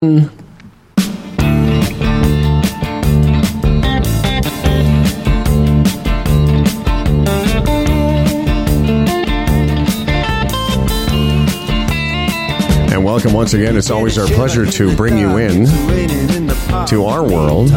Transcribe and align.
And 0.00 0.30
welcome 13.02 13.32
once 13.32 13.54
again. 13.54 13.76
It's 13.76 13.90
always 13.90 14.18
our 14.18 14.28
pleasure 14.28 14.64
to 14.66 14.94
bring 14.94 15.18
you 15.18 15.38
in 15.38 15.66
to 16.86 17.06
our 17.06 17.24
world, 17.24 17.70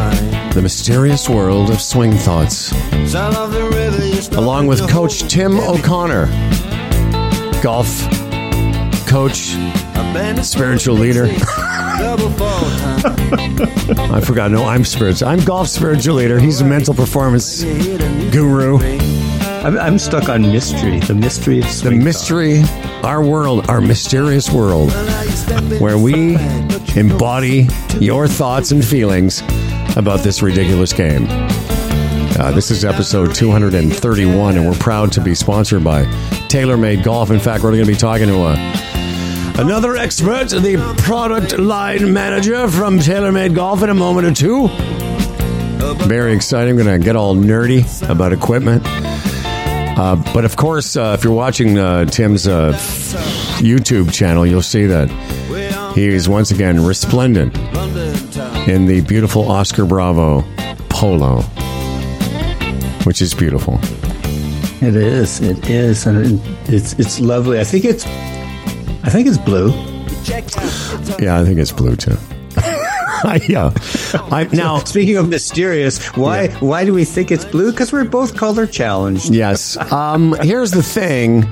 the 0.53 0.59
mysterious 0.61 1.27
world 1.27 1.71
of 1.71 1.81
swing 1.81 2.13
thoughts, 2.13 2.71
along 4.31 4.67
with 4.67 4.88
Coach 4.88 5.21
Tim 5.21 5.59
O'Connor, 5.59 6.27
golf 7.63 8.07
coach, 9.07 9.55
spiritual 10.43 10.95
leader. 10.95 11.25
I 14.11 14.21
forgot. 14.25 14.52
No, 14.52 14.66
I'm 14.66 14.83
spiritual. 14.83 15.27
I'm 15.27 15.39
golf 15.39 15.67
spiritual 15.67 16.16
leader. 16.16 16.39
He's 16.39 16.61
a 16.61 16.66
mental 16.66 16.93
performance 16.93 17.63
guru. 18.31 18.80
I'm, 19.63 19.77
I'm 19.77 19.99
stuck 19.99 20.30
on 20.30 20.41
mystery. 20.41 20.99
The 20.99 21.13
mystery 21.13 21.59
of 21.59 21.66
The 21.66 21.71
swing 21.71 22.03
mystery, 22.03 22.63
our 23.03 23.23
world, 23.23 23.69
our 23.69 23.80
mysterious 23.81 24.49
world, 24.49 24.91
where 25.80 25.97
we 25.97 26.35
embody 26.95 27.67
your 27.99 28.27
thoughts 28.27 28.71
and 28.71 28.83
feelings 28.83 29.41
about 29.95 30.21
this 30.21 30.41
ridiculous 30.41 30.94
game. 30.94 31.27
Uh, 32.39 32.52
this 32.55 32.71
is 32.71 32.83
episode 32.83 33.35
231, 33.35 34.58
and 34.58 34.66
we're 34.66 34.73
proud 34.80 35.11
to 35.11 35.21
be 35.21 35.35
sponsored 35.35 35.83
by 35.83 36.05
TaylorMade 36.49 37.03
Golf. 37.03 37.30
In 37.30 37.39
fact, 37.39 37.63
we're 37.63 37.71
going 37.71 37.85
to 37.85 37.91
be 37.91 37.95
talking 37.97 38.27
to 38.27 38.35
a, 38.45 38.55
another 39.59 39.95
expert, 39.95 40.49
the 40.49 40.77
product 40.99 41.57
line 41.57 42.13
manager 42.13 42.67
from 42.67 42.99
TaylorMade 42.99 43.55
Golf, 43.55 43.83
in 43.83 43.89
a 43.89 43.93
moment 43.93 44.27
or 44.27 44.33
two. 44.33 44.67
Very 46.07 46.33
exciting. 46.33 46.80
I'm 46.80 46.85
going 46.85 46.99
to 46.99 47.03
get 47.03 47.16
all 47.16 47.35
nerdy 47.35 48.09
about 48.09 48.33
equipment. 48.33 48.83
Uh, 48.85 50.16
but 50.33 50.45
of 50.45 50.55
course, 50.55 50.95
uh, 50.95 51.16
if 51.17 51.23
you're 51.23 51.33
watching 51.33 51.77
uh, 51.77 52.05
Tim's 52.05 52.47
uh, 52.47 52.73
YouTube 53.59 54.13
channel, 54.13 54.45
you'll 54.45 54.61
see 54.61 54.85
that 54.85 55.09
he 55.95 56.08
is 56.08 56.30
once 56.30 56.52
again 56.52 56.83
resplendent 56.83 57.55
in 58.67 58.86
the 58.86 59.02
beautiful 59.08 59.52
Oscar 59.52 59.86
Bravo 59.86 60.43
polo, 60.89 61.41
which 63.03 63.21
is 63.21 63.33
beautiful. 63.33 63.80
It 64.81 64.95
is. 64.95 65.39
It 65.41 65.69
is, 65.69 66.08
and 66.08 66.41
it's 66.67 66.93
it's 66.93 67.19
lovely. 67.19 67.59
I 67.59 67.63
think 67.63 67.86
it's 67.86 68.05
I 69.03 69.09
think 69.09 69.27
it's 69.27 69.38
blue. 69.38 69.69
Yeah, 71.23 71.39
I 71.39 71.45
think 71.45 71.59
it's 71.59 71.71
blue 71.71 71.95
too. 71.95 72.17
yeah. 73.47 73.71
I, 74.31 74.47
now, 74.52 74.80
Speaking 74.80 75.17
of 75.17 75.30
mysterious, 75.30 76.05
why 76.16 76.49
why 76.59 76.85
do 76.85 76.93
we 76.93 77.05
think 77.05 77.31
it's 77.31 77.45
blue? 77.45 77.71
Because 77.71 77.91
we're 77.91 78.03
both 78.03 78.35
color 78.35 78.67
challenged. 78.67 79.30
yes. 79.33 79.77
Um, 79.91 80.35
here's 80.41 80.71
the 80.71 80.83
thing. 80.83 81.45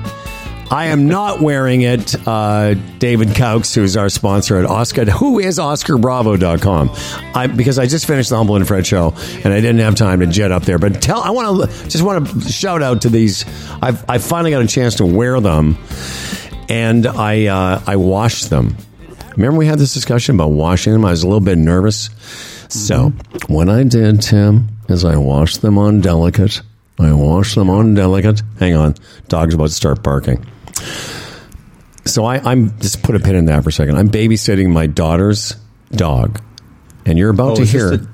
I 0.70 0.86
am 0.86 1.08
not 1.08 1.40
wearing 1.40 1.80
it. 1.82 2.14
Uh, 2.28 2.74
David 3.00 3.34
Caux, 3.34 3.74
who's 3.74 3.96
our 3.96 4.08
sponsor 4.08 4.56
at 4.56 4.66
Oscar, 4.66 5.04
who 5.06 5.40
is 5.40 5.58
OscarBravo.com. 5.58 6.90
I, 7.34 7.48
because 7.48 7.76
I 7.80 7.86
just 7.86 8.06
finished 8.06 8.30
the 8.30 8.36
Humble 8.36 8.54
and 8.54 8.66
Fred 8.66 8.86
show 8.86 9.12
and 9.42 9.52
I 9.52 9.60
didn't 9.60 9.80
have 9.80 9.96
time 9.96 10.20
to 10.20 10.26
jet 10.28 10.52
up 10.52 10.62
there. 10.62 10.78
But 10.78 11.02
tell, 11.02 11.20
I 11.22 11.30
want 11.30 11.68
to 11.68 11.88
just 11.88 12.04
want 12.04 12.28
to 12.28 12.40
shout 12.52 12.82
out 12.82 13.02
to 13.02 13.08
these. 13.08 13.44
I've, 13.82 14.08
I 14.08 14.18
finally 14.18 14.52
got 14.52 14.62
a 14.62 14.68
chance 14.68 14.94
to 14.96 15.06
wear 15.06 15.40
them 15.40 15.76
and 16.70 17.06
I, 17.06 17.46
uh, 17.46 17.82
I 17.86 17.96
washed 17.96 18.48
them. 18.50 18.76
Remember 19.36 19.58
we 19.58 19.66
had 19.66 19.78
this 19.78 19.94
discussion 19.94 20.34
about 20.34 20.50
washing 20.52 20.92
them? 20.92 21.04
I 21.04 21.10
was 21.10 21.22
a 21.22 21.26
little 21.26 21.40
bit 21.40 21.58
nervous. 21.58 22.10
So 22.68 23.10
what 23.48 23.68
I 23.68 23.82
did, 23.84 24.22
Tim, 24.22 24.68
is 24.88 25.04
I 25.04 25.16
washed 25.16 25.62
them 25.62 25.78
on 25.78 26.00
delicate. 26.00 26.62
I 26.98 27.12
washed 27.12 27.54
them 27.54 27.70
on 27.70 27.94
delicate. 27.94 28.42
Hang 28.58 28.74
on, 28.76 28.94
dog's 29.28 29.54
about 29.54 29.68
to 29.68 29.74
start 29.74 30.02
barking. 30.02 30.44
So 32.04 32.24
I, 32.24 32.38
I'm 32.50 32.78
just 32.80 33.02
put 33.02 33.14
a 33.14 33.20
pin 33.20 33.34
in 33.36 33.44
that 33.46 33.62
for 33.62 33.68
a 33.70 33.72
second. 33.72 33.96
I'm 33.96 34.08
babysitting 34.08 34.70
my 34.72 34.86
daughter's 34.86 35.54
dog, 35.92 36.40
and 37.06 37.18
you're 37.18 37.30
about 37.30 37.56
to 37.56 37.62
is 37.62 37.72
this 37.72 37.82
hear. 37.82 37.96
the- 37.96 38.08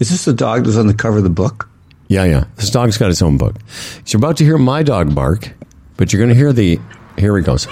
Is 0.00 0.10
this 0.10 0.24
the 0.24 0.32
dog 0.32 0.64
that's 0.64 0.76
on 0.76 0.86
the 0.86 0.94
cover 0.94 1.18
of 1.18 1.24
the 1.24 1.30
book? 1.30 1.68
Yeah, 2.08 2.24
yeah. 2.24 2.44
This 2.56 2.70
dog's 2.70 2.98
got 2.98 3.10
its 3.10 3.22
own 3.22 3.36
book. 3.38 3.54
So 4.04 4.16
you're 4.16 4.18
about 4.18 4.36
to 4.38 4.44
hear 4.44 4.58
my 4.58 4.82
dog 4.82 5.14
bark, 5.14 5.52
but 5.96 6.12
you're 6.12 6.18
going 6.20 6.30
to 6.30 6.34
hear 6.38 6.52
the. 6.52 6.80
Here 7.18 7.36
he 7.36 7.42
goes. 7.42 7.66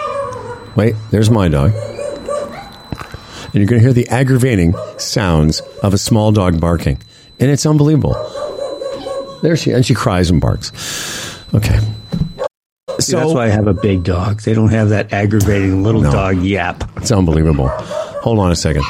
Wait, 0.77 0.95
there's 1.11 1.31
my 1.31 1.49
dog. 1.49 1.73
And 1.75 3.55
you're 3.55 3.67
going 3.67 3.81
to 3.81 3.85
hear 3.87 3.93
the 3.95 4.09
aggravating 4.09 4.75
sounds 4.99 5.61
of 5.83 5.95
a 5.95 5.99
small 5.99 6.33
dog 6.33 6.61
barking. 6.61 7.01
And 7.41 7.51
it's 7.51 7.65
unbelievable. 7.65 8.15
There 9.43 9.57
she 9.57 9.71
and 9.73 9.87
she 9.87 9.95
cries 9.95 10.31
and 10.31 10.41
barks. 10.41 10.73
Okay. 11.55 11.79
See, 12.99 13.13
So 13.13 13.19
that's 13.21 13.33
why 13.33 13.45
I 13.47 13.49
have 13.49 13.67
a 13.69 13.75
big 13.75 14.03
dog. 14.05 14.43
They 14.43 14.53
don't 14.55 14.71
have 14.71 14.89
that 14.91 15.13
aggravating 15.13 15.83
little 15.83 16.01
No. 16.03 16.11
dog 16.11 16.39
yap. 16.43 16.91
it's 16.97 17.11
unbelievable. 17.13 17.69
Hold 17.69 18.39
on 18.41 18.51
a 18.53 18.57
second. 18.57 18.85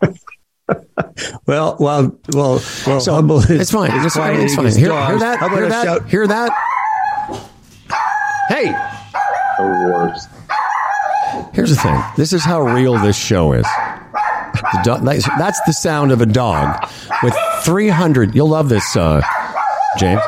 Well, 1.46 1.76
well, 1.78 2.18
well, 2.32 2.60
well. 2.86 3.00
So 3.00 3.12
Humble 3.14 3.38
is- 3.38 3.50
it's 3.50 3.70
fine. 3.70 3.90
It's 4.04 4.16
fine. 4.16 4.40
It's 4.40 4.54
fine. 4.54 4.66
Hear, 4.72 5.06
hear 5.06 5.18
that? 5.18 5.50
Hear 5.50 5.68
that? 5.68 5.84
shout? 5.84 6.08
Hear 6.08 6.26
that? 6.26 6.50
Hey, 8.48 8.66
the 9.58 9.90
worst. 9.92 10.28
Here's 11.52 11.70
the 11.70 11.76
thing. 11.76 12.00
This 12.16 12.32
is 12.32 12.44
how 12.44 12.60
real 12.60 12.98
this 12.98 13.16
show 13.16 13.52
is. 13.52 13.66
The 14.84 15.32
that's, 15.38 15.60
the 15.66 15.72
sound 15.72 16.12
of 16.12 16.20
a 16.20 16.26
dog 16.26 16.88
with 17.22 17.34
300. 17.62 18.34
You'll 18.34 18.48
love 18.48 18.68
this, 18.68 18.96
uh, 18.96 19.22
James. 19.98 20.20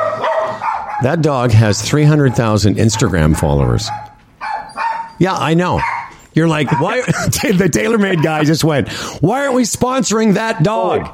That 1.03 1.21
dog 1.21 1.51
has 1.51 1.81
300,000 1.81 2.75
Instagram 2.75 3.37
followers. 3.37 3.89
Yeah, 5.19 5.33
I 5.33 5.53
know. 5.53 5.81
You're 6.33 6.47
like, 6.47 6.71
why? 6.79 7.01
the 7.01 7.69
TaylorMade 7.71 8.23
guy 8.23 8.43
just 8.43 8.63
went, 8.63 8.89
why 9.21 9.41
aren't 9.41 9.55
we 9.55 9.63
sponsoring 9.63 10.35
that 10.35 10.63
dog? 10.63 11.09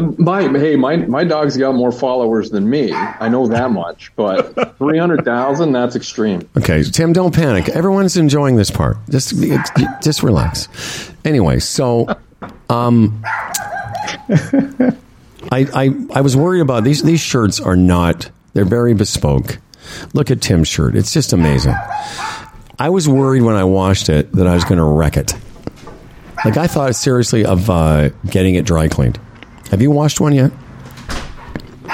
My 0.00 0.42
hey, 0.42 0.76
my 0.76 0.96
my 0.96 1.24
dog's 1.24 1.56
got 1.56 1.74
more 1.74 1.92
followers 1.92 2.50
than 2.50 2.68
me. 2.68 2.92
I 2.92 3.28
know 3.28 3.46
that 3.48 3.70
much, 3.70 4.12
but 4.16 4.76
three 4.78 4.98
hundred 4.98 5.24
thousand, 5.24 5.72
that's 5.72 5.96
extreme. 5.96 6.48
Okay, 6.56 6.82
Tim, 6.82 7.12
don't 7.12 7.34
panic. 7.34 7.68
Everyone's 7.68 8.16
enjoying 8.16 8.56
this 8.56 8.70
part. 8.70 8.96
Just, 9.08 9.34
just 10.02 10.22
relax. 10.22 10.68
Anyway, 11.24 11.58
so, 11.58 12.06
um, 12.68 13.22
I, 15.50 15.66
I, 15.74 15.90
I 16.14 16.20
was 16.20 16.36
worried 16.36 16.60
about 16.60 16.84
these. 16.84 17.02
These 17.02 17.20
shirts 17.20 17.60
are 17.60 17.76
not. 17.76 18.30
They're 18.54 18.64
very 18.64 18.94
bespoke. 18.94 19.58
Look 20.14 20.30
at 20.30 20.40
Tim's 20.40 20.68
shirt. 20.68 20.96
It's 20.96 21.12
just 21.12 21.32
amazing. 21.32 21.74
I 22.78 22.90
was 22.90 23.08
worried 23.08 23.42
when 23.42 23.56
I 23.56 23.64
washed 23.64 24.08
it 24.08 24.32
that 24.32 24.46
I 24.46 24.54
was 24.54 24.64
going 24.64 24.78
to 24.78 24.84
wreck 24.84 25.16
it. 25.16 25.32
Like 26.44 26.56
I 26.56 26.66
thought 26.66 26.94
seriously 26.94 27.44
of 27.44 27.68
uh, 27.68 28.10
getting 28.26 28.54
it 28.54 28.64
dry 28.64 28.88
cleaned. 28.88 29.18
Have 29.70 29.82
you 29.82 29.90
watched 29.90 30.20
one 30.20 30.34
yet? 30.34 30.50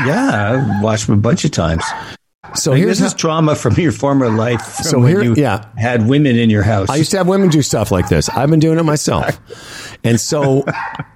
Yeah, 0.05 0.75
I've 0.77 0.83
watched 0.83 1.07
them 1.07 1.19
a 1.19 1.21
bunch 1.21 1.45
of 1.45 1.51
times. 1.51 1.85
So 2.55 2.71
Like, 2.73 2.81
here's 2.81 2.99
this 2.99 3.09
is 3.09 3.15
trauma 3.15 3.55
from 3.57 3.75
your 3.75 3.91
former 3.91 4.29
life. 4.29 4.63
So 4.63 4.99
when 5.01 5.09
here- 5.09 5.23
you 5.23 5.35
yeah. 5.37 5.65
had 5.77 6.07
women 6.09 6.37
in 6.37 6.51
your 6.51 6.63
house. 6.63 6.89
I 6.89 6.97
used 6.97 7.11
to 7.13 7.17
have 7.19 7.27
women 7.27 7.49
do 7.49 7.63
stuff 7.63 7.91
like 7.91 8.09
this. 8.09 8.29
I've 8.29 8.51
been 8.51 8.61
doing 8.61 8.79
it 8.79 8.83
myself. 8.85 9.39
And 10.07 10.21
so 10.21 10.67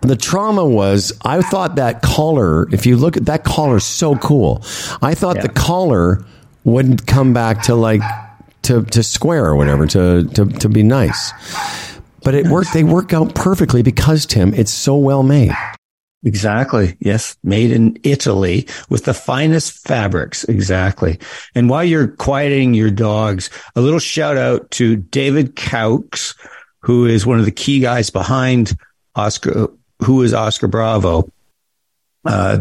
the 0.00 0.16
trauma 0.16 0.64
was 0.64 1.12
I 1.22 1.42
thought 1.42 1.76
that 1.76 2.00
collar, 2.00 2.66
if 2.72 2.86
you 2.86 2.96
look 2.96 3.18
at 3.18 3.26
that 3.26 3.44
collar, 3.44 3.80
so 3.80 4.16
cool. 4.16 4.62
I 5.02 5.14
thought 5.14 5.36
Yeah. 5.36 5.42
the 5.42 5.50
collar 5.50 6.24
wouldn't 6.64 7.06
come 7.06 7.34
back 7.34 7.60
to 7.64 7.74
like 7.74 8.00
to, 8.62 8.84
to 8.84 9.02
square 9.02 9.44
or 9.44 9.56
whatever, 9.56 9.86
to, 9.88 10.26
to, 10.28 10.46
to 10.46 10.68
be 10.70 10.82
nice. 10.82 11.32
But 12.24 12.34
it 12.34 12.46
worked. 12.46 12.72
They 12.72 12.82
work 12.82 13.12
out 13.12 13.34
perfectly 13.34 13.82
because 13.82 14.24
Tim, 14.24 14.54
it's 14.54 14.72
so 14.72 14.96
well 14.96 15.22
made. 15.22 15.52
Exactly. 16.24 16.96
Yes. 17.00 17.36
Made 17.44 17.70
in 17.70 17.98
Italy 18.02 18.66
with 18.88 19.04
the 19.04 19.14
finest 19.14 19.86
fabrics. 19.86 20.44
Exactly. 20.44 21.18
And 21.54 21.70
while 21.70 21.84
you're 21.84 22.08
quieting 22.08 22.74
your 22.74 22.90
dogs, 22.90 23.50
a 23.76 23.80
little 23.80 24.00
shout 24.00 24.36
out 24.36 24.70
to 24.72 24.96
David 24.96 25.54
Caux, 25.54 26.34
who 26.80 27.06
is 27.06 27.24
one 27.24 27.38
of 27.38 27.44
the 27.44 27.52
key 27.52 27.78
guys 27.80 28.10
behind 28.10 28.76
Oscar, 29.14 29.68
who 30.02 30.22
is 30.22 30.34
Oscar 30.34 30.66
Bravo. 30.66 31.30
Uh, 32.24 32.60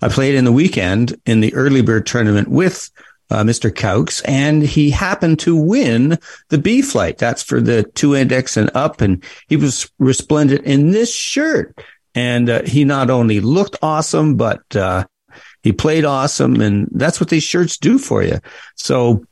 I 0.00 0.08
played 0.08 0.34
in 0.34 0.44
the 0.44 0.52
weekend 0.52 1.20
in 1.26 1.40
the 1.40 1.52
early 1.54 1.82
bird 1.82 2.06
tournament 2.06 2.48
with 2.48 2.90
uh, 3.30 3.42
Mr. 3.42 3.74
Caux, 3.74 4.22
and 4.22 4.62
he 4.62 4.90
happened 4.90 5.38
to 5.40 5.56
win 5.56 6.18
the 6.48 6.58
B 6.58 6.80
flight. 6.80 7.18
That's 7.18 7.42
for 7.42 7.60
the 7.60 7.82
two 7.94 8.14
index 8.14 8.56
and 8.56 8.70
up. 8.74 9.00
And 9.00 9.22
he 9.48 9.56
was 9.56 9.90
resplendent 9.98 10.64
in 10.64 10.92
this 10.92 11.12
shirt. 11.12 11.78
And 12.16 12.50
uh, 12.50 12.62
he 12.62 12.84
not 12.84 13.10
only 13.10 13.38
looked 13.40 13.76
awesome, 13.82 14.36
but 14.36 14.74
uh, 14.74 15.04
he 15.62 15.72
played 15.72 16.04
awesome. 16.04 16.60
And 16.60 16.88
that's 16.90 17.20
what 17.20 17.28
these 17.28 17.44
shirts 17.44 17.76
do 17.76 17.98
for 17.98 18.22
you. 18.22 18.40
So, 18.74 19.24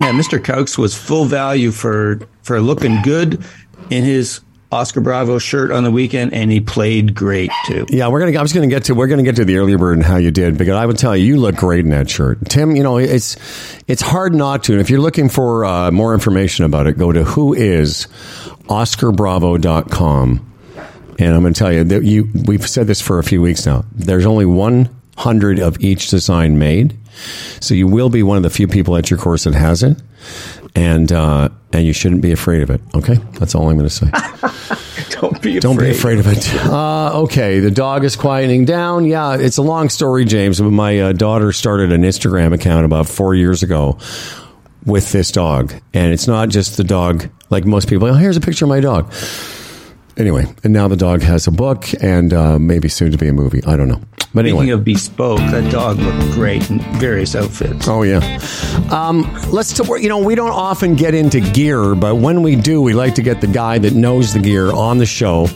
yeah, 0.00 0.12
Mr. 0.12 0.42
Caux 0.42 0.78
was 0.78 0.96
full 0.96 1.26
value 1.26 1.70
for, 1.70 2.20
for 2.42 2.60
looking 2.60 3.02
good 3.02 3.44
in 3.90 4.04
his 4.04 4.40
Oscar 4.74 5.00
Bravo 5.00 5.38
shirt 5.38 5.70
on 5.70 5.84
the 5.84 5.90
weekend, 5.90 6.34
and 6.34 6.50
he 6.50 6.60
played 6.60 7.14
great 7.14 7.50
too. 7.66 7.86
Yeah, 7.88 8.08
we're 8.08 8.18
gonna. 8.18 8.36
I 8.36 8.42
was 8.42 8.52
gonna 8.52 8.66
get 8.66 8.84
to. 8.84 8.94
We're 8.94 9.06
gonna 9.06 9.22
get 9.22 9.36
to 9.36 9.44
the 9.44 9.56
earlier 9.56 9.78
bird 9.78 9.96
and 9.96 10.04
how 10.04 10.16
you 10.16 10.32
did, 10.32 10.58
because 10.58 10.74
I 10.74 10.84
would 10.84 10.98
tell 10.98 11.16
you, 11.16 11.24
you 11.24 11.36
look 11.36 11.54
great 11.54 11.84
in 11.84 11.92
that 11.92 12.10
shirt, 12.10 12.44
Tim. 12.46 12.74
You 12.74 12.82
know, 12.82 12.98
it's 12.98 13.36
it's 13.86 14.02
hard 14.02 14.34
not 14.34 14.64
to. 14.64 14.72
And 14.72 14.80
if 14.80 14.90
you're 14.90 15.00
looking 15.00 15.28
for 15.28 15.64
uh, 15.64 15.92
more 15.92 16.12
information 16.12 16.64
about 16.64 16.88
it, 16.88 16.98
go 16.98 17.12
to 17.12 17.22
who 17.22 17.54
is 17.54 18.08
OscarBravo.com. 18.68 20.53
And 21.18 21.34
I'm 21.34 21.42
going 21.42 21.54
to 21.54 21.58
tell 21.58 21.72
you 21.72 21.84
that 21.84 22.04
you. 22.04 22.28
We've 22.46 22.66
said 22.68 22.86
this 22.86 23.00
for 23.00 23.18
a 23.18 23.24
few 23.24 23.40
weeks 23.40 23.66
now. 23.66 23.84
There's 23.92 24.26
only 24.26 24.46
100 24.46 25.58
of 25.60 25.80
each 25.80 26.08
design 26.10 26.58
made, 26.58 26.96
so 27.60 27.74
you 27.74 27.86
will 27.86 28.10
be 28.10 28.22
one 28.22 28.36
of 28.36 28.42
the 28.42 28.50
few 28.50 28.66
people 28.66 28.96
at 28.96 29.10
your 29.10 29.18
course 29.18 29.44
that 29.44 29.54
has 29.54 29.82
it, 29.82 30.00
and 30.74 31.12
uh, 31.12 31.50
and 31.72 31.86
you 31.86 31.92
shouldn't 31.92 32.22
be 32.22 32.32
afraid 32.32 32.62
of 32.62 32.70
it. 32.70 32.80
Okay, 32.94 33.14
that's 33.38 33.54
all 33.54 33.68
I'm 33.68 33.76
going 33.76 33.88
to 33.88 33.94
say. 33.94 34.10
Don't 35.20 35.40
be 35.40 35.60
Don't 35.60 35.78
be 35.78 35.90
afraid 35.90 36.18
of 36.18 36.26
it. 36.26 36.54
Uh, 36.54 37.22
okay, 37.22 37.60
the 37.60 37.70
dog 37.70 38.04
is 38.04 38.16
quieting 38.16 38.64
down. 38.64 39.04
Yeah, 39.04 39.36
it's 39.38 39.58
a 39.58 39.62
long 39.62 39.88
story, 39.88 40.24
James. 40.24 40.60
But 40.60 40.70
My 40.70 40.98
uh, 40.98 41.12
daughter 41.12 41.52
started 41.52 41.92
an 41.92 42.02
Instagram 42.02 42.52
account 42.52 42.84
about 42.84 43.08
four 43.08 43.34
years 43.34 43.62
ago 43.62 43.98
with 44.84 45.12
this 45.12 45.30
dog, 45.30 45.72
and 45.92 46.12
it's 46.12 46.26
not 46.26 46.48
just 46.48 46.76
the 46.76 46.84
dog. 46.84 47.28
Like 47.50 47.64
most 47.64 47.88
people, 47.88 48.08
oh, 48.08 48.14
here's 48.14 48.36
a 48.36 48.40
picture 48.40 48.64
of 48.64 48.68
my 48.68 48.80
dog. 48.80 49.12
Anyway, 50.16 50.46
and 50.62 50.72
now 50.72 50.86
the 50.86 50.96
dog 50.96 51.22
has 51.22 51.46
a 51.46 51.50
book 51.50 51.86
and 52.00 52.32
uh, 52.32 52.58
maybe 52.58 52.88
soon 52.88 53.10
to 53.10 53.18
be 53.18 53.26
a 53.26 53.32
movie. 53.32 53.62
I 53.66 53.76
don't 53.76 53.88
know. 53.88 54.00
But 54.32 54.46
anyway. 54.46 54.60
Speaking 54.60 54.72
of 54.72 54.84
bespoke, 54.84 55.38
that 55.38 55.70
dog 55.72 55.98
looked 55.98 56.32
great 56.32 56.68
in 56.70 56.80
various 56.98 57.34
outfits. 57.34 57.86
Oh 57.88 58.02
yeah. 58.02 58.40
Um, 58.90 59.22
let's. 59.50 59.72
T- 59.72 59.84
you 60.02 60.08
know, 60.08 60.18
we 60.18 60.34
don't 60.34 60.50
often 60.50 60.94
get 60.94 61.14
into 61.14 61.40
gear, 61.40 61.94
but 61.94 62.16
when 62.16 62.42
we 62.42 62.56
do, 62.56 62.80
we 62.80 62.94
like 62.94 63.14
to 63.16 63.22
get 63.22 63.40
the 63.40 63.46
guy 63.46 63.78
that 63.78 63.92
knows 63.92 64.32
the 64.32 64.40
gear 64.40 64.72
on 64.72 64.98
the 64.98 65.06
show. 65.06 65.46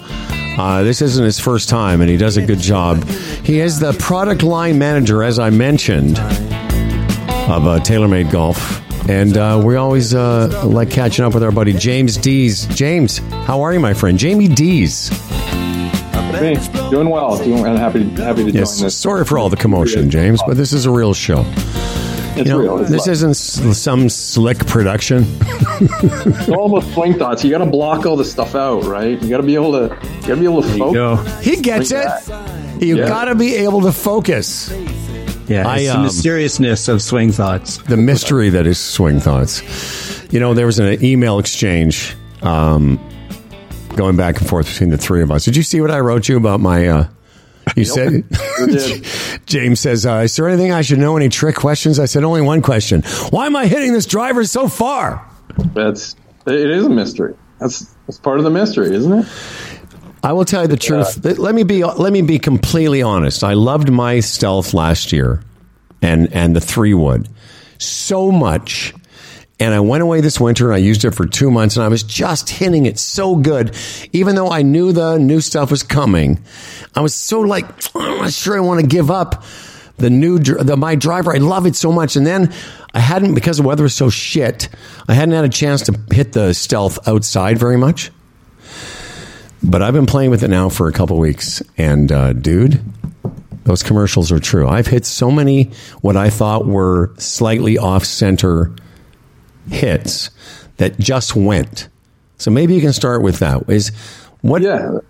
Uh, 0.59 0.83
this 0.83 1.03
isn't 1.03 1.25
his 1.25 1.39
first 1.39 1.69
time, 1.69 2.01
and 2.01 2.11
he 2.11 2.17
does 2.17 2.37
a 2.37 2.43
good 2.45 2.59
job. 2.59 3.05
He 3.45 3.61
is 3.61 3.79
the 3.79 3.93
product 3.95 4.43
line 4.43 4.79
manager, 4.79 5.23
as 5.23 5.39
I 5.39 5.51
mentioned, 5.51 6.19
of 6.19 7.67
uh, 7.67 7.79
TaylorMade 7.81 8.31
Golf. 8.33 8.81
And 9.09 9.37
uh, 9.37 9.63
we 9.65 9.77
always 9.77 10.15
uh, 10.15 10.65
like 10.67 10.91
catching 10.91 11.25
up 11.25 11.33
with 11.35 11.43
our 11.43 11.51
buddy 11.53 11.73
James 11.73 12.17
Dees. 12.19 12.67
James, 12.67 13.19
how 13.19 13.63
are 13.63 13.73
you, 13.73 13.81
my 13.81 13.95
friend? 13.95 14.19
Jamey 14.19 14.55
Dees. 14.55 15.09
Hey, 16.39 16.55
doing 16.91 17.09
well. 17.09 17.39
Doing 17.39 17.65
and 17.67 17.79
happy 17.79 18.05
happy 18.11 18.45
to 18.45 18.51
Yes, 18.51 18.77
join 18.79 18.85
this. 18.87 18.97
sorry 18.97 19.25
for 19.25 19.39
all 19.39 19.49
the 19.49 19.57
commotion, 19.57 20.11
James, 20.11 20.41
but 20.47 20.57
this 20.57 20.73
is 20.73 20.85
a 20.87 20.91
real 20.91 21.15
show. 21.15 21.43
It's 22.37 22.39
You 22.39 22.45
know, 22.45 22.59
real. 22.59 22.79
It's 22.81 22.91
this 22.91 23.07
live. 23.07 23.13
isn't 23.15 23.35
some 23.75 24.09
slick 24.09 24.59
production. 24.67 25.25
It's 25.81 26.49
all 26.49 26.77
about 26.77 26.93
swing 26.93 27.17
thoughts. 27.19 27.45
You 27.45 27.51
got 27.51 27.59
to 27.59 27.67
block 27.67 28.05
all 28.05 28.17
this 28.17 28.31
stuff 28.31 28.55
out, 28.57 28.83
right? 28.85 29.21
You 29.23 29.29
got 29.29 29.37
to 29.39 29.43
be 29.45 29.55
able 29.55 29.73
to. 29.73 29.95
You 29.95 30.21
got 30.21 30.27
to 30.27 30.37
be 30.37 30.45
able 30.45 30.63
to 30.63 30.69
focus. 30.77 30.95
Go. 30.95 31.17
He 31.41 31.57
gets 31.57 31.91
Bring 31.93 32.03
it. 32.03 32.83
You 32.83 32.99
Yeah. 32.99 33.09
got 33.09 33.25
to 33.27 33.35
be 33.37 33.55
able 33.57 33.81
to 33.83 33.93
focus. 33.93 34.71
Yeah, 35.49 35.67
I, 35.67 35.79
it's 35.79 35.91
um, 35.91 35.97
the 35.99 36.03
mysteriousness 36.05 36.89
of 36.89 37.03
swing 37.03 37.33
thoughts. 37.33 37.79
The 37.79 37.97
mystery 37.97 38.51
that 38.51 38.67
is 38.67 38.79
swing 38.79 39.19
thoughts. 39.19 39.63
You 40.33 40.41
know, 40.41 40.55
there 40.55 40.67
was 40.67 40.79
an 40.79 41.03
email 41.03 41.39
exchange 41.39 42.15
um, 42.43 43.01
going 43.97 44.17
back 44.17 44.39
and 44.39 44.49
forth 44.49 44.67
between 44.67 44.91
the 44.91 44.99
three 44.99 45.23
of 45.23 45.31
us. 45.31 45.45
Did 45.45 45.57
you 45.57 45.63
see 45.63 45.81
what 45.81 45.91
I 45.91 46.01
wrote 46.01 46.29
you 46.29 46.37
about 46.37 46.61
my? 46.61 46.87
Uh, 46.87 47.09
you 47.77 47.85
said. 47.85 48.25
James 49.47 49.81
says, 49.81 50.05
uh, 50.05 50.23
"Is 50.25 50.37
there 50.37 50.49
anything 50.49 50.73
I 50.73 50.83
should 50.83 50.99
know? 50.99 51.17
Any 51.17 51.31
trick 51.31 51.57
questions?" 51.57 51.99
I 51.99 52.05
said, 52.05 52.25
"Only 52.25 52.43
one 52.43 52.61
question. 52.61 53.03
Why 53.31 53.47
am 53.47 53.57
I 53.57 53.67
hitting 53.67 53.93
this 53.93 54.07
driver 54.07 54.45
so 54.45 54.69
far?" 54.69 55.27
That's 55.75 56.15
it 56.47 56.71
is 56.71 56.85
a 56.85 56.91
mystery. 56.91 57.35
That's 57.59 57.95
that's 58.07 58.19
part 58.19 58.39
of 58.39 58.45
the 58.45 58.51
mystery, 58.51 58.95
isn't 58.95 59.13
it? 59.13 59.27
I 60.23 60.33
will 60.33 60.45
tell 60.45 60.63
you 60.63 60.69
the 60.69 60.77
truth. 60.77 61.25
Let 61.25 61.55
me 61.55 61.63
be 61.63 61.85
let 61.85 62.13
me 62.13 62.23
be 62.23 62.39
completely 62.39 63.03
honest. 63.03 63.45
I 63.45 63.55
loved 63.55 63.91
my 63.91 64.21
stealth 64.21 64.75
last 64.75 65.13
year 65.13 65.43
and 66.03 66.33
and 66.33 66.55
the 66.57 66.61
three 66.61 66.95
wood 66.95 67.29
so 67.79 68.31
much. 68.31 68.95
And 69.61 69.75
I 69.75 69.81
went 69.81 70.05
away 70.05 70.21
this 70.21 70.39
winter 70.39 70.67
and 70.67 70.77
I 70.77 70.79
used 70.79 71.05
it 71.05 71.11
for 71.13 71.27
two 71.27 71.51
months 71.51 71.77
and 71.77 71.85
I 71.85 71.89
was 71.89 72.05
just 72.05 72.49
hitting 72.49 72.87
it 72.87 72.97
so 72.97 73.35
good. 73.35 73.75
Even 74.13 74.37
though 74.37 74.51
I 74.51 74.63
knew 74.63 74.93
the 74.93 75.19
new 75.19 75.41
stuff 75.41 75.73
was 75.73 75.83
coming, 75.83 76.41
I 76.95 77.01
was 77.01 77.13
so 77.13 77.41
like, 77.41 77.67
I'm 77.97 78.19
not 78.19 78.33
sure 78.33 78.57
I 78.57 78.61
want 78.61 78.81
to 78.81 78.87
give 78.87 79.11
up 79.11 79.43
the 79.97 80.11
new, 80.11 80.39
the, 80.39 80.77
my 80.77 80.95
driver. 80.95 81.35
I 81.35 81.39
love 81.39 81.67
it 81.67 81.75
so 81.75 81.91
much. 81.91 82.15
And 82.15 82.25
then 82.25 82.55
I 82.95 83.01
hadn't, 83.01 83.35
because 83.35 83.57
the 83.57 83.65
weather 83.65 83.83
was 83.83 83.97
so 83.97 84.11
shit, 84.11 84.69
I 85.09 85.15
hadn't 85.15 85.35
had 85.35 85.45
a 85.45 85.49
chance 85.49 85.83
to 85.83 86.01
hit 86.13 86.35
the 86.35 86.53
stealth 86.53 87.09
outside 87.09 87.59
very 87.59 87.77
much. 87.77 88.13
But 89.69 89.83
I've 89.83 89.93
been 89.93 90.07
playing 90.07 90.31
with 90.31 90.43
it 90.43 90.49
now 90.49 90.71
for 90.71 90.89
a 90.89 90.93
couple 90.93 91.19
weeks, 91.19 91.63
and 91.77 92.11
uh, 92.11 92.33
dude, 92.33 92.81
those 93.65 93.83
commercials 93.83 94.33
are 94.33 94.39
true. 94.39 94.67
I've 94.67 94.87
hit 94.87 95.05
so 95.05 95.31
many 95.31 95.65
what 96.01 96.17
I 96.17 96.31
thought 96.31 96.67
were 96.67 97.13
slightly 97.19 97.77
off 97.77 98.07
center 98.07 98.75
hits 99.71 100.31
that 100.79 100.99
just 100.99 101.37
went. 101.37 101.89
So 102.39 102.51
maybe 102.51 102.75
you 102.75 102.81
can 102.81 102.95
start 102.95 103.21
with 103.21 103.41
that. 103.41 103.69
Is 103.69 103.91
what? 104.41 104.63
Yeah, 104.63 105.01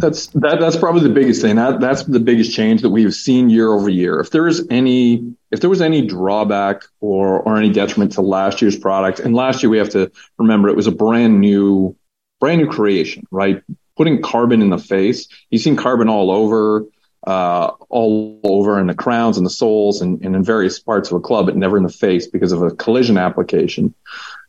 that's 0.00 0.28
that. 0.28 0.58
That's 0.58 0.76
probably 0.76 1.02
the 1.02 1.12
biggest 1.12 1.42
thing. 1.42 1.56
That 1.56 1.78
that's 1.78 2.04
the 2.04 2.20
biggest 2.20 2.54
change 2.54 2.80
that 2.80 2.90
we've 2.90 3.12
seen 3.12 3.50
year 3.50 3.70
over 3.70 3.90
year. 3.90 4.20
If 4.20 4.30
there 4.30 4.46
is 4.46 4.66
any, 4.70 5.34
if 5.50 5.60
there 5.60 5.68
was 5.68 5.82
any 5.82 6.06
drawback 6.06 6.84
or 7.00 7.40
or 7.40 7.58
any 7.58 7.70
detriment 7.70 8.12
to 8.12 8.22
last 8.22 8.62
year's 8.62 8.76
product, 8.78 9.20
and 9.20 9.34
last 9.34 9.62
year 9.62 9.68
we 9.68 9.76
have 9.76 9.90
to 9.90 10.10
remember 10.38 10.70
it 10.70 10.76
was 10.76 10.86
a 10.86 10.92
brand 10.92 11.42
new, 11.42 11.94
brand 12.40 12.62
new 12.62 12.70
creation, 12.70 13.24
right? 13.30 13.62
Putting 13.98 14.22
carbon 14.22 14.62
in 14.62 14.70
the 14.70 14.78
face. 14.78 15.28
You've 15.50 15.62
seen 15.62 15.76
carbon 15.76 16.08
all 16.08 16.30
over. 16.30 16.86
Uh, 17.26 17.72
all 17.90 18.40
over 18.44 18.78
in 18.78 18.86
the 18.86 18.94
crowns 18.94 19.36
and 19.36 19.44
the 19.44 19.50
soles 19.50 20.00
and, 20.00 20.24
and 20.24 20.36
in 20.36 20.42
various 20.42 20.78
parts 20.78 21.10
of 21.10 21.16
a 21.16 21.20
club, 21.20 21.46
but 21.46 21.56
never 21.56 21.76
in 21.76 21.82
the 21.82 21.88
face 21.88 22.28
because 22.28 22.52
of 22.52 22.62
a 22.62 22.70
collision 22.70 23.18
application. 23.18 23.92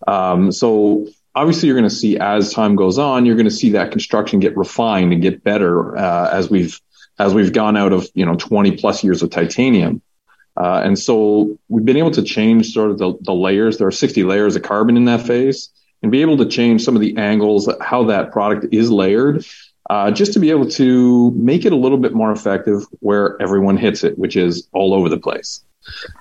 Um, 0.07 0.51
so 0.51 1.07
obviously 1.35 1.67
you're 1.67 1.77
going 1.77 1.89
to 1.89 1.95
see 1.95 2.17
as 2.17 2.53
time 2.53 2.75
goes 2.75 2.97
on, 2.97 3.25
you're 3.25 3.35
going 3.35 3.45
to 3.45 3.51
see 3.51 3.71
that 3.71 3.91
construction 3.91 4.39
get 4.39 4.55
refined 4.55 5.11
and 5.11 5.21
get 5.21 5.43
better 5.43 5.97
uh, 5.97 6.29
as 6.31 6.49
we've 6.49 6.79
as 7.17 7.33
we've 7.33 7.51
gone 7.51 7.75
out 7.75 7.91
of 7.91 8.07
you 8.13 8.25
know 8.25 8.35
20 8.35 8.77
plus 8.77 9.03
years 9.03 9.23
of 9.23 9.29
titanium. 9.29 10.01
Uh, 10.55 10.81
and 10.83 10.99
so 10.99 11.57
we've 11.69 11.85
been 11.85 11.97
able 11.97 12.11
to 12.11 12.21
change 12.21 12.73
sort 12.73 12.91
of 12.91 12.97
the, 12.97 13.13
the 13.21 13.33
layers. 13.33 13.77
There 13.77 13.87
are 13.87 13.91
60 13.91 14.23
layers 14.23 14.55
of 14.55 14.61
carbon 14.61 14.97
in 14.97 15.05
that 15.05 15.25
face 15.25 15.69
and 16.01 16.11
be 16.11 16.21
able 16.21 16.37
to 16.37 16.45
change 16.45 16.83
some 16.83 16.95
of 16.95 17.01
the 17.01 17.17
angles, 17.17 17.69
how 17.81 18.05
that 18.05 18.31
product 18.31 18.73
is 18.73 18.89
layered, 18.89 19.45
uh, 19.89 20.11
just 20.11 20.33
to 20.33 20.39
be 20.39 20.49
able 20.51 20.69
to 20.69 21.31
make 21.31 21.65
it 21.65 21.73
a 21.73 21.75
little 21.75 21.97
bit 21.97 22.13
more 22.13 22.31
effective 22.31 22.83
where 22.99 23.41
everyone 23.41 23.77
hits 23.77 24.03
it, 24.03 24.17
which 24.17 24.35
is 24.35 24.67
all 24.71 24.93
over 24.93 25.09
the 25.09 25.17
place. 25.17 25.63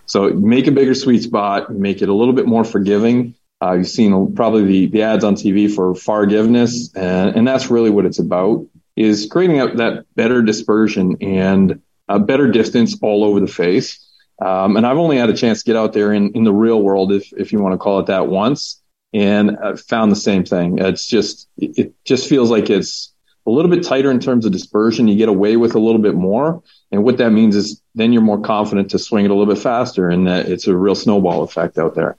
So 0.07 0.31
make 0.31 0.67
a 0.67 0.73
bigger 0.73 0.95
sweet 0.95 1.23
spot, 1.23 1.71
make 1.71 2.01
it 2.01 2.09
a 2.09 2.15
little 2.15 2.33
bit 2.33 2.47
more 2.47 2.65
forgiving. 2.65 3.35
Uh, 3.63 3.73
you've 3.73 3.89
seen 3.89 4.35
probably 4.35 4.65
the, 4.65 4.87
the 4.87 5.03
ads 5.03 5.25
on 5.25 5.35
TV 5.35 5.73
for 5.73 5.95
forgiveness, 5.95 6.95
and, 6.95 7.37
and 7.37 7.47
that's 7.47 7.71
really 7.71 7.91
what 7.91 8.07
it's 8.07 8.19
about 8.19 8.67
is 8.97 9.29
creating 9.31 9.59
that 9.77 10.05
better 10.17 10.43
dispersion 10.43 11.17
and 11.21 11.81
a 12.09 12.19
better 12.19 12.51
distance 12.51 12.99
all 13.01 13.23
over 13.23 13.39
the 13.39 13.47
face. 13.47 14.05
Um, 14.45 14.77
and 14.77 14.87
I've 14.87 14.97
only 14.97 15.19
had 15.19 15.31
a 15.31 15.37
chance 15.37 15.63
to 15.63 15.65
get 15.65 15.77
out 15.77 15.93
there 15.93 16.13
in, 16.13 16.33
in 16.33 16.45
the 16.45 16.53
real 16.53 16.83
world, 16.83 17.13
if, 17.13 17.33
if 17.37 17.53
you 17.53 17.61
want 17.61 17.75
to 17.75 17.79
call 17.79 18.01
it 18.01 18.07
that 18.07 18.27
once, 18.27 18.81
and 19.13 19.57
I 19.59 19.77
found 19.77 20.13
the 20.13 20.17
same 20.17 20.45
thing. 20.45 20.79
It's 20.79 21.07
just, 21.07 21.49
it 21.57 21.95
just 22.05 22.29
feels 22.29 22.51
like 22.51 22.71
it's 22.71 23.13
a 23.47 23.51
little 23.51 23.71
bit 23.71 23.83
tighter 23.83 24.11
in 24.11 24.21
terms 24.21 24.45
of 24.45 24.53
dispersion. 24.53 25.09
You 25.09 25.17
get 25.17 25.29
away 25.29 25.57
with 25.57 25.75
a 25.75 25.79
little 25.79 26.01
bit 26.01 26.15
more. 26.15 26.63
And 26.93 27.05
what 27.05 27.17
that 27.19 27.31
means 27.31 27.57
is 27.57 27.83
then 27.95 28.13
you're 28.13 28.23
more 28.23 28.41
confident 28.41 28.91
to 28.91 28.99
swing 28.99 29.25
it 29.25 29.31
a 29.31 29.35
little 29.35 29.53
bit 29.53 29.63
faster 29.63 30.09
and 30.09 30.27
that 30.27 30.49
it's 30.49 30.67
a 30.67 30.77
real 30.77 30.95
snowball 30.95 31.43
effect 31.43 31.79
out 31.79 31.95
there. 31.95 32.19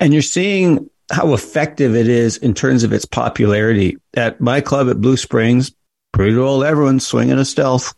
And 0.00 0.12
you're 0.12 0.22
seeing 0.22 0.90
how 1.10 1.32
effective 1.32 1.94
it 1.94 2.08
is 2.08 2.36
in 2.36 2.54
terms 2.54 2.82
of 2.82 2.92
its 2.92 3.04
popularity. 3.04 3.96
At 4.14 4.40
my 4.40 4.60
club 4.60 4.88
at 4.90 5.00
Blue 5.00 5.16
Springs, 5.16 5.74
pretty 6.12 6.36
well 6.36 6.62
everyone's 6.64 7.06
swinging 7.06 7.38
a 7.38 7.44
stealth. 7.44 7.94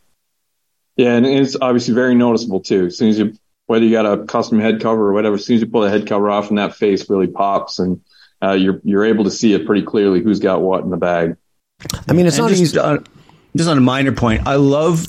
Yeah, 0.95 1.15
and 1.15 1.25
it's 1.25 1.55
obviously 1.59 1.93
very 1.93 2.15
noticeable 2.15 2.61
too. 2.61 2.87
As 2.87 2.97
soon 2.97 3.09
as 3.09 3.19
you, 3.19 3.33
whether 3.67 3.85
you 3.85 3.91
got 3.91 4.05
a 4.05 4.25
custom 4.25 4.59
head 4.59 4.81
cover 4.81 5.07
or 5.07 5.13
whatever, 5.13 5.35
as 5.35 5.45
soon 5.45 5.55
as 5.55 5.61
you 5.61 5.67
pull 5.67 5.81
the 5.81 5.89
head 5.89 6.07
cover 6.07 6.29
off 6.29 6.49
and 6.49 6.57
that 6.57 6.75
face 6.75 7.09
really 7.09 7.27
pops 7.27 7.79
and 7.79 8.01
uh, 8.41 8.51
you're, 8.53 8.81
you're 8.83 9.05
able 9.05 9.23
to 9.23 9.31
see 9.31 9.53
it 9.53 9.65
pretty 9.65 9.81
clearly 9.83 10.21
who's 10.21 10.39
got 10.39 10.61
what 10.61 10.83
in 10.83 10.89
the 10.89 10.97
bag. 10.97 11.35
I 12.07 12.13
mean, 12.13 12.25
it's 12.25 12.37
And 12.37 12.45
not 12.45 12.49
just, 12.49 12.61
easy. 12.61 12.79
on, 12.79 13.05
just 13.55 13.69
on 13.69 13.77
a 13.77 13.81
minor 13.81 14.11
point, 14.11 14.47
I 14.47 14.55
love. 14.55 15.05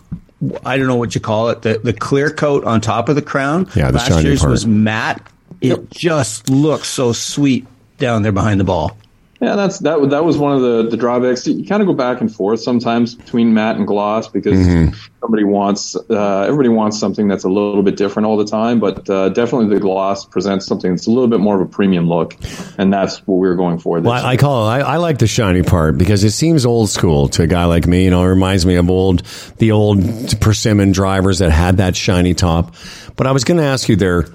I 0.65 0.77
don't 0.77 0.87
know 0.87 0.97
what 0.97 1.15
you 1.17 1.21
call 1.21 1.49
it. 1.49 1.63
The 1.63 1.79
the 1.83 1.93
clear 1.93 2.31
coat 2.31 2.65
on 2.65 2.81
top 2.81 3.09
of 3.09 3.17
the 3.17 3.23
crown. 3.23 3.69
Yeah, 3.75 3.91
the 3.91 3.99
last 3.99 4.23
year's 4.23 4.41
part. 4.41 4.51
was 4.53 4.67
matte. 4.67 5.27
It 5.61 5.91
just 5.91 6.49
looks 6.49 6.87
so 6.89 7.13
sweet 7.13 7.67
down 7.99 8.23
there 8.23 8.31
behind 8.33 8.61
the 8.61 8.65
ball. 8.65 8.97
Yeah, 9.41 9.55
that's 9.55 9.79
that. 9.81 10.11
That 10.11 10.25
was 10.25 10.37
one 10.37 10.57
of 10.57 10.63
the 10.63 10.89
the 10.91 10.97
drawbacks. 10.97 11.47
You 11.47 11.65
kind 11.65 11.81
of 11.81 11.87
go 11.87 11.95
back 11.95 12.21
and 12.21 12.33
forth 12.33 12.61
sometimes 12.61 13.15
between 13.15 13.55
matte 13.55 13.77
and 13.77 13.87
gloss 13.87 14.27
because 14.27 14.59
mm-hmm. 14.59 14.95
somebody 15.21 15.45
wants 15.45 15.95
uh, 15.95 16.41
everybody 16.41 16.71
wants 16.71 16.99
something 16.99 17.29
that's 17.29 17.45
a 17.45 17.49
little 17.49 17.85
bit 17.85 17.97
different 17.97 18.27
all 18.27 18.37
the 18.37 18.45
time. 18.45 18.81
But 18.81 19.09
uh, 19.09 19.29
definitely 19.29 19.73
the 19.73 19.79
gloss 19.79 20.25
presents 20.25 20.67
something 20.67 20.91
that's 20.91 21.07
a 21.07 21.11
little 21.11 21.29
bit 21.29 21.39
more 21.39 21.55
of 21.55 21.61
a 21.61 21.71
premium 21.71 22.09
look, 22.09 22.35
and 22.79 22.93
that's 22.93 23.25
what 23.29 23.37
we 23.37 23.47
are 23.47 23.55
going 23.55 23.79
for. 23.79 24.01
well, 24.01 24.13
I, 24.13 24.33
I 24.33 24.37
call 24.37 24.69
it. 24.69 24.73
I, 24.73 24.81
I, 24.81 24.97
like 24.97 25.19
the 25.19 25.29
shiny 25.29 25.63
part 25.63 25.99
because 25.99 26.25
it 26.25 26.33
seems 26.33 26.67
old 26.67 26.91
school 26.91 27.29
to 27.29 27.43
a 27.43 27.47
guy 27.47 27.67
like 27.67 27.87
me. 27.87 28.05
You 28.05 28.11
know, 28.11 28.25
it 28.25 28.29
reminds 28.29 28.67
me 28.67 28.75
of 28.75 28.91
old 28.91 29.23
the 29.59 29.71
old 29.71 30.41
persimmon 30.41 30.91
drivers 30.91 31.39
that 31.39 31.53
had 31.53 31.77
that 31.77 31.95
shiny 31.95 32.35
top. 32.35 32.75
But 33.15 33.29
I 33.29 33.31
was 33.31 33.45
going 33.45 33.59
to 33.59 33.65
ask 33.65 33.89
you 33.89 33.95
there. 33.95 34.27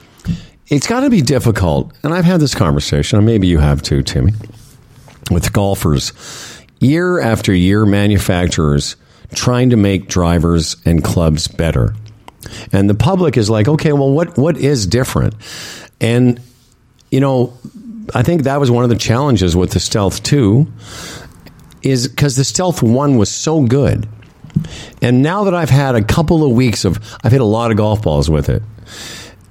It's 0.68 0.88
got 0.88 1.02
to 1.02 1.10
be 1.10 1.22
difficult, 1.22 1.94
and 2.04 2.14
I've 2.14 2.24
had 2.24 2.40
this 2.40 2.56
conversation, 2.56 3.18
and 3.18 3.26
maybe 3.26 3.48
you 3.48 3.60
have 3.60 3.82
too, 3.82 4.02
Timmy 4.02 4.32
with 5.32 5.54
golfers. 5.54 6.14
Year 6.80 7.20
after 7.20 7.54
year, 7.54 7.86
manufacturers 7.86 8.96
trying 9.34 9.72
to 9.72 9.78
make 9.78 10.08
drivers 10.08 10.76
and 10.86 11.04
clubs 11.04 11.48
better. 11.48 11.96
And 12.72 12.90
the 12.90 12.94
public 12.96 13.38
is 13.38 13.50
like, 13.50 13.68
okay, 13.68 13.94
well, 13.94 14.12
what, 14.12 14.38
what 14.38 14.58
is 14.58 14.86
different? 14.86 15.34
And, 16.02 16.40
you 17.10 17.20
know, 17.20 17.58
I 18.14 18.24
think 18.24 18.44
that 18.44 18.60
was 18.60 18.70
one 18.70 18.84
of 18.84 18.90
the 18.90 18.98
challenges 18.98 19.56
with 19.56 19.72
the 19.72 19.80
Stealth 19.80 20.24
2 20.24 20.72
is 21.82 22.08
because 22.08 22.36
the 22.36 22.44
Stealth 22.44 22.84
1 22.84 23.18
was 23.18 23.30
so 23.30 23.62
good. 23.64 24.08
And 25.02 25.22
now 25.22 25.46
that 25.46 25.54
I've 25.54 25.70
had 25.70 25.96
a 25.96 26.04
couple 26.04 26.44
of 26.44 26.52
weeks 26.52 26.86
of, 26.86 27.00
I've 27.24 27.32
hit 27.32 27.42
a 27.42 27.46
lot 27.46 27.72
of 27.72 27.78
golf 27.78 28.02
balls 28.02 28.30
with 28.30 28.50
it. 28.50 28.62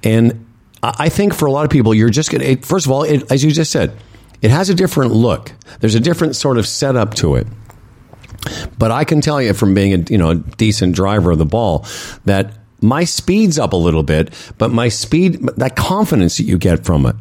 And 0.03 0.45
I 0.81 1.09
think 1.09 1.33
for 1.33 1.45
a 1.45 1.51
lot 1.51 1.65
of 1.65 1.71
people, 1.71 1.93
you're 1.93 2.09
just 2.09 2.31
going 2.31 2.41
to, 2.41 2.65
first 2.65 2.85
of 2.85 2.91
all, 2.91 3.03
it, 3.03 3.31
as 3.31 3.43
you 3.43 3.51
just 3.51 3.71
said, 3.71 3.97
it 4.43 4.51
has 4.51 4.69
a 4.69 4.75
different 4.75 5.13
look. 5.13 5.51
There's 5.79 5.95
a 5.95 5.99
different 5.99 6.35
sort 6.35 6.59
of 6.59 6.67
setup 6.67 7.15
to 7.15 7.35
it. 7.35 7.47
But 8.77 8.91
I 8.91 9.05
can 9.05 9.21
tell 9.21 9.41
you 9.41 9.53
from 9.53 9.73
being 9.73 9.93
a 9.93 10.05
you 10.09 10.17
know 10.17 10.31
a 10.31 10.35
decent 10.35 10.95
driver 10.95 11.31
of 11.31 11.37
the 11.37 11.45
ball 11.45 11.85
that 12.25 12.53
my 12.81 13.05
speed's 13.05 13.57
up 13.57 13.71
a 13.71 13.77
little 13.77 14.03
bit, 14.03 14.33
but 14.57 14.69
my 14.69 14.89
speed, 14.89 15.39
that 15.55 15.77
confidence 15.77 16.35
that 16.35 16.43
you 16.43 16.57
get 16.57 16.83
from 16.83 17.05
it, 17.05 17.15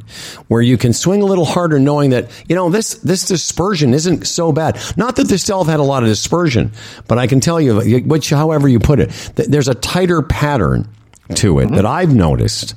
where 0.49 0.61
you 0.61 0.77
can 0.77 0.93
swing 0.93 1.23
a 1.23 1.25
little 1.25 1.45
harder, 1.45 1.79
knowing 1.79 2.11
that 2.11 2.29
you 2.49 2.57
know 2.57 2.69
this 2.69 2.95
this 2.95 3.25
dispersion 3.25 3.95
isn't 3.95 4.27
so 4.27 4.51
bad. 4.51 4.77
Not 4.97 5.15
that 5.17 5.29
the 5.29 5.39
stealth 5.39 5.69
had 5.69 5.79
a 5.79 5.85
lot 5.85 6.03
of 6.03 6.09
dispersion, 6.09 6.73
but 7.07 7.19
I 7.19 7.29
can 7.29 7.39
tell 7.39 7.61
you, 7.61 8.01
which 8.01 8.31
however 8.31 8.67
you 8.67 8.81
put 8.81 8.99
it, 8.99 9.11
there's 9.37 9.69
a 9.69 9.75
tighter 9.77 10.23
pattern 10.23 10.89
to 11.37 11.61
it 11.61 11.67
mm-hmm. 11.67 11.77
that 11.77 11.87
I've 11.87 12.13
noticed, 12.13 12.75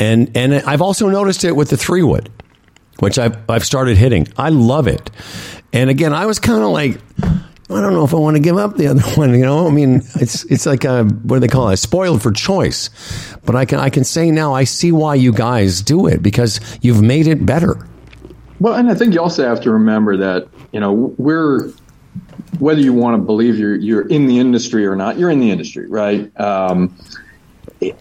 and 0.00 0.36
and 0.36 0.52
I've 0.52 0.82
also 0.82 1.08
noticed 1.08 1.44
it 1.44 1.54
with 1.54 1.70
the 1.70 1.76
three 1.76 2.02
wood 2.02 2.28
which 3.02 3.18
I've, 3.18 3.36
I've 3.50 3.64
started 3.64 3.96
hitting. 3.96 4.28
I 4.36 4.50
love 4.50 4.86
it. 4.86 5.10
And 5.72 5.90
again, 5.90 6.14
I 6.14 6.26
was 6.26 6.38
kind 6.38 6.62
of 6.62 6.68
like, 6.68 7.00
I 7.24 7.80
don't 7.80 7.94
know 7.94 8.04
if 8.04 8.14
I 8.14 8.16
want 8.18 8.36
to 8.36 8.42
give 8.42 8.56
up 8.56 8.76
the 8.76 8.86
other 8.86 9.00
one. 9.16 9.34
You 9.34 9.44
know, 9.44 9.66
I 9.66 9.70
mean, 9.70 10.02
it's 10.14 10.44
it's 10.44 10.66
like 10.66 10.84
a 10.84 11.02
what 11.02 11.36
do 11.36 11.40
they 11.40 11.48
call 11.48 11.70
it? 11.70 11.78
Spoiled 11.78 12.22
for 12.22 12.30
choice. 12.30 12.90
But 13.44 13.56
I 13.56 13.64
can 13.64 13.80
I 13.80 13.90
can 13.90 14.04
say 14.04 14.30
now 14.30 14.54
I 14.54 14.62
see 14.62 14.92
why 14.92 15.16
you 15.16 15.32
guys 15.32 15.82
do 15.82 16.06
it 16.06 16.22
because 16.22 16.60
you've 16.80 17.02
made 17.02 17.26
it 17.26 17.44
better. 17.44 17.88
Well, 18.60 18.74
and 18.74 18.88
I 18.88 18.94
think 18.94 19.14
you 19.14 19.20
also 19.20 19.44
have 19.48 19.60
to 19.62 19.72
remember 19.72 20.16
that 20.18 20.46
you 20.70 20.78
know 20.78 20.92
we're 20.92 21.70
whether 22.60 22.80
you 22.80 22.92
want 22.92 23.20
to 23.20 23.26
believe 23.26 23.58
you're 23.58 23.74
you're 23.74 24.06
in 24.06 24.26
the 24.26 24.38
industry 24.38 24.86
or 24.86 24.94
not, 24.94 25.18
you're 25.18 25.30
in 25.30 25.40
the 25.40 25.50
industry, 25.50 25.88
right? 25.88 26.30
Um, 26.38 26.96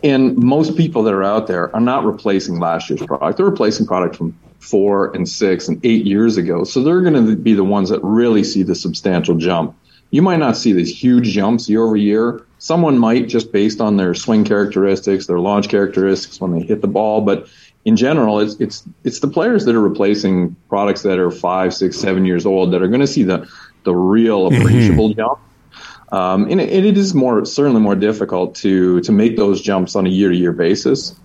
and 0.03 0.37
most 0.37 0.77
people 0.77 1.01
that 1.01 1.13
are 1.13 1.23
out 1.23 1.47
there 1.47 1.73
are 1.75 1.81
not 1.81 2.05
replacing 2.05 2.59
last 2.59 2.87
year's 2.87 3.01
product; 3.01 3.37
they're 3.37 3.47
replacing 3.47 3.87
product 3.87 4.15
from 4.15 4.37
four 4.61 5.13
and 5.15 5.27
six 5.27 5.67
and 5.67 5.83
eight 5.85 6.05
years 6.05 6.37
ago. 6.37 6.63
So 6.63 6.83
they're 6.83 7.01
going 7.01 7.25
to 7.25 7.35
be 7.35 7.53
the 7.53 7.63
ones 7.63 7.89
that 7.89 7.99
really 8.03 8.43
see 8.43 8.63
the 8.63 8.75
substantial 8.75 9.35
jump. 9.35 9.75
You 10.11 10.21
might 10.21 10.39
not 10.39 10.55
see 10.55 10.73
these 10.73 10.95
huge 10.95 11.29
jumps 11.29 11.69
year 11.69 11.83
over 11.83 11.97
year. 11.97 12.45
Someone 12.59 12.97
might 12.97 13.27
just 13.27 13.51
based 13.51 13.81
on 13.81 13.97
their 13.97 14.13
swing 14.13 14.45
characteristics, 14.45 15.25
their 15.25 15.39
launch 15.39 15.67
characteristics 15.67 16.39
when 16.39 16.51
they 16.51 16.61
hit 16.61 16.81
the 16.81 16.87
ball, 16.87 17.21
but 17.21 17.47
in 17.85 17.95
general, 17.95 18.39
it's 18.39 18.55
it's 18.59 18.83
it's 19.03 19.19
the 19.19 19.27
players 19.27 19.65
that 19.65 19.75
are 19.75 19.81
replacing 19.81 20.55
products 20.69 21.01
that 21.01 21.17
are 21.17 21.31
five, 21.31 21.73
six, 21.73 21.97
seven 21.97 22.25
years 22.25 22.45
old 22.45 22.73
that 22.73 22.83
are 22.83 22.87
going 22.87 23.01
to 23.01 23.07
see 23.07 23.23
the 23.23 23.49
the 23.83 23.95
real 23.95 24.49
mm-hmm. 24.49 24.61
appreciable 24.61 25.09
mm-hmm. 25.09 25.19
jump. 25.19 25.39
Um, 26.11 26.51
and, 26.51 26.59
it, 26.59 26.85
it 26.85 26.97
is 26.97 27.13
more 27.15 27.45
certainly 27.45 27.81
more 27.81 27.95
difficult 27.95 28.55
to 28.55 29.01
to 29.01 29.11
make 29.11 29.37
those 29.37 29.61
jumps 29.61 29.95
on 29.95 30.05
a 30.05 30.09
year 30.09 30.29
to 30.29 30.35
year 30.35 30.51
basis. 30.51 31.15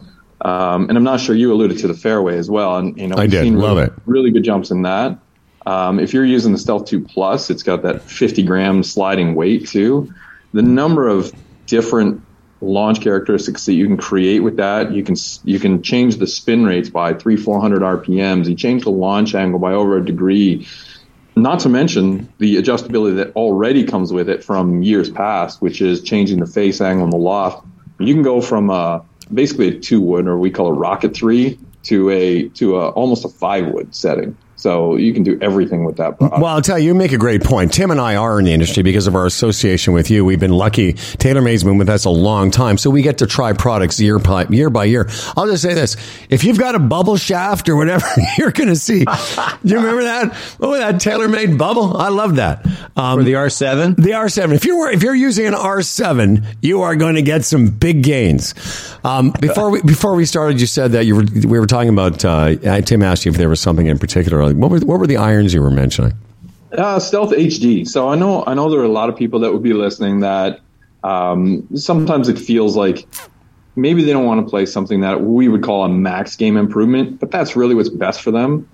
Um, 0.41 0.89
and 0.89 0.97
I'm 0.97 1.05
not 1.05 1.21
sure 1.21 1.35
you 1.35 1.53
alluded 1.53 1.79
to 1.79 1.89
the 1.89 1.95
fairway 1.95 2.37
as 2.39 2.51
well. 2.51 2.77
And 2.77 2.99
you 2.99 3.09
know, 3.09 3.17
I 3.17 3.27
did 3.27 3.47
love 3.55 3.79
really, 3.79 3.89
it. 3.89 3.93
Really 4.07 4.31
good 4.31 4.45
jumps 4.45 4.71
in 4.71 4.83
that. 4.83 5.19
Um, 5.65 5.99
if 5.99 6.15
you're 6.15 6.25
using 6.25 6.53
the 6.53 6.59
Stealth 6.59 6.87
2 6.87 7.01
Plus, 7.01 7.51
it's 7.51 7.63
got 7.63 7.83
that 7.83 8.03
50 8.03 8.45
gram 8.45 8.83
sliding 8.83 9.35
weight 9.35 9.67
too. 9.67 10.13
The 10.53 10.63
number 10.63 11.09
of 11.09 11.33
different 11.67 12.23
launch 12.61 13.01
characteristics 13.01 13.67
that 13.67 13.75
you 13.75 13.87
can 13.87 13.97
create 13.97 14.41
with 14.41 14.57
that, 14.57 14.93
you 14.93 15.03
can 15.03 15.17
you 15.45 15.59
can 15.59 15.83
change 15.83 16.17
the 16.17 16.27
spin 16.27 16.65
rates 16.65 16.89
by 16.89 17.15
three, 17.15 17.37
four 17.37 17.61
hundred 17.61 17.83
RPMs. 17.83 18.49
You 18.49 18.55
change 18.55 18.85
the 18.85 18.91
launch 18.91 19.35
angle 19.35 19.59
by 19.59 19.73
over 19.73 19.97
a 19.97 20.05
degree. 20.05 20.67
Not 21.35 21.61
to 21.61 21.69
mention 21.69 22.33
the 22.39 22.57
adjustability 22.57 23.17
that 23.17 23.37
already 23.37 23.85
comes 23.85 24.11
with 24.11 24.31
it 24.31 24.43
from 24.43 24.83
years 24.83 25.11
past, 25.11 25.61
which 25.61 25.83
is 25.83 26.03
changing 26.03 26.41
the 26.41 26.47
face 26.47 26.81
angle 26.81 27.05
and 27.05 27.13
the 27.13 27.19
loft. 27.19 27.67
You 27.99 28.15
can 28.15 28.23
go 28.23 28.41
from 28.41 28.71
a 28.71 29.05
basically 29.33 29.69
a 29.69 29.79
two 29.79 30.01
wood, 30.01 30.27
or 30.27 30.39
we 30.39 30.51
call 30.51 30.73
it 30.73 30.77
rocket 30.77 31.15
three, 31.15 31.59
to 31.85 32.11
a 32.11 32.49
to 32.51 32.77
a 32.77 32.91
almost 32.91 33.25
a 33.25 33.29
five 33.29 33.67
wood 33.69 33.95
setting. 33.95 34.37
So 34.57 34.97
you 34.97 35.13
can 35.13 35.23
do 35.23 35.39
everything 35.43 35.85
with 35.85 35.97
that 35.99 36.19
product. 36.19 36.41
Well, 36.41 36.55
I'll 36.55 36.63
tell 36.63 36.79
you, 36.79 36.87
you 36.87 36.95
make 36.95 37.13
a 37.13 37.19
great 37.19 37.45
point. 37.45 37.73
Tim 37.73 37.91
and 37.91 38.01
I 38.01 38.17
are 38.17 38.39
in 38.39 38.47
the 38.47 38.53
industry 38.53 38.83
because 38.83 39.07
of 39.07 39.15
our 39.15 39.27
association 39.27 39.93
with 39.93 40.11
you. 40.11 40.25
We've 40.25 40.41
been 40.41 40.53
lucky. 40.53 40.95
TaylorMade's 40.95 41.63
been 41.65 41.79
with 41.79 41.89
us 41.91 42.07
a 42.07 42.11
long 42.11 42.51
time, 42.51 42.79
so 42.79 42.89
we 42.91 43.03
get 43.03 43.19
to 43.19 43.27
try 43.27 43.53
products 43.53 44.01
year 44.01 44.19
by 44.19 44.47
year 44.49 44.71
by 44.71 44.85
year. 44.85 45.09
I'll 45.37 45.47
just 45.47 45.63
say 45.63 45.75
this: 45.75 45.97
if 46.31 46.43
you've 46.45 46.59
got 46.59 46.75
a 46.75 46.79
bubble 46.79 47.17
shaft 47.17 47.69
or 47.69 47.77
whatever, 47.77 48.07
you're 48.39 48.51
going 48.51 48.69
to 48.69 48.77
see. 48.77 49.05
Do 49.05 49.13
you 49.65 49.77
remember 49.77 50.05
that? 50.05 50.37
Oh, 50.61 50.73
that 50.73 50.97
TaylorMade 50.97 51.59
bubble! 51.59 51.97
I 51.97 52.09
love 52.09 52.37
that. 52.37 52.65
Um, 52.97 53.19
For 53.19 53.25
the 53.25 53.35
R7, 53.35 53.97
the 53.97 54.11
R7. 54.13 54.55
If 54.55 54.65
you're 54.65 54.91
if 54.91 55.03
you're 55.03 55.15
using 55.15 55.47
an 55.47 55.55
R7, 55.55 56.45
you 56.63 56.83
are 56.83 56.97
going 56.97 57.17
to 57.17 57.23
get 57.23 57.45
some 57.45 57.69
big 57.69 58.03
gains. 58.03 58.55
Um, 59.05 59.33
before 59.41 59.71
we 59.71 59.83
before 59.83 60.15
we 60.15 60.25
started, 60.25 60.61
you 60.61 60.67
said 60.67 60.93
that 60.93 61.05
you 61.05 61.17
were 61.17 61.25
we 61.47 61.59
were 61.61 61.67
talking 61.67 61.91
about. 61.91 62.25
Uh, 62.25 62.81
Tim 62.81 63.03
asked 63.03 63.27
you 63.27 63.33
if 63.33 63.37
there 63.39 63.49
was 63.49 63.61
something 63.61 63.87
in 63.87 63.99
particular 63.99 64.46
what 64.55 64.71
were 64.71 64.81
what 64.81 64.99
were 64.99 65.07
the 65.07 65.17
irons 65.17 65.55
you 65.55 65.63
were 65.63 65.71
mentioning? 65.71 66.13
Uh, 66.73 66.99
Stealth 66.99 67.31
HD. 67.31 67.87
So 67.87 68.09
I 68.09 68.17
know 68.17 68.45
I 68.47 68.55
know 68.55 68.71
there 68.71 68.81
are 68.81 68.85
a 68.85 68.89
lot 68.89 69.09
of 69.09 69.17
people 69.17 69.41
that 69.41 69.53
would 69.53 69.63
be 69.63 69.73
listening 69.73 70.21
that 70.21 70.61
um, 71.03 71.69
sometimes 71.77 72.29
it 72.29 72.39
feels 72.39 72.77
like 72.77 73.07
maybe 73.77 74.03
they 74.03 74.13
don't 74.13 74.25
want 74.25 74.45
to 74.45 74.51
play 74.51 74.67
something 74.67 75.01
that 75.01 75.23
we 75.23 75.49
would 75.49 75.63
call 75.63 75.85
a 75.85 75.89
max 75.89 76.37
game 76.37 76.57
improvement, 76.57 77.21
but 77.21 77.31
that's 77.31 77.55
really 77.55 77.75
what's 77.75 77.89
best 77.89 78.23
for 78.23 78.31
them. 78.31 78.69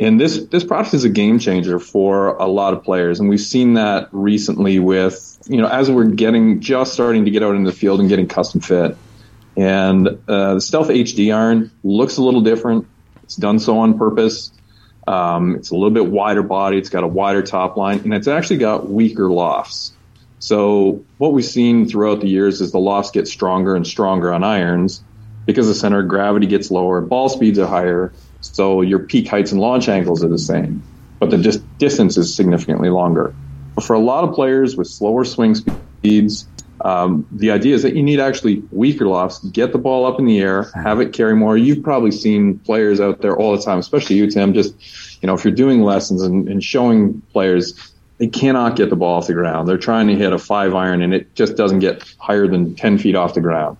And 0.00 0.20
this 0.20 0.44
this 0.46 0.64
product 0.64 0.94
is 0.94 1.04
a 1.04 1.08
game 1.08 1.38
changer 1.38 1.78
for 1.78 2.28
a 2.36 2.46
lot 2.46 2.72
of 2.72 2.84
players, 2.84 3.20
and 3.20 3.28
we've 3.28 3.40
seen 3.40 3.74
that 3.74 4.08
recently 4.12 4.78
with 4.78 5.38
you 5.48 5.58
know 5.60 5.68
as 5.68 5.90
we're 5.90 6.04
getting 6.04 6.60
just 6.60 6.92
starting 6.92 7.24
to 7.24 7.30
get 7.30 7.42
out 7.42 7.54
into 7.54 7.70
the 7.70 7.76
field 7.76 8.00
and 8.00 8.08
getting 8.08 8.28
custom 8.28 8.60
fit. 8.60 8.96
And 9.56 10.06
uh, 10.28 10.54
the 10.54 10.60
Stealth 10.60 10.88
HD 10.88 11.34
iron 11.34 11.72
looks 11.82 12.16
a 12.16 12.22
little 12.22 12.42
different. 12.42 12.86
It's 13.24 13.34
done 13.34 13.58
so 13.58 13.78
on 13.80 13.98
purpose. 13.98 14.52
Um, 15.08 15.56
it's 15.56 15.70
a 15.70 15.74
little 15.74 15.90
bit 15.90 16.06
wider 16.06 16.42
body. 16.42 16.76
It's 16.76 16.90
got 16.90 17.02
a 17.02 17.08
wider 17.08 17.42
top 17.42 17.78
line, 17.78 18.00
and 18.00 18.12
it's 18.12 18.28
actually 18.28 18.58
got 18.58 18.90
weaker 18.90 19.30
lofts. 19.30 19.92
So 20.38 21.02
what 21.16 21.32
we've 21.32 21.44
seen 21.44 21.88
throughout 21.88 22.20
the 22.20 22.28
years 22.28 22.60
is 22.60 22.72
the 22.72 22.78
lofts 22.78 23.10
get 23.10 23.26
stronger 23.26 23.74
and 23.74 23.86
stronger 23.86 24.32
on 24.32 24.44
irons 24.44 25.02
because 25.46 25.66
the 25.66 25.74
center 25.74 26.00
of 26.00 26.08
gravity 26.08 26.46
gets 26.46 26.70
lower, 26.70 27.00
ball 27.00 27.30
speeds 27.30 27.58
are 27.58 27.66
higher, 27.66 28.12
so 28.42 28.82
your 28.82 28.98
peak 28.98 29.26
heights 29.26 29.50
and 29.50 29.62
launch 29.62 29.88
angles 29.88 30.22
are 30.22 30.28
the 30.28 30.38
same, 30.38 30.82
but 31.18 31.30
the 31.30 31.38
dis- 31.38 31.62
distance 31.78 32.18
is 32.18 32.36
significantly 32.36 32.90
longer. 32.90 33.34
But 33.74 33.84
for 33.84 33.94
a 33.94 34.00
lot 34.00 34.24
of 34.24 34.34
players 34.34 34.76
with 34.76 34.88
slower 34.88 35.24
swing 35.24 35.54
speeds, 35.54 36.46
um, 36.82 37.26
the 37.32 37.50
idea 37.50 37.74
is 37.74 37.82
that 37.82 37.94
you 37.94 38.02
need 38.02 38.20
actually 38.20 38.62
weaker 38.70 39.06
lofts, 39.06 39.40
get 39.40 39.72
the 39.72 39.78
ball 39.78 40.06
up 40.06 40.18
in 40.18 40.26
the 40.26 40.40
air, 40.40 40.64
have 40.74 41.00
it 41.00 41.12
carry 41.12 41.34
more. 41.34 41.56
You've 41.56 41.82
probably 41.82 42.12
seen 42.12 42.58
players 42.60 43.00
out 43.00 43.20
there 43.20 43.36
all 43.36 43.56
the 43.56 43.62
time, 43.62 43.78
especially 43.78 44.16
you, 44.16 44.30
Tim. 44.30 44.54
Just 44.54 44.74
you 45.22 45.26
know, 45.26 45.34
if 45.34 45.44
you're 45.44 45.54
doing 45.54 45.82
lessons 45.82 46.22
and, 46.22 46.48
and 46.48 46.62
showing 46.62 47.20
players, 47.32 47.74
they 48.18 48.28
cannot 48.28 48.76
get 48.76 48.90
the 48.90 48.96
ball 48.96 49.18
off 49.18 49.26
the 49.26 49.34
ground. 49.34 49.68
They're 49.68 49.78
trying 49.78 50.06
to 50.08 50.14
hit 50.16 50.32
a 50.32 50.38
five 50.38 50.74
iron 50.74 51.02
and 51.02 51.12
it 51.14 51.34
just 51.34 51.56
doesn't 51.56 51.80
get 51.80 52.02
higher 52.18 52.46
than 52.46 52.74
ten 52.74 52.98
feet 52.98 53.16
off 53.16 53.34
the 53.34 53.40
ground. 53.40 53.76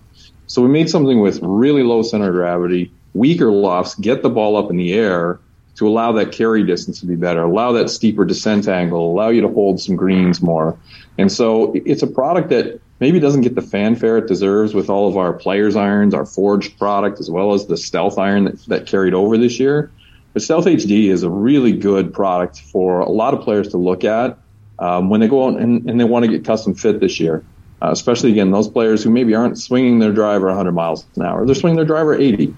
So 0.47 0.61
we 0.61 0.69
made 0.69 0.89
something 0.89 1.19
with 1.19 1.39
really 1.41 1.83
low 1.83 2.01
center 2.01 2.29
of 2.29 2.33
gravity, 2.33 2.91
weaker 3.13 3.51
lofts, 3.51 3.95
get 3.95 4.23
the 4.23 4.29
ball 4.29 4.57
up 4.57 4.69
in 4.69 4.77
the 4.77 4.93
air 4.93 5.39
to 5.75 5.87
allow 5.87 6.11
that 6.11 6.33
carry 6.33 6.63
distance 6.63 6.99
to 6.99 7.05
be 7.05 7.15
better, 7.15 7.43
allow 7.43 7.71
that 7.71 7.89
steeper 7.89 8.25
descent 8.25 8.67
angle, 8.67 9.11
allow 9.11 9.29
you 9.29 9.41
to 9.41 9.47
hold 9.47 9.79
some 9.79 9.95
greens 9.95 10.41
more. 10.41 10.77
And 11.17 11.31
so 11.31 11.71
it's 11.73 12.01
a 12.01 12.07
product 12.07 12.49
that 12.49 12.81
maybe 12.99 13.19
doesn't 13.19 13.41
get 13.41 13.55
the 13.55 13.61
fanfare 13.61 14.17
it 14.17 14.27
deserves 14.27 14.73
with 14.73 14.89
all 14.89 15.07
of 15.07 15.17
our 15.17 15.33
players 15.33 15.75
irons, 15.75 16.13
our 16.13 16.25
forged 16.25 16.77
product, 16.77 17.19
as 17.19 17.29
well 17.29 17.53
as 17.53 17.67
the 17.67 17.77
stealth 17.77 18.17
iron 18.17 18.45
that, 18.45 18.65
that 18.65 18.85
carried 18.85 19.13
over 19.13 19.37
this 19.37 19.59
year. 19.59 19.91
But 20.33 20.43
Stealth 20.43 20.65
HD 20.65 21.09
is 21.09 21.23
a 21.23 21.29
really 21.29 21.71
good 21.71 22.13
product 22.13 22.61
for 22.61 22.99
a 22.99 23.09
lot 23.09 23.33
of 23.33 23.41
players 23.41 23.69
to 23.69 23.77
look 23.77 24.03
at 24.03 24.37
um, 24.77 25.09
when 25.09 25.21
they 25.21 25.27
go 25.27 25.47
out 25.47 25.59
and, 25.59 25.89
and 25.89 25.99
they 25.99 26.03
want 26.03 26.25
to 26.25 26.31
get 26.31 26.45
custom 26.45 26.75
fit 26.75 26.99
this 26.99 27.19
year. 27.19 27.43
Uh, 27.81 27.91
especially 27.91 28.29
again, 28.31 28.51
those 28.51 28.67
players 28.67 29.03
who 29.03 29.09
maybe 29.09 29.33
aren't 29.33 29.57
swinging 29.57 29.99
their 29.99 30.11
driver 30.11 30.47
100 30.47 30.73
miles 30.73 31.05
an 31.15 31.23
hour, 31.23 31.45
they're 31.45 31.55
swinging 31.55 31.77
their 31.77 31.85
driver 31.85 32.13
80, 32.13 32.53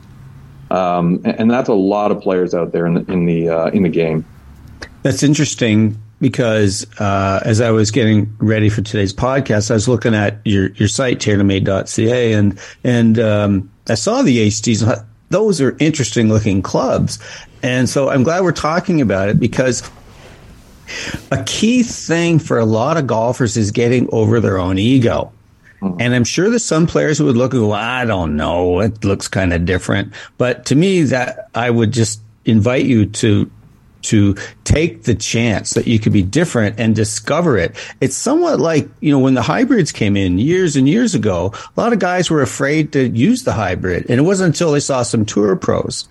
um, 0.71 1.21
and, 1.24 1.41
and, 1.41 1.51
that's 1.51 1.69
a 1.69 1.75
lot 1.75 2.12
of 2.12 2.21
players 2.21 2.55
out 2.55 2.71
there 2.71 2.88
in 2.88 2.95
the 2.95 3.12
in 3.12 3.25
the 3.27 3.50
uh, 3.50 3.67
in 3.67 3.83
the 3.83 3.89
game. 3.89 4.25
That's 5.03 5.21
interesting 5.21 6.01
because 6.22 6.86
uh, 7.00 7.42
as 7.44 7.60
I 7.60 7.72
was 7.72 7.92
getting 7.92 8.34
ready 8.38 8.70
for 8.70 8.82
today's 8.82 9.13
podcast, 9.13 9.72
I 9.72 9.74
was 9.74 9.88
looking 9.90 10.16
at 10.16 10.40
your 10.46 10.70
your 10.74 10.88
site 10.88 11.20
taylormade.ca 11.20 12.34
and 12.34 12.60
and 12.84 13.20
um, 13.20 13.72
I 13.90 13.96
saw 13.96 14.22
the 14.22 14.48
HDs. 14.48 15.06
Those 15.30 15.60
are 15.60 15.75
interesting 15.80 16.30
looking 16.30 16.62
clubs, 16.62 17.20
and 17.63 17.90
so 17.90 18.10
I'm 18.10 18.24
glad 18.24 18.44
we're 18.44 18.51
talking 18.51 19.01
about 19.01 19.30
it 19.30 19.40
because 19.40 19.90
a 21.32 21.44
key 21.44 21.84
thing 21.84 22.40
for 22.40 22.60
a 22.60 22.66
lot 22.66 22.98
of 22.98 23.08
golfers 23.08 23.58
is 23.58 23.72
getting 23.72 24.08
over 24.12 24.40
their 24.40 24.58
own 24.58 24.78
ego. 24.78 25.32
Hmm. 25.80 25.96
And 26.00 26.13
I'm 26.13 26.24
sure 26.24 26.50
there's 26.50 26.66
some 26.66 26.86
players 26.86 27.18
who 27.18 27.25
would 27.25 27.38
look 27.38 27.54
and 27.54 27.62
go, 27.62 27.72
I 27.72 28.06
don't 28.06 28.36
know, 28.36 28.82
it 28.82 29.04
looks 29.04 29.28
kind 29.28 29.54
of 29.54 29.66
different. 29.66 30.13
But 30.38 30.66
to 30.68 30.75
me, 30.75 31.04
that 31.04 31.50
I 31.56 31.70
would 31.70 31.92
just 31.92 32.22
invite 32.46 32.86
you 32.86 33.06
to 33.06 33.50
to 34.03 34.36
take 34.63 35.03
the 35.03 35.15
chance 35.15 35.72
that 35.72 35.88
you 35.88 36.00
could 36.00 36.13
be 36.13 36.24
different 36.24 36.79
and 36.79 36.96
discover 36.96 37.58
it. 37.58 37.75
It's 38.00 38.15
somewhat 38.15 38.60
like, 38.60 38.89
you 39.00 39.12
know, 39.12 39.20
when 39.20 39.34
the 39.34 39.41
hybrids 39.41 39.91
came 39.91 40.15
in 40.15 40.38
years 40.38 40.75
and 40.75 40.88
years 40.88 41.15
ago, 41.15 41.53
a 41.75 41.79
lot 41.79 41.93
of 41.93 42.00
guys 42.00 42.29
were 42.29 42.41
afraid 42.41 42.93
to 42.93 43.10
use 43.10 43.43
the 43.43 43.53
hybrid. 43.53 44.05
And 44.10 44.20
it 44.20 44.24
wasn't 44.24 44.55
until 44.55 44.72
they 44.72 44.79
saw 44.79 45.03
some 45.03 45.25
tour 45.25 45.55
pros 45.55 46.08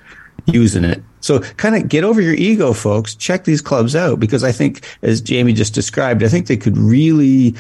using 0.47 0.85
it. 0.85 1.03
So 1.21 1.41
kind 1.41 1.77
of 1.77 1.89
get 1.89 2.05
over 2.05 2.21
your 2.21 2.35
ego, 2.35 2.73
folks. 2.73 3.15
Check 3.15 3.45
these 3.45 3.61
clubs 3.61 3.95
out 3.95 4.21
because 4.21 4.43
I 4.43 4.53
think, 4.53 4.87
as 5.03 5.21
Jamey 5.21 5.55
just 5.55 5.75
described, 5.75 6.23
I 6.23 6.29
think 6.29 6.47
they 6.47 6.57
could 6.57 6.79
really 6.79 7.55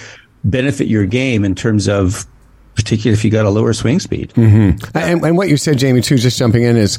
benefit 0.44 0.88
your 0.88 1.04
game 1.04 1.44
in 1.44 1.54
terms 1.54 1.88
of 1.88 2.26
particularly 2.74 3.12
if 3.12 3.24
you 3.24 3.30
got 3.30 3.44
a 3.44 3.50
lower 3.50 3.72
swing 3.72 4.00
speed. 4.00 4.30
Mm-hmm. 4.30 4.96
And, 4.96 5.24
and, 5.24 5.36
what 5.36 5.48
you 5.48 5.56
said, 5.56 5.76
Jamey, 5.76 6.02
too, 6.02 6.16
just 6.16 6.38
jumping 6.38 6.62
in 6.62 6.76
is 6.76 6.98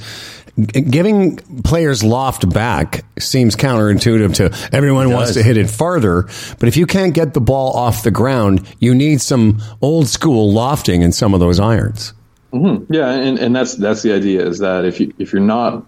giving 0.58 1.38
players 1.64 2.04
loft 2.04 2.52
back 2.54 3.06
seems 3.20 3.56
counterintuitive 3.56 4.36
to 4.36 4.76
everyone 4.76 5.12
wants 5.12 5.34
to 5.34 5.44
hit 5.44 5.58
it 5.58 5.70
farther. 5.70 6.24
But 6.60 6.68
if 6.68 6.78
you 6.78 6.86
can't 6.86 7.14
get 7.14 7.34
the 7.34 7.42
ball 7.42 7.74
off 7.74 8.04
the 8.04 8.12
ground, 8.12 8.68
you 8.80 8.94
need 8.94 9.22
some 9.22 9.62
old 9.82 10.08
school 10.08 10.52
lofting 10.52 11.02
in 11.02 11.12
some 11.12 11.34
of 11.34 11.40
those 11.40 11.60
irons. 11.60 12.14
Mm-hmm. 12.52 12.94
Yeah, 12.94 13.10
and, 13.12 13.40
and 13.40 13.56
that's 13.56 13.76
that's 13.76 14.02
the 14.02 14.14
idea 14.14 14.46
is 14.46 14.60
that 14.60 14.84
if 14.84 15.00
you 15.00 15.14
if 15.18 15.32
you're 15.32 15.42
not 15.42 15.86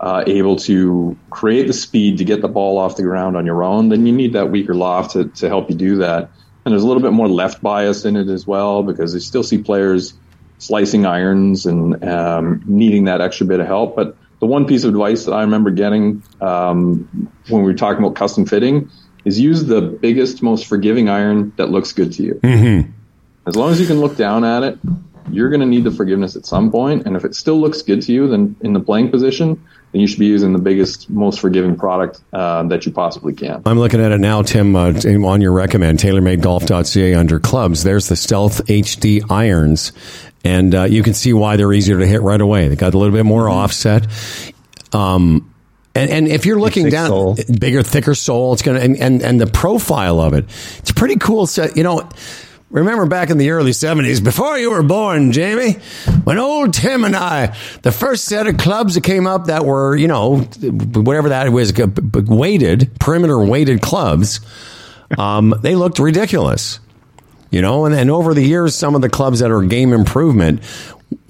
uh, 0.00 0.24
able 0.26 0.56
to 0.56 1.16
create 1.30 1.66
the 1.66 1.72
speed 1.72 2.18
to 2.18 2.24
get 2.24 2.40
the 2.40 2.48
ball 2.48 2.78
off 2.78 2.96
the 2.96 3.02
ground 3.02 3.36
on 3.36 3.46
your 3.46 3.62
own, 3.62 3.88
then 3.88 4.06
you 4.06 4.12
need 4.12 4.32
that 4.32 4.50
weaker 4.50 4.74
loft 4.74 5.12
to, 5.12 5.24
to 5.28 5.48
help 5.48 5.70
you 5.70 5.76
do 5.76 5.96
that. 5.96 6.30
And 6.64 6.72
there's 6.72 6.82
a 6.82 6.86
little 6.86 7.02
bit 7.02 7.12
more 7.12 7.28
left 7.28 7.62
bias 7.62 8.04
in 8.04 8.16
it 8.16 8.28
as 8.28 8.46
well 8.46 8.82
because 8.82 9.14
you 9.14 9.20
still 9.20 9.42
see 9.42 9.58
players 9.58 10.14
slicing 10.58 11.06
irons 11.06 11.66
and 11.66 12.02
um, 12.04 12.62
needing 12.66 13.04
that 13.04 13.20
extra 13.20 13.46
bit 13.46 13.60
of 13.60 13.66
help. 13.66 13.96
But 13.96 14.16
the 14.40 14.46
one 14.46 14.66
piece 14.66 14.84
of 14.84 14.90
advice 14.90 15.24
that 15.24 15.32
I 15.32 15.42
remember 15.42 15.70
getting 15.70 16.22
um, 16.40 17.30
when 17.48 17.62
we 17.62 17.70
were 17.70 17.76
talking 17.76 18.04
about 18.04 18.16
custom 18.16 18.46
fitting 18.46 18.90
is 19.24 19.40
use 19.40 19.64
the 19.64 19.80
biggest, 19.80 20.42
most 20.42 20.66
forgiving 20.66 21.08
iron 21.08 21.52
that 21.56 21.70
looks 21.70 21.92
good 21.92 22.12
to 22.14 22.22
you. 22.22 22.34
Mm-hmm. 22.42 22.90
As 23.46 23.56
long 23.56 23.70
as 23.70 23.80
you 23.80 23.86
can 23.86 24.00
look 24.00 24.16
down 24.16 24.44
at 24.44 24.62
it, 24.62 24.78
you're 25.30 25.48
going 25.48 25.60
to 25.60 25.66
need 25.66 25.84
the 25.84 25.90
forgiveness 25.90 26.36
at 26.36 26.46
some 26.46 26.70
point. 26.70 27.06
And 27.06 27.16
if 27.16 27.24
it 27.24 27.34
still 27.34 27.60
looks 27.60 27.82
good 27.82 28.02
to 28.02 28.12
you, 28.12 28.28
then 28.28 28.56
in 28.60 28.72
the 28.72 28.80
playing 28.80 29.10
position, 29.10 29.62
then 29.92 30.00
you 30.00 30.06
should 30.06 30.18
be 30.18 30.26
using 30.26 30.52
the 30.52 30.58
biggest, 30.58 31.08
most 31.10 31.40
forgiving 31.40 31.76
product 31.76 32.20
uh, 32.32 32.62
that 32.64 32.86
you 32.86 32.92
possibly 32.92 33.34
can. 33.34 33.62
I'm 33.66 33.78
looking 33.78 34.00
at 34.00 34.12
it 34.12 34.18
now, 34.18 34.42
Tim, 34.42 34.76
uh, 34.76 34.92
on 34.92 35.40
your 35.40 35.52
recommend, 35.52 35.98
TaylorMadeGolf.ca 35.98 37.14
under 37.14 37.40
clubs. 37.40 37.82
There's 37.82 38.08
the 38.08 38.16
Stealth 38.16 38.64
HD 38.66 39.28
irons. 39.30 39.92
And 40.46 40.74
uh, 40.74 40.84
you 40.84 41.02
can 41.02 41.12
see 41.12 41.32
why 41.32 41.56
they're 41.56 41.72
easier 41.72 41.98
to 41.98 42.06
hit 42.06 42.22
right 42.22 42.40
away. 42.40 42.68
They 42.68 42.76
got 42.76 42.94
a 42.94 42.98
little 42.98 43.14
bit 43.14 43.24
more 43.24 43.42
mm-hmm. 43.42 43.58
offset. 43.58 44.06
Um, 44.92 45.52
and, 45.94 46.10
and 46.10 46.28
if 46.28 46.46
you're 46.46 46.60
looking 46.60 46.88
down, 46.88 47.08
sole. 47.08 47.36
bigger, 47.58 47.82
thicker 47.82 48.14
sole, 48.14 48.52
it's 48.52 48.62
gonna 48.62 48.80
and, 48.80 48.96
and 48.98 49.22
and 49.22 49.40
the 49.40 49.46
profile 49.46 50.20
of 50.20 50.34
it, 50.34 50.44
it's 50.78 50.92
pretty 50.92 51.16
cool. 51.16 51.46
Set, 51.46 51.76
you 51.76 51.82
know, 51.82 52.08
Remember 52.68 53.06
back 53.06 53.30
in 53.30 53.38
the 53.38 53.50
early 53.50 53.70
70s, 53.70 54.22
before 54.22 54.58
you 54.58 54.72
were 54.72 54.82
born, 54.82 55.30
Jamey, 55.30 55.80
when 56.24 56.38
old 56.38 56.74
Tim 56.74 57.04
and 57.04 57.14
I, 57.14 57.56
the 57.82 57.92
first 57.92 58.24
set 58.24 58.48
of 58.48 58.56
clubs 58.56 58.96
that 58.96 59.04
came 59.04 59.24
up 59.24 59.46
that 59.46 59.64
were, 59.64 59.94
you 59.94 60.08
know, 60.08 60.38
whatever 60.40 61.28
that 61.28 61.48
was, 61.52 61.72
weighted, 62.12 62.90
perimeter 62.98 63.38
weighted 63.38 63.82
clubs, 63.82 64.40
um, 65.16 65.54
they 65.62 65.76
looked 65.76 66.00
ridiculous. 66.00 66.80
You 67.50 67.62
know, 67.62 67.84
and, 67.84 67.94
and 67.94 68.10
over 68.10 68.34
the 68.34 68.42
years, 68.42 68.74
some 68.74 68.94
of 68.94 69.02
the 69.02 69.08
clubs 69.08 69.38
that 69.38 69.50
are 69.50 69.62
game 69.62 69.92
improvement 69.92 70.62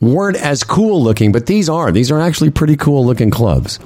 weren't 0.01 0.37
as 0.37 0.65
cool 0.65 1.03
looking, 1.03 1.33
but 1.33 1.47
these 1.47 1.69
are. 1.69 1.93
These 1.93 2.11
are 2.11 2.21
actually 2.21 2.51
pretty 2.51 2.77
cool 2.77 3.05
looking 3.05 3.31
clubs. 3.31 3.79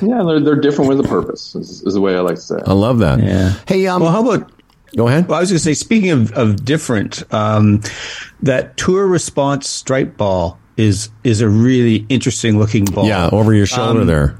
Yeah, 0.00 0.22
they're, 0.22 0.40
they're 0.40 0.60
different 0.60 0.88
with 0.88 1.00
a 1.00 1.08
purpose, 1.08 1.54
is, 1.54 1.82
is, 1.82 1.94
the 1.94 2.00
way 2.00 2.16
I 2.16 2.20
like 2.20 2.36
to 2.36 2.40
say 2.40 2.56
it. 2.56 2.62
I 2.66 2.72
love 2.72 2.98
that. 3.00 3.20
Yeah. 3.20 3.54
Hey, 3.66 3.86
um, 3.86 4.02
well, 4.02 4.12
how 4.12 4.26
about 4.26 4.50
Go 4.96 5.08
ahead. 5.08 5.26
Well, 5.28 5.38
I 5.38 5.40
was 5.40 5.50
going 5.50 5.58
to 5.58 5.64
say, 5.64 5.74
speaking 5.74 6.10
of, 6.10 6.32
of 6.32 6.64
different, 6.64 7.22
um, 7.34 7.82
that 8.42 8.76
tour 8.76 9.06
response 9.06 9.68
stripe 9.68 10.16
ball 10.16 10.58
is 10.76 11.08
is 11.22 11.40
a 11.40 11.48
really 11.48 12.06
interesting 12.08 12.58
looking 12.58 12.84
ball. 12.84 13.06
Yeah, 13.06 13.28
over 13.32 13.54
your 13.54 13.66
shoulder 13.66 14.02
um, 14.02 14.06
there. 14.06 14.38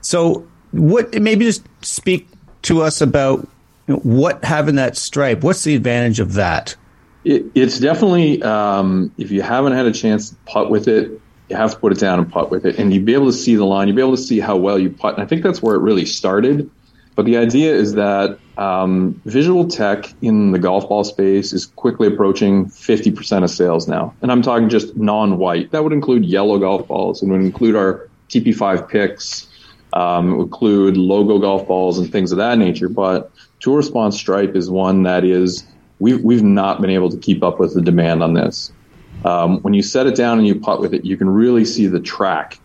So, 0.00 0.46
what? 0.72 1.14
Maybe 1.14 1.44
just 1.44 1.64
speak 1.82 2.28
to 2.62 2.82
us 2.82 3.00
about 3.00 3.40
you 3.40 3.48
what 3.86 4.44
having 4.44 4.76
that 4.76 4.96
stripe. 4.96 5.42
What's 5.42 5.64
the 5.64 5.74
advantage 5.74 6.20
of 6.20 6.34
that? 6.34 6.76
It, 7.24 7.44
it's 7.54 7.80
definitely 7.80 8.42
um, 8.42 9.12
if 9.18 9.30
you 9.30 9.42
haven't 9.42 9.72
had 9.72 9.86
a 9.86 9.92
chance 9.92 10.30
to 10.30 10.36
putt 10.46 10.70
with 10.70 10.88
it, 10.88 11.20
you 11.48 11.56
have 11.56 11.72
to 11.72 11.78
put 11.78 11.92
it 11.92 11.98
down 11.98 12.18
and 12.18 12.30
putt 12.30 12.50
with 12.50 12.66
it, 12.66 12.78
and 12.78 12.92
you'd 12.92 13.04
be 13.04 13.14
able 13.14 13.26
to 13.26 13.32
see 13.32 13.54
the 13.54 13.64
line. 13.64 13.88
You'd 13.88 13.96
be 13.96 14.02
able 14.02 14.16
to 14.16 14.22
see 14.22 14.40
how 14.40 14.56
well 14.56 14.78
you 14.78 14.90
putt. 14.90 15.14
And 15.14 15.22
I 15.22 15.26
think 15.26 15.42
that's 15.42 15.62
where 15.62 15.76
it 15.76 15.80
really 15.80 16.04
started. 16.04 16.70
But 17.14 17.24
the 17.24 17.38
idea 17.38 17.74
is 17.74 17.94
that 17.94 18.38
um, 18.58 19.20
visual 19.24 19.66
tech 19.66 20.12
in 20.20 20.52
the 20.52 20.58
golf 20.58 20.88
ball 20.88 21.02
space 21.02 21.52
is 21.54 21.64
quickly 21.66 22.08
approaching 22.08 22.66
50% 22.66 23.42
of 23.42 23.50
sales 23.50 23.88
now. 23.88 24.14
And 24.20 24.30
I'm 24.30 24.42
talking 24.42 24.68
just 24.68 24.96
non 24.96 25.38
white. 25.38 25.70
That 25.70 25.82
would 25.82 25.94
include 25.94 26.26
yellow 26.26 26.58
golf 26.58 26.86
balls, 26.86 27.22
and 27.22 27.32
would 27.32 27.40
include 27.40 27.74
our 27.74 28.08
TP5 28.28 28.88
pix, 28.88 29.48
um, 29.94 30.36
would 30.36 30.44
include 30.44 30.96
logo 30.96 31.38
golf 31.38 31.66
balls 31.66 31.98
and 31.98 32.10
things 32.10 32.32
of 32.32 32.38
that 32.38 32.58
nature. 32.58 32.88
But 32.88 33.32
Tour 33.60 33.76
Response 33.76 34.16
Stripe 34.16 34.54
is 34.54 34.70
one 34.70 35.04
that 35.04 35.24
is, 35.24 35.64
we've, 35.98 36.22
we've 36.22 36.42
not 36.42 36.80
been 36.80 36.90
able 36.90 37.10
to 37.10 37.16
keep 37.16 37.42
up 37.42 37.58
with 37.58 37.74
the 37.74 37.82
demand 37.82 38.22
on 38.22 38.34
this. 38.34 38.72
Um, 39.24 39.60
when 39.62 39.74
you 39.74 39.82
set 39.82 40.06
it 40.06 40.14
down 40.14 40.38
and 40.38 40.46
you 40.46 40.60
putt 40.60 40.80
with 40.80 40.94
it, 40.94 41.04
you 41.04 41.16
can 41.16 41.28
really 41.28 41.64
see 41.64 41.86
the 41.86 42.00
track. 42.00 42.58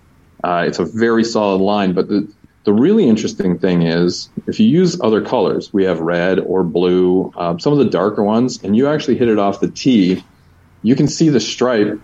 Uh, 0.44 0.66
it's 0.68 0.80
a 0.80 0.86
very 0.86 1.24
solid 1.24 1.62
line, 1.62 1.94
but 1.94 2.08
the, 2.08 2.32
the 2.66 2.74
really 2.74 3.08
interesting 3.08 3.58
thing 3.58 3.84
is 3.84 4.30
if 4.48 4.60
you 4.60 4.68
use 4.68 5.00
other 5.02 5.22
colors, 5.22 5.74
we 5.74 5.84
have 5.86 6.00
red 6.00 6.40
or 6.40 6.64
blue, 6.64 7.32
um, 7.36 7.60
some 7.60 7.74
of 7.74 7.80
the 7.80 7.90
darker 7.90 8.24
ones, 8.24 8.62
and 8.64 8.76
you 8.76 8.88
actually 8.88 9.18
hit 9.18 9.30
it 9.30 9.40
off 9.40 9.60
the 9.60 9.70
tee, 9.70 10.24
you 10.84 10.96
can 10.96 11.08
see 11.08 11.30
the 11.30 11.40
stripe 11.40 12.00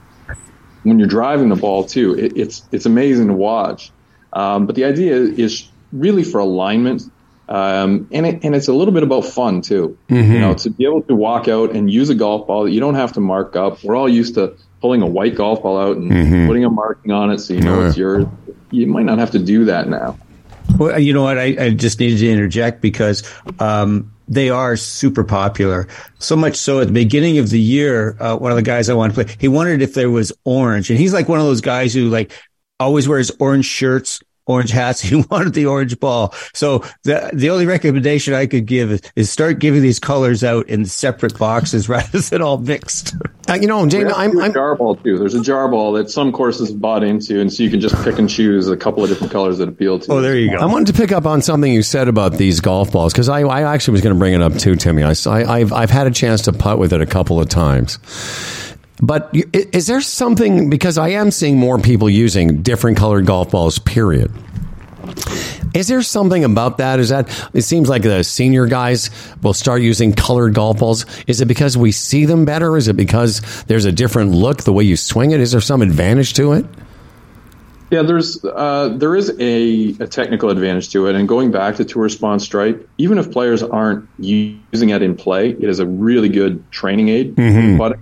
when 0.83 0.99
you're 0.99 1.07
driving 1.07 1.49
the 1.49 1.55
ball 1.55 1.83
too. 1.83 2.17
It, 2.17 2.37
it's 2.37 2.63
it's 2.71 2.85
amazing 2.85 3.27
to 3.27 3.33
watch. 3.33 3.91
Um, 4.33 4.65
but 4.65 4.75
the 4.75 4.85
idea 4.85 5.15
is 5.15 5.69
really 5.91 6.23
for 6.23 6.39
alignment, 6.39 7.03
um, 7.49 8.07
and 8.11 8.25
it, 8.25 8.43
and 8.43 8.55
it's 8.55 8.67
a 8.67 8.73
little 8.73 8.93
bit 8.93 9.03
about 9.03 9.25
fun 9.25 9.61
too. 9.61 9.97
Mm-hmm. 10.09 10.31
You 10.31 10.39
know, 10.39 10.53
to 10.55 10.69
be 10.69 10.85
able 10.85 11.01
to 11.03 11.15
walk 11.15 11.47
out 11.47 11.71
and 11.71 11.89
use 11.89 12.09
a 12.09 12.15
golf 12.15 12.47
ball 12.47 12.65
that 12.65 12.71
you 12.71 12.79
don't 12.79 12.95
have 12.95 13.13
to 13.13 13.21
mark 13.21 13.55
up. 13.55 13.83
We're 13.83 13.95
all 13.95 14.09
used 14.09 14.35
to 14.35 14.55
pulling 14.81 15.01
a 15.01 15.07
white 15.07 15.35
golf 15.35 15.63
ball 15.63 15.79
out 15.79 15.97
and 15.97 16.11
mm-hmm. 16.11 16.47
putting 16.47 16.65
a 16.65 16.69
marking 16.69 17.11
on 17.11 17.31
it 17.31 17.39
so 17.39 17.53
you 17.53 17.61
know 17.61 17.85
it's 17.85 17.97
yours. 17.97 18.25
You 18.71 18.87
might 18.87 19.05
not 19.05 19.17
have 19.17 19.31
to 19.31 19.39
do 19.39 19.65
that 19.65 19.87
now. 19.87 20.17
Well, 20.77 20.99
you 20.99 21.13
know 21.13 21.23
what? 21.23 21.37
I, 21.37 21.55
I 21.57 21.69
just 21.71 21.99
needed 21.99 22.19
to 22.19 22.29
interject 22.29 22.81
because 22.81 23.23
um, 23.59 24.11
they 24.27 24.49
are 24.49 24.75
super 24.75 25.23
popular. 25.23 25.87
So 26.19 26.35
much 26.35 26.57
so 26.57 26.81
at 26.81 26.87
the 26.87 26.93
beginning 26.93 27.37
of 27.37 27.49
the 27.49 27.59
year, 27.59 28.17
uh, 28.19 28.35
one 28.35 28.51
of 28.51 28.57
the 28.57 28.63
guys 28.63 28.89
I 28.89 28.93
wanted 28.93 29.15
to 29.15 29.23
play, 29.23 29.35
he 29.39 29.47
wondered 29.47 29.81
if 29.81 29.93
there 29.93 30.11
was 30.11 30.33
orange, 30.43 30.89
and 30.89 30.99
he's 30.99 31.13
like 31.13 31.29
one 31.29 31.39
of 31.39 31.45
those 31.45 31.61
guys 31.61 31.93
who 31.93 32.09
like 32.09 32.33
always 32.79 33.07
wears 33.07 33.31
orange 33.39 33.65
shirts 33.65 34.21
orange 34.47 34.71
hats. 34.71 35.01
He 35.07 35.15
wanted 35.29 35.53
the 35.53 35.67
orange 35.67 35.99
ball. 35.99 36.33
So 36.53 36.83
the 37.03 37.29
the 37.33 37.49
only 37.49 37.65
recommendation 37.65 38.33
I 38.33 38.45
could 38.45 38.65
give 38.65 38.91
is, 38.91 39.01
is 39.15 39.29
start 39.29 39.59
giving 39.59 39.81
these 39.81 39.99
colors 39.99 40.43
out 40.43 40.67
in 40.67 40.85
separate 40.85 41.37
boxes 41.37 41.87
rather 41.89 42.19
than 42.19 42.41
all 42.41 42.57
mixed. 42.57 43.15
Uh, 43.49 43.53
you 43.53 43.67
know, 43.67 43.85
Jamey, 43.85 44.11
I'm, 44.13 44.37
I'm 44.39 44.51
jar 44.51 44.75
ball 44.75 44.95
too. 44.95 45.17
There's 45.17 45.33
a 45.33 45.41
jar 45.41 45.69
ball 45.69 45.93
that 45.93 46.09
some 46.09 46.33
courses 46.33 46.73
bought 46.73 47.03
into, 47.03 47.39
and 47.39 47.53
so 47.53 47.63
you 47.63 47.69
can 47.69 47.79
just 47.79 47.95
pick 48.03 48.19
and 48.19 48.29
choose 48.29 48.67
a 48.67 48.75
couple 48.75 49.03
of 49.03 49.09
different 49.09 49.31
colors 49.31 49.59
that 49.59 49.69
appeal 49.69 49.99
to. 49.99 50.11
Oh, 50.11 50.21
there 50.21 50.35
you 50.37 50.51
go. 50.51 50.57
I 50.57 50.65
wanted 50.65 50.87
to 50.87 50.93
pick 50.93 51.13
up 51.13 51.25
on 51.25 51.41
something 51.41 51.71
you 51.71 51.83
said 51.83 52.09
about 52.09 52.33
these 52.33 52.59
golf 52.59 52.91
balls 52.91 53.13
because 53.13 53.29
I, 53.29 53.41
I 53.41 53.73
actually 53.73 53.93
was 53.93 54.01
going 54.01 54.15
to 54.15 54.19
bring 54.19 54.33
it 54.33 54.41
up 54.41 54.57
too, 54.57 54.75
Timmy. 54.75 55.03
I, 55.03 55.13
I 55.25 55.57
I've 55.59 55.71
I've 55.71 55.89
had 55.89 56.07
a 56.07 56.11
chance 56.11 56.41
to 56.43 56.53
putt 56.53 56.79
with 56.79 56.91
it 56.91 57.01
a 57.01 57.05
couple 57.05 57.39
of 57.39 57.47
times. 57.47 57.97
But 59.01 59.29
is 59.53 59.87
there 59.87 60.01
something 60.01 60.69
because 60.69 60.97
I 60.97 61.09
am 61.09 61.29
seeing 61.31 61.57
more 61.57 61.77
people 61.77 62.09
using 62.09 62.61
different 62.63 62.97
colored 62.97 63.25
golf 63.25 63.51
balls? 63.51 63.77
Period. 63.79 64.31
Is 65.73 65.87
there 65.87 66.01
something 66.01 66.43
about 66.43 66.79
that? 66.79 66.99
Is 66.99 67.09
that 67.09 67.29
it 67.53 67.61
seems 67.61 67.89
like 67.89 68.01
the 68.01 68.23
senior 68.23 68.65
guys 68.65 69.11
will 69.43 69.53
start 69.53 69.83
using 69.83 70.13
colored 70.13 70.55
golf 70.55 70.79
balls? 70.79 71.05
Is 71.27 71.41
it 71.41 71.47
because 71.47 71.77
we 71.77 71.91
see 71.91 72.25
them 72.25 72.45
better? 72.45 72.75
Is 72.77 72.87
it 72.87 72.95
because 72.95 73.63
there's 73.65 73.85
a 73.85 73.91
different 73.91 74.31
look 74.31 74.63
the 74.63 74.73
way 74.73 74.83
you 74.83 74.97
swing 74.97 75.31
it? 75.31 75.39
Is 75.39 75.51
there 75.51 75.61
some 75.61 75.83
advantage 75.83 76.33
to 76.33 76.53
it? 76.53 76.65
Yeah, 77.91 78.01
there's 78.01 78.43
uh, 78.43 78.89
there 78.97 79.15
is 79.15 79.29
a, 79.39 79.95
a, 80.03 80.07
technical 80.07 80.49
advantage 80.49 80.89
to 80.89 81.07
it, 81.07 81.15
and 81.15 81.25
going 81.25 81.51
back 81.51 81.77
to 81.77 81.85
Tour 81.85 82.03
response 82.03 82.43
Stripe, 82.43 82.89
even 82.97 83.17
if 83.17 83.31
players 83.31 83.63
aren't 83.63 84.09
using 84.19 84.89
it 84.89 85.01
in 85.01 85.15
play, 85.15 85.51
it 85.51 85.63
is 85.63 85.79
a 85.79 85.85
really 85.85 86.27
good 86.27 86.69
training 86.69 87.07
aid. 87.07 87.35
Mm-hmm. 87.35 87.77
But 87.77 87.97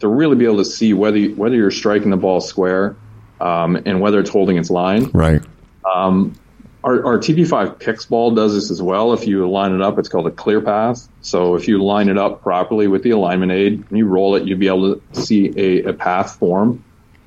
to 0.00 0.08
really 0.08 0.36
be 0.36 0.44
able 0.44 0.58
to 0.58 0.64
see 0.64 0.92
whether 0.92 1.18
you, 1.18 1.34
whether 1.34 1.54
you're 1.54 1.70
striking 1.70 2.10
the 2.10 2.16
ball 2.16 2.40
square 2.40 2.96
um, 3.40 3.76
and 3.86 4.00
whether 4.00 4.18
it's 4.20 4.30
holding 4.30 4.56
its 4.56 4.70
line, 4.70 5.10
right? 5.12 5.42
Um, 5.84 6.34
our, 6.82 7.04
our 7.04 7.18
TP5 7.18 7.78
pix 7.78 8.06
ball 8.06 8.34
does 8.34 8.54
this 8.54 8.70
as 8.70 8.80
well. 8.80 9.12
If 9.12 9.26
you 9.26 9.48
line 9.48 9.74
it 9.74 9.82
up, 9.82 9.98
it's 9.98 10.08
called 10.08 10.26
a 10.26 10.30
clear 10.30 10.60
path. 10.60 11.08
So 11.20 11.54
if 11.54 11.68
you 11.68 11.82
line 11.82 12.08
it 12.08 12.16
up 12.16 12.42
properly 12.42 12.88
with 12.88 13.02
the 13.02 13.10
alignment 13.10 13.52
aid 13.52 13.84
and 13.88 13.98
you 13.98 14.06
roll 14.06 14.34
it, 14.36 14.44
you'll 14.46 14.58
be 14.58 14.68
able 14.68 14.96
to 14.96 15.22
see 15.22 15.52
a, 15.56 15.90
a 15.90 15.92
path 15.92 16.36
form. 16.36 16.82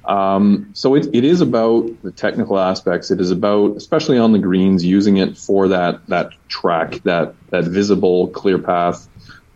Um, 0.06 0.72
so 0.74 0.96
it, 0.96 1.08
it 1.14 1.24
is 1.24 1.42
about 1.42 2.02
the 2.02 2.12
technical 2.12 2.60
aspects. 2.60 3.12
It 3.12 3.22
is 3.22 3.32
about, 3.32 3.78
especially 3.78 4.18
on 4.18 4.32
the 4.34 4.40
greens, 4.40 4.84
using 4.84 5.18
it 5.18 5.38
for 5.38 5.70
that 5.70 6.06
that 6.08 6.32
track, 6.50 7.02
that 7.04 7.36
that 7.52 7.64
visible 7.66 8.28
clear 8.28 8.58
path 8.58 9.08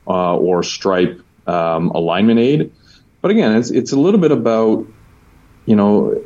uh, 0.07 0.37
or 0.37 0.63
stripe 0.63 1.21
um, 1.47 1.89
alignment 1.89 2.39
aid. 2.39 2.71
But 3.27 3.31
again, 3.31 3.57
it's 3.57 3.71
it's 3.71 3.91
a 3.91 3.99
little 3.99 4.21
bit 4.21 4.31
about 4.31 4.87
you 5.65 5.75
know 5.75 6.23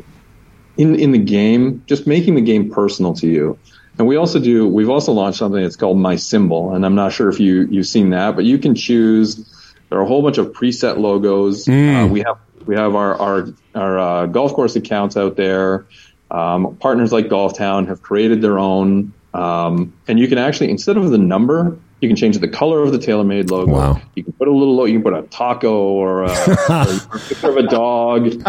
in 0.78 0.94
in 1.00 1.10
the 1.10 1.18
game, 1.18 1.82
just 1.88 2.06
making 2.06 2.36
the 2.36 2.42
game 2.42 2.70
personal 2.70 3.16
to 3.16 3.28
you. 3.28 3.58
And 3.98 4.06
we 4.06 4.18
also 4.18 4.38
do. 4.40 4.68
We've 4.68 4.92
also 4.92 5.12
launched 5.12 5.40
something 5.40 5.64
that's 5.64 5.76
called 5.76 5.98
My 5.98 6.16
Symbol, 6.16 6.76
and 6.76 6.86
I'm 6.86 6.94
not 6.94 7.12
sure 7.12 7.28
if 7.30 7.40
you 7.40 7.64
you've 7.72 7.88
seen 7.88 8.12
that, 8.12 8.36
but 8.36 8.46
you 8.46 8.60
can 8.60 8.76
choose. 8.76 9.74
There 9.90 9.98
are 9.98 10.04
a 10.04 10.06
whole 10.06 10.22
bunch 10.22 10.38
of 10.38 10.52
preset 10.52 11.00
logos. 11.00 11.66
Mm. 11.66 12.04
Uh, 12.04 12.08
we 12.08 12.20
have 12.20 12.38
we 12.68 12.76
have 12.76 12.94
our 12.94 13.16
our, 13.20 13.48
our 13.74 14.00
uh, 14.00 14.26
golf 14.28 14.54
course 14.54 14.76
accounts 14.76 15.18
out 15.18 15.36
there. 15.36 15.88
Um, 16.30 16.76
partners 16.76 17.12
like 17.12 17.30
Golf 17.30 17.58
Town 17.58 17.88
have 17.88 18.04
created 18.04 18.44
their 18.44 18.60
own, 18.60 19.12
um, 19.34 19.92
and 20.08 20.20
you 20.20 20.28
can 20.28 20.38
actually 20.38 20.70
instead 20.70 20.98
of 20.98 21.10
the 21.10 21.18
number, 21.18 21.80
you 22.02 22.10
can 22.10 22.16
change 22.16 22.38
the 22.40 22.48
color 22.48 22.82
of 22.82 22.92
the 22.92 22.98
TaylorMade 22.98 23.52
logo. 23.52 23.72
Wow. 23.72 24.02
You 24.16 24.24
can 24.24 24.34
put 24.34 24.48
a 24.48 24.52
little, 24.52 24.88
you 24.88 25.00
can 25.00 25.04
put 25.04 25.14
a 25.14 25.22
taco 25.28 25.72
or 25.72 26.24
a, 26.24 26.32
or 26.70 27.16
a 27.16 27.20
picture 27.20 27.50
of 27.50 27.58
a 27.58 27.64
dog. 27.64 28.44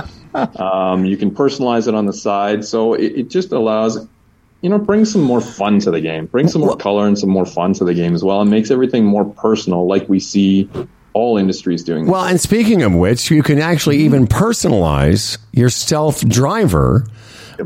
Um, 0.59 1.05
you 1.05 1.19
can 1.19 1.31
personalize 1.31 1.87
it 1.87 1.95
on 1.95 2.07
the 2.07 2.15
side. 2.15 2.65
So 2.65 2.95
it, 2.95 3.12
it, 3.12 3.31
just 3.31 3.53
allows, 3.53 4.09
you 4.62 4.71
know, 4.71 4.79
bring 4.79 5.05
some 5.05 5.21
more 5.21 5.43
fun 5.43 5.79
to 5.81 5.91
the 5.91 6.01
game, 6.01 6.27
bring 6.27 6.49
some 6.49 6.62
more 6.62 6.77
color 6.77 7.07
and 7.07 7.19
some 7.19 7.29
more 7.29 7.45
fun 7.45 7.75
to 7.75 7.85
the 7.85 7.93
game 7.93 8.15
as 8.15 8.25
well, 8.25 8.41
and 8.41 8.51
makes 8.51 8.71
everything 8.71 9.05
more 9.05 9.27
personal, 9.27 9.87
like 9.87 10.09
we 10.09 10.19
see 10.19 10.71
all 11.12 11.37
industries 11.37 11.85
doing. 11.85 12.07
Well, 12.07 12.25
and 12.25 12.41
speaking 12.41 12.83
of 12.83 12.95
which, 12.95 13.31
you 13.31 13.43
can 13.43 13.59
actually 13.59 13.99
even 13.99 14.27
personalize 14.27 15.37
your 15.53 15.69
stealth 15.69 16.27
driver 16.27 17.07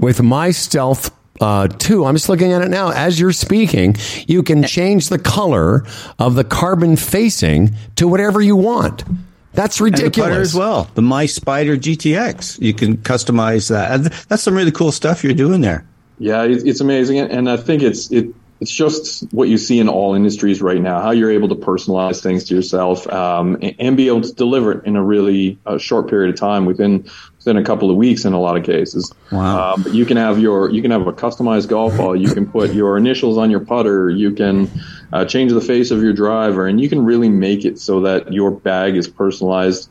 with 0.01 0.21
my 0.21 0.51
stealth 0.51 1.16
uh, 1.41 1.69
two. 1.69 2.05
I'm 2.05 2.15
just 2.15 2.29
looking 2.29 2.53
at 2.53 2.63
it 2.63 2.69
now. 2.69 2.91
As 2.91 3.19
you're 3.19 3.33
speaking, 3.33 3.97
you 4.27 4.43
can 4.43 4.65
change 4.65 5.09
the 5.09 5.19
color 5.19 5.85
of 6.19 6.35
the 6.35 6.45
carbon 6.45 6.97
facing 6.97 7.75
to 7.97 8.09
whatever 8.09 8.41
you 8.41 8.57
want. 8.57 9.05
That's 9.53 9.81
ridiculous. 9.81 10.29
And 10.29 10.37
the 10.37 10.41
as 10.41 10.55
well. 10.55 10.91
The 10.95 11.03
My 11.03 11.27
Spider 11.27 11.77
GTX. 11.77 12.61
You 12.61 12.75
can 12.75 12.99
customize 12.99 13.71
that. 13.71 14.13
That's 14.29 14.43
some 14.43 14.55
really 14.55 14.71
cool 14.71 14.93
stuff 14.93 15.25
you're 15.25 15.33
doing 15.33 15.63
there. 15.63 15.87
Yeah, 16.19 16.45
it's 16.45 16.81
amazing, 16.81 17.19
and 17.19 17.51
I 17.51 17.57
think 17.59 17.83
it's 17.83 18.11
it 18.11 18.27
it's 18.61 18.71
just 18.71 19.31
what 19.33 19.49
you 19.49 19.59
see 19.59 19.79
in 19.79 19.89
all 19.89 20.15
industries 20.15 20.63
right 20.63 20.81
now. 20.81 21.01
How 21.01 21.11
you're 21.11 21.31
able 21.31 21.49
to 21.49 21.55
personalize 21.55 22.23
things 22.23 22.45
to 22.45 22.55
yourself 22.55 23.07
um, 23.09 23.57
and, 23.61 23.75
and, 23.79 23.97
be 23.97 24.09
able 24.09 24.23
to 24.23 24.33
deliver 24.33 24.73
it 24.73 24.87
in 24.87 24.97
a 24.97 25.05
really 25.05 25.59
uh, 25.67 25.77
short 25.77 26.09
period 26.09 26.33
of 26.33 26.41
time 26.41 26.65
within 26.65 27.09
within 27.39 27.59
a 27.59 27.65
couple 27.65 27.91
of 27.91 27.97
weeks 27.97 28.25
in 28.25 28.33
a 28.33 28.41
lot 28.41 28.57
of 28.57 28.65
cases. 28.65 29.13
Wow! 29.31 29.75
Um, 29.75 29.83
but 29.83 29.95
you 29.95 30.07
can 30.07 30.17
have 30.17 30.39
your 30.39 30.71
you 30.71 30.81
can 30.81 30.91
have 30.91 31.07
a 31.07 31.13
customized 31.13 31.69
golf 31.69 31.97
ball. 31.99 32.17
You 32.17 32.33
can 32.33 32.51
put 32.51 32.73
your 32.73 32.97
initials 32.97 33.37
on 33.37 33.51
your 33.51 33.61
putter. 33.61 34.09
You 34.09 34.33
can 34.33 34.71
uh, 35.13 35.27
change 35.27 35.53
the 35.53 35.61
face 35.61 35.91
of 35.91 36.03
your 36.03 36.15
driver, 36.15 36.67
and 36.67 36.81
you 36.81 36.89
can 36.89 37.05
really 37.05 37.29
make 37.29 37.65
it 37.65 37.79
so 37.79 38.01
that 38.03 38.33
your 38.33 38.51
bag 38.51 38.97
is 38.97 39.07
personalized. 39.07 39.91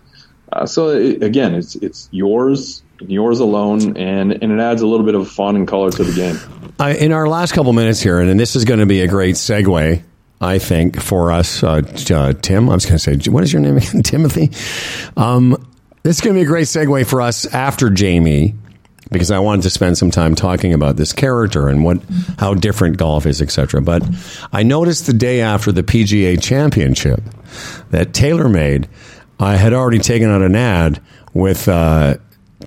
Uh, 0.51 0.65
so 0.65 0.89
it, 0.89 1.21
again, 1.21 1.53
it's 1.53 1.75
it's 1.75 2.09
yours 2.11 2.81
yours 3.01 3.39
alone, 3.39 3.97
and, 3.97 4.31
and 4.31 4.51
it 4.51 4.59
adds 4.59 4.81
a 4.81 4.87
little 4.87 5.05
bit 5.05 5.15
of 5.15 5.29
fun 5.29 5.55
and 5.55 5.67
color 5.67 5.91
to 5.91 6.03
the 6.03 6.13
game. 6.13 6.97
In 6.97 7.11
our 7.11 7.27
last 7.27 7.53
couple 7.53 7.71
minutes 7.73 8.01
here, 8.01 8.19
and, 8.19 8.29
and 8.29 8.39
this 8.39 8.55
is 8.55 8.65
going 8.65 8.79
to 8.79 8.85
be 8.85 9.01
a 9.01 9.07
great 9.07 9.35
segue, 9.35 10.03
I 10.41 10.59
think, 10.59 11.01
for 11.01 11.31
us, 11.31 11.63
uh, 11.63 11.81
uh, 12.11 12.33
Tim. 12.33 12.69
I 12.69 12.75
was 12.75 12.85
going 12.85 12.99
to 12.99 13.21
say, 13.23 13.31
what 13.31 13.43
is 13.43 13.53
your 13.53 13.61
name 13.61 13.77
again? 13.77 14.01
Timothy. 14.03 14.51
Um, 15.15 15.51
this 16.03 16.17
is 16.17 16.21
going 16.21 16.35
to 16.35 16.39
be 16.39 16.43
a 16.43 16.47
great 16.47 16.67
segue 16.67 17.05
for 17.07 17.21
us 17.21 17.45
after 17.45 17.89
Jamey, 17.89 18.55
because 19.11 19.31
I 19.31 19.39
wanted 19.39 19.63
to 19.63 19.69
spend 19.69 19.97
some 19.97 20.11
time 20.11 20.35
talking 20.35 20.73
about 20.73 20.97
this 20.97 21.13
character 21.13 21.67
and 21.69 21.83
what 21.83 22.01
how 22.37 22.53
different 22.53 22.97
golf 22.97 23.25
is, 23.25 23.41
etc. 23.41 23.81
But 23.81 24.03
I 24.51 24.63
noticed 24.63 25.05
the 25.05 25.13
day 25.13 25.41
after 25.41 25.71
the 25.71 25.83
PGA 25.83 26.41
Championship 26.41 27.21
that 27.91 28.11
TaylorMade 28.13 28.87
I 29.39 29.57
had 29.57 29.73
already 29.73 29.99
taken 29.99 30.29
out 30.29 30.41
an 30.41 30.55
ad 30.55 31.01
with 31.33 31.67
uh, 31.67 32.17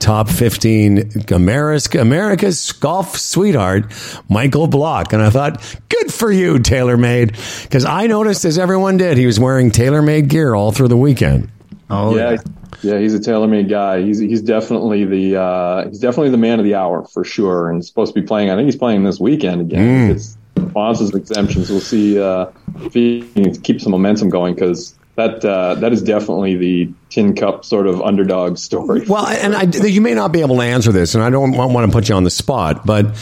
top 0.01 0.29
15 0.29 1.25
America's, 1.31 1.95
America's 1.95 2.73
golf 2.73 3.17
sweetheart, 3.17 3.93
Michael 4.29 4.67
Block. 4.67 5.13
And 5.13 5.23
I 5.23 5.31
thought, 5.31 5.81
good 5.89 6.13
for 6.13 6.31
you, 6.31 6.55
TaylorMade. 6.55 7.63
Because 7.63 7.85
I 7.85 8.07
noticed, 8.07 8.45
as 8.45 8.59
everyone 8.59 8.97
did, 8.97 9.19
he 9.19 9.27
was 9.27 9.39
wearing 9.39 9.71
TaylorMade 9.71 10.29
gear 10.29 10.55
all 10.55 10.73
through 10.73 10.89
the 10.89 10.97
weekend. 10.97 11.51
Oh, 11.91 12.17
yeah. 12.17 12.33
yeah. 12.33 12.39
Yeah, 12.83 12.99
he's 12.99 13.15
a 13.15 13.19
TaylorMade 13.19 13.69
guy. 13.69 14.03
He's 14.03 14.21
he's 14.21 14.41
definitely 14.41 15.05
the 15.05 15.41
uh, 15.41 15.89
he's 15.89 15.99
definitely 15.99 16.31
the 16.31 16.37
man 16.37 16.61
of 16.61 16.65
the 16.65 16.77
hour 16.77 17.05
for 17.07 17.25
sure, 17.25 17.69
and 17.69 17.85
supposed 17.85 18.15
to 18.15 18.21
be 18.21 18.25
playing. 18.25 18.51
I 18.51 18.55
think 18.55 18.67
he's 18.67 18.77
playing 18.77 19.03
this 19.03 19.19
weekend 19.19 19.63
again. 19.63 20.11
Mm. 20.11 20.15
It's 20.15 20.39
sponsors 20.69 21.15
exemptions. 21.15 21.71
We'll 21.71 21.81
see 21.81 22.21
uh, 22.21 22.51
if 22.83 22.95
he 22.95 23.23
can 23.35 23.55
keep 23.63 23.81
some 23.81 23.93
momentum 23.93 24.29
going 24.29 24.55
because 24.55 24.98
that 25.19 25.45
uh, 25.45 25.75
that 25.75 25.93
is 25.93 26.01
definitely 26.01 26.55
the 26.55 26.93
tin 27.11 27.35
cup 27.35 27.65
sort 27.65 27.89
of 27.89 28.01
underdog 28.01 28.57
story. 28.57 29.05
Well, 29.05 29.27
and 29.27 29.53
I, 29.53 29.63
you 29.65 30.01
may 30.01 30.15
not 30.15 30.31
be 30.31 30.43
able 30.43 30.57
to 30.59 30.63
answer 30.63 30.93
this, 30.93 31.17
and 31.17 31.25
I 31.25 31.29
don't 31.29 31.57
want 31.57 31.91
to 31.91 31.93
put 31.93 32.09
you 32.09 32.15
on 32.15 32.23
the 32.23 32.31
spot, 32.31 32.87
but 32.87 33.17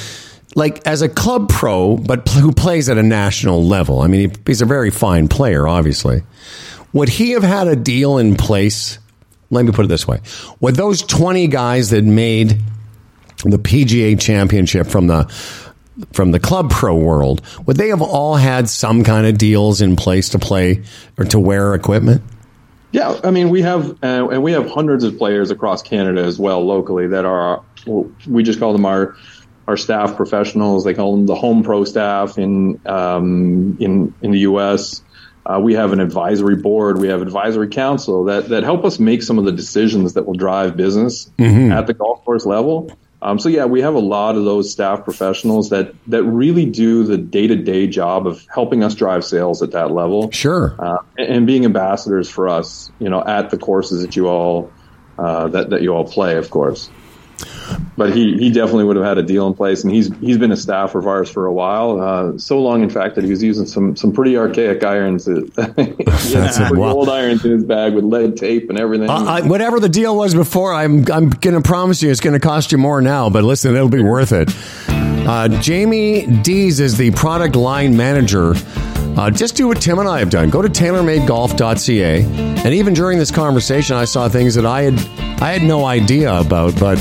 like 0.55 0.87
as 0.87 1.01
a 1.01 1.09
club 1.09 1.49
pro, 1.49 1.97
but 1.97 2.29
who 2.29 2.53
plays 2.53 2.91
at 2.91 2.99
a 2.99 3.03
national 3.03 3.65
level. 3.65 4.03
I 4.03 4.09
mean, 4.09 4.31
he's 4.47 4.61
a 4.61 4.67
very 4.67 4.91
fine 4.91 5.27
player, 5.29 5.67
obviously. 5.67 6.23
Would 6.93 7.09
he 7.09 7.31
have 7.31 7.43
had 7.43 7.67
a 7.67 7.77
deal 7.77 8.19
in 8.19 8.37
place? 8.37 8.99
Let 9.49 9.65
me 9.65 9.73
put 9.73 9.87
it 9.87 9.89
this 9.89 10.07
way: 10.07 10.21
Would 10.61 10.77
those 10.77 11.01
twenty 11.01 11.47
guys 11.49 11.91
that 11.91 12.05
made 12.05 12.61
the 13.43 13.59
PGA 13.59 14.21
Championship 14.21 14.87
from 14.87 15.07
the 15.07 15.33
from 16.13 16.31
the 16.33 16.41
club 16.41 16.71
pro 16.71 16.95
world, 16.95 17.43
would 17.67 17.77
they 17.77 17.89
have 17.89 18.03
all 18.03 18.37
had 18.37 18.69
some 18.69 19.05
kind 19.05 19.27
of 19.27 19.39
deals 19.39 19.81
in 19.81 19.97
place 19.97 20.31
to 20.31 20.39
play 20.39 20.83
or 21.19 21.25
to 21.27 21.41
wear 21.41 21.75
equipment? 21.75 22.23
Yeah, 22.93 23.19
I 23.25 23.31
mean, 23.31 23.51
we 23.51 23.63
have, 23.63 23.91
uh, 24.03 24.29
and 24.29 24.43
we 24.43 24.53
have 24.53 24.71
hundreds 24.71 25.05
of 25.05 25.19
players 25.19 25.51
across 25.51 25.83
Canada 25.83 26.23
as 26.23 26.39
well, 26.39 26.65
locally, 26.65 27.09
that 27.09 27.25
are, 27.25 27.63
we 28.27 28.43
just 28.43 28.59
call 28.59 28.73
them 28.73 28.87
our, 28.87 29.17
our 29.67 29.77
staff 29.77 30.17
professionals. 30.17 30.85
They 30.85 30.95
call 30.95 31.17
them 31.17 31.27
the 31.27 31.35
home 31.35 31.63
pro 31.63 31.85
staff 31.85 32.39
in, 32.39 32.81
um, 32.87 33.77
in, 33.81 34.15
in 34.23 34.31
the 34.31 34.39
U.S. 34.41 35.03
Uh, 35.45 35.61
we 35.61 35.75
have 35.75 35.93
an 35.93 36.01
advisory 36.01 36.57
board. 36.57 36.99
We 36.99 37.09
have 37.09 37.23
advisory 37.23 37.69
council 37.69 38.25
that, 38.25 38.49
that 38.49 38.65
help 38.65 38.85
us 38.85 38.99
make 38.99 39.23
some 39.23 39.39
of 39.39 39.45
the 39.45 39.53
decisions 39.53 40.15
that 40.15 40.25
will 40.25 40.35
drive 40.35 40.77
business 40.77 41.31
mm-hmm. 41.39 41.73
at 41.73 41.87
the 41.87 41.95
golf 41.95 42.25
course 42.25 42.47
level. 42.47 42.91
Um, 43.27 43.41
so 43.41 43.49
yeah, 43.49 43.65
we 43.65 43.81
have 43.81 43.95
a 43.95 44.01
lot 44.01 44.37
of 44.37 44.45
those 44.45 44.71
staff 44.71 45.03
professionals 45.03 45.71
that 45.71 45.93
that 46.07 46.23
really 46.23 46.65
do 46.65 47.03
the 47.03 47.19
day 47.19 47.49
to 47.49 47.57
day 47.57 47.89
job 47.89 48.25
of 48.25 48.47
helping 48.55 48.85
us 48.85 48.95
drive 48.95 49.25
sales 49.25 49.63
at 49.63 49.73
that 49.73 49.91
level. 49.91 50.31
Sure, 50.31 50.77
uh, 50.79 50.99
and, 51.19 51.29
and, 51.29 51.47
being 51.47 51.65
ambassadors 51.65 52.31
for 52.31 52.49
us, 52.49 52.93
you 53.01 53.09
know, 53.09 53.25
at 53.25 53.51
the 53.51 53.59
courses 53.59 54.03
that 54.03 54.15
you 54.15 54.29
all 54.29 54.71
uh, 55.19 55.49
that 55.49 55.71
that 55.71 55.83
you 55.83 55.93
all 55.93 56.05
play, 56.05 56.37
of 56.37 56.51
course 56.51 56.89
but 57.97 58.15
he, 58.15 58.37
he 58.37 58.51
definitely 58.51 58.85
would 58.85 58.97
have 58.97 59.05
had 59.05 59.19
a 59.19 59.23
deal 59.23 59.47
in 59.47 59.55
place, 59.55 59.83
and 59.85 59.93
he's 59.93 60.15
he's 60.19 60.39
been 60.39 60.53
a 60.53 60.57
staffer 60.57 60.99
of 60.99 61.07
ours 61.07 61.31
for 61.31 61.47
a 61.47 61.53
while. 61.53 62.01
Uh, 62.01 62.39
so 62.39 62.61
long, 62.61 62.83
in 62.83 62.91
fact, 62.91 63.15
that 63.15 63.25
he 63.25 63.31
was 63.31 63.43
using 63.43 63.67
some 63.67 63.97
some 63.97 64.13
pretty 64.13 64.37
archaic 64.37 64.85
irons. 64.85 65.27
yeah, 65.59 66.71
old 66.77 67.09
irons 67.09 67.45
in 67.45 67.53
his 67.53 67.65
bag 67.65 67.95
with 67.95 68.05
lead 68.05 68.37
tape 68.37 68.69
and 68.71 68.79
everything. 68.79 69.09
Uh, 69.09 69.25
I, 69.25 69.41
whatever 69.43 69.81
the 69.81 69.89
deal 69.89 70.17
was 70.17 70.35
before, 70.35 70.73
I'm 70.73 71.11
I'm 71.11 71.31
going 71.31 71.55
to 71.55 71.63
promise 71.63 72.03
you 72.03 72.11
it's 72.11 72.21
going 72.21 72.35
to 72.35 72.41
cost 72.41 72.73
you 72.73 72.79
more 72.79 73.01
now. 73.01 73.31
But 73.31 73.45
listen, 73.45 73.75
it'll 73.75 73.89
be 73.89 74.03
worth 74.03 74.33
it. 74.33 74.49
Uh, 74.89 75.49
Jamey 75.49 76.43
Dees 76.45 76.79
is 76.79 76.97
the 76.97 77.11
product 77.13 77.57
line 77.57 77.97
manager. 77.97 78.55
Uh, 79.17 79.31
just 79.31 79.57
do 79.57 79.67
what 79.67 79.81
Tim 79.81 79.99
and 79.99 80.09
I 80.09 80.19
have 80.19 80.29
done. 80.29 80.51
Go 80.51 80.61
to 80.61 80.69
TaylorMadeGolf.ca, 80.69 82.23
and 82.23 82.75
even 82.75 82.93
during 82.93 83.19
this 83.19 83.31
conversation, 83.31 83.97
I 83.97 84.05
saw 84.05 84.29
things 84.29 84.55
that 84.55 84.67
I 84.67 84.83
had 84.83 84.95
I 85.41 85.53
had 85.53 85.63
no 85.63 85.87
idea 85.87 86.33
about. 86.39 86.79
But 86.79 86.99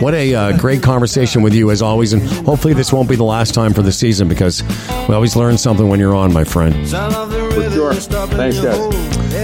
What 0.00 0.14
a 0.14 0.34
uh, 0.34 0.56
great 0.58 0.82
conversation 0.82 1.42
with 1.42 1.54
you 1.54 1.70
as 1.70 1.82
always, 1.82 2.12
and 2.12 2.22
hopefully 2.22 2.72
this 2.74 2.92
won't 2.92 3.08
be 3.08 3.16
the 3.16 3.24
last 3.24 3.52
time 3.54 3.74
for 3.74 3.82
the 3.82 3.90
season 3.92 4.28
because 4.28 4.62
we 5.08 5.14
always 5.14 5.34
learn 5.34 5.58
something 5.58 5.88
when 5.88 5.98
you're 5.98 6.14
on, 6.14 6.32
my 6.32 6.44
friend. 6.44 6.74
For 6.88 7.70
sure. 7.70 7.94
Thanks, 7.94 8.60
guys. 8.60 8.94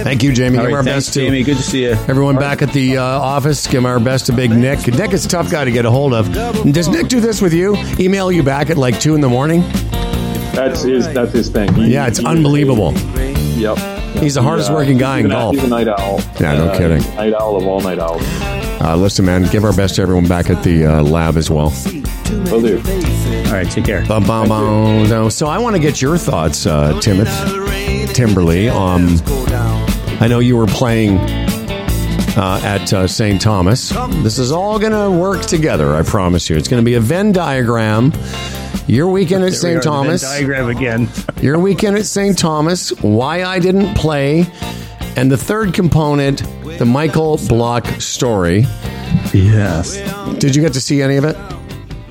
Thank 0.03 0.23
you, 0.23 0.31
Jamey. 0.31 0.57
All 0.59 0.65
Give 0.65 0.65
right, 0.65 0.73
our 0.75 0.83
thanks, 0.83 1.05
best 1.07 1.13
to 1.15 1.19
Jamey. 1.21 1.43
Good 1.45 1.57
to 1.57 1.63
see 1.63 1.83
you. 1.83 1.91
everyone 2.07 2.35
back 2.37 2.61
at 2.61 2.71
the 2.73 2.97
uh, 2.97 3.03
office. 3.03 3.67
Give 3.67 3.85
our 3.85 3.99
best 3.99 4.27
to 4.27 4.33
Big 4.33 4.51
Nick. 4.51 4.87
Nick 4.87 5.13
is 5.13 5.25
a 5.25 5.29
tough 5.29 5.49
guy 5.51 5.65
to 5.65 5.71
get 5.71 5.85
a 5.85 5.91
hold 5.91 6.13
of. 6.13 6.31
Does 6.31 6.87
Nick 6.87 7.07
do 7.07 7.19
this 7.19 7.41
with 7.41 7.53
you? 7.53 7.75
Email 7.99 8.31
you 8.31 8.43
back 8.43 8.69
at 8.69 8.77
like 8.77 8.99
two 8.99 9.15
in 9.15 9.21
the 9.21 9.29
morning? 9.29 9.61
That's 10.53 10.83
his. 10.83 11.11
That's 11.13 11.33
his 11.33 11.49
thing. 11.49 11.73
He- 11.73 11.93
Yeah, 11.93 12.07
it's 12.07 12.19
he- 12.19 12.25
unbelievable. 12.25 12.93
Yep. 12.93 13.77
He's 14.19 14.35
the 14.35 14.41
hardest 14.41 14.71
working 14.71 14.97
guy 14.97 15.19
in 15.19 15.25
he's 15.25 15.31
a- 15.33 15.35
golf. 15.35 15.55
He's 15.55 15.63
a 15.65 15.67
night 15.67 15.87
owl. 15.89 16.19
Yeah, 16.39 16.53
no 16.55 16.67
Uh, 16.69 16.77
kidding. 16.77 17.15
Night 17.15 17.33
owl 17.33 17.57
of 17.57 17.67
all 17.67 17.81
night 17.81 17.99
owls. 17.99 18.23
Uh, 18.81 18.95
listen, 18.95 19.25
man, 19.25 19.43
give 19.51 19.63
our 19.63 19.73
best 19.73 19.95
to 19.95 20.01
everyone 20.01 20.27
back 20.27 20.49
at 20.49 20.63
the 20.63 20.85
uh, 20.85 21.01
lab 21.03 21.37
as 21.37 21.49
well. 21.49 21.69
Will 22.51 22.61
do. 22.61 22.77
All 23.47 23.53
right, 23.53 23.69
take 23.69 23.85
care. 23.85 24.05
Bum, 24.05 24.23
bum, 24.25 24.47
bum. 24.49 25.09
No, 25.09 25.29
So 25.29 25.47
I 25.47 25.57
want 25.57 25.75
to 25.75 25.81
get 25.81 26.01
your 26.01 26.17
thoughts, 26.17 26.65
uh, 26.65 26.93
Timoth 26.99 28.13
Timberly. 28.13 28.69
Um, 28.69 29.17
I 30.21 30.27
know 30.29 30.39
you 30.39 30.55
were 30.57 30.67
playing 30.67 31.17
uh, 31.17 32.59
at 32.63 32.91
uh, 32.93 33.07
St. 33.07 33.41
Thomas. 33.41 33.89
This 34.23 34.37
is 34.39 34.51
all 34.51 34.77
going 34.77 34.91
to 34.91 35.09
work 35.19 35.41
together, 35.43 35.95
I 35.95 36.03
promise 36.03 36.49
you. 36.49 36.55
It's 36.57 36.67
going 36.67 36.81
to 36.81 36.85
be 36.85 36.95
a 36.95 36.99
Venn 36.99 37.31
diagram. 37.31 38.13
Your 38.87 39.07
weekend 39.07 39.43
at 39.43 39.51
There 39.51 39.51
we 39.51 39.55
St. 39.55 39.65
are, 39.65 39.79
the 39.79 39.81
Venn 39.81 39.81
Thomas. 39.83 40.21
diagram 40.21 40.69
again. 40.69 41.09
Your 41.41 41.59
weekend 41.59 41.97
at 41.97 42.05
St. 42.05 42.37
Thomas. 42.37 42.89
Why 43.01 43.43
I 43.43 43.57
didn't 43.59 43.95
play. 43.95 44.45
And 45.17 45.31
the 45.31 45.37
third 45.37 45.73
component, 45.73 46.43
the 46.77 46.85
Michael 46.85 47.37
Block 47.47 47.85
story. 48.01 48.65
Yes. 49.33 49.97
Did 50.39 50.55
you 50.55 50.61
get 50.61 50.73
to 50.73 50.81
see 50.81 51.01
any 51.01 51.15
of 51.17 51.23
it? 51.23 51.35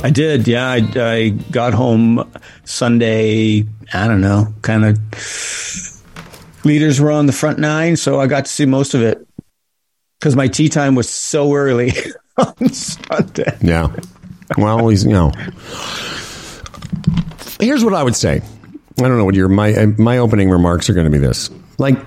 I 0.03 0.11
did. 0.11 0.46
Yeah, 0.48 0.66
I, 0.68 0.88
I 0.96 1.29
got 1.50 1.72
home 1.74 2.31
Sunday. 2.64 3.66
I 3.92 4.09
don't 4.09 4.20
know, 4.20 4.53
kind 4.62 4.85
of. 4.85 4.98
Leaders 6.64 7.00
were 7.00 7.11
on 7.11 7.27
the 7.27 7.33
front 7.33 7.59
nine, 7.59 7.96
so 7.96 8.20
I 8.20 8.27
got 8.27 8.46
to 8.46 8.50
see 8.50 8.64
most 8.66 8.94
of 8.94 9.03
it 9.03 9.27
because 10.18 10.35
my 10.35 10.48
tee 10.48 10.68
time 10.68 10.94
was 10.94 11.09
so 11.09 11.55
early 11.55 11.92
on 12.38 12.68
Sunday. 12.70 13.57
Yeah. 13.61 13.94
Well, 14.57 14.88
he's 14.88 15.05
you 15.05 15.12
know. 15.12 15.33
Here's 17.61 17.85
what 17.85 17.94
I 17.94 18.03
would 18.03 18.16
say. 18.16 18.40
I 18.98 19.03
don't 19.03 19.18
know 19.18 19.24
what 19.24 19.35
your 19.35 19.48
my 19.48 19.74
uh, 19.74 19.87
my 19.98 20.18
opening 20.18 20.50
remarks 20.50 20.88
are 20.88 20.94
going 20.94 21.05
to 21.05 21.11
be. 21.11 21.18
This 21.18 21.50
like 21.79 21.98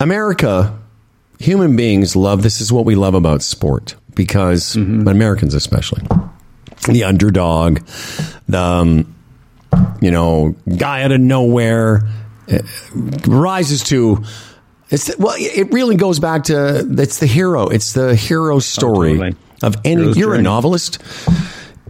America, 0.00 0.78
human 1.38 1.76
beings 1.76 2.16
love. 2.16 2.42
This 2.42 2.60
is 2.60 2.72
what 2.72 2.84
we 2.84 2.94
love 2.94 3.14
about 3.14 3.42
sport 3.42 3.94
because 4.14 4.76
Americans 4.76 5.54
especially 5.54 6.02
the 6.86 7.04
underdog, 7.04 7.80
the 8.48 8.60
um, 8.60 9.14
you 10.00 10.10
know 10.10 10.54
guy 10.76 11.02
out 11.02 11.12
of 11.12 11.20
nowhere 11.20 12.02
uh, 12.50 12.58
rises 13.26 13.82
to. 13.84 14.22
It's 14.90 15.16
well, 15.16 15.34
it 15.38 15.72
really 15.72 15.96
goes 15.96 16.20
back 16.20 16.44
to 16.44 16.86
it's 16.98 17.18
the 17.18 17.26
hero. 17.26 17.68
It's 17.68 17.94
the 17.94 18.14
hero 18.14 18.58
story 18.58 19.16
totally. 19.16 19.36
of 19.62 19.76
any. 19.84 20.02
Hero's 20.02 20.16
you're 20.16 20.34
a 20.34 20.42
novelist. 20.42 20.98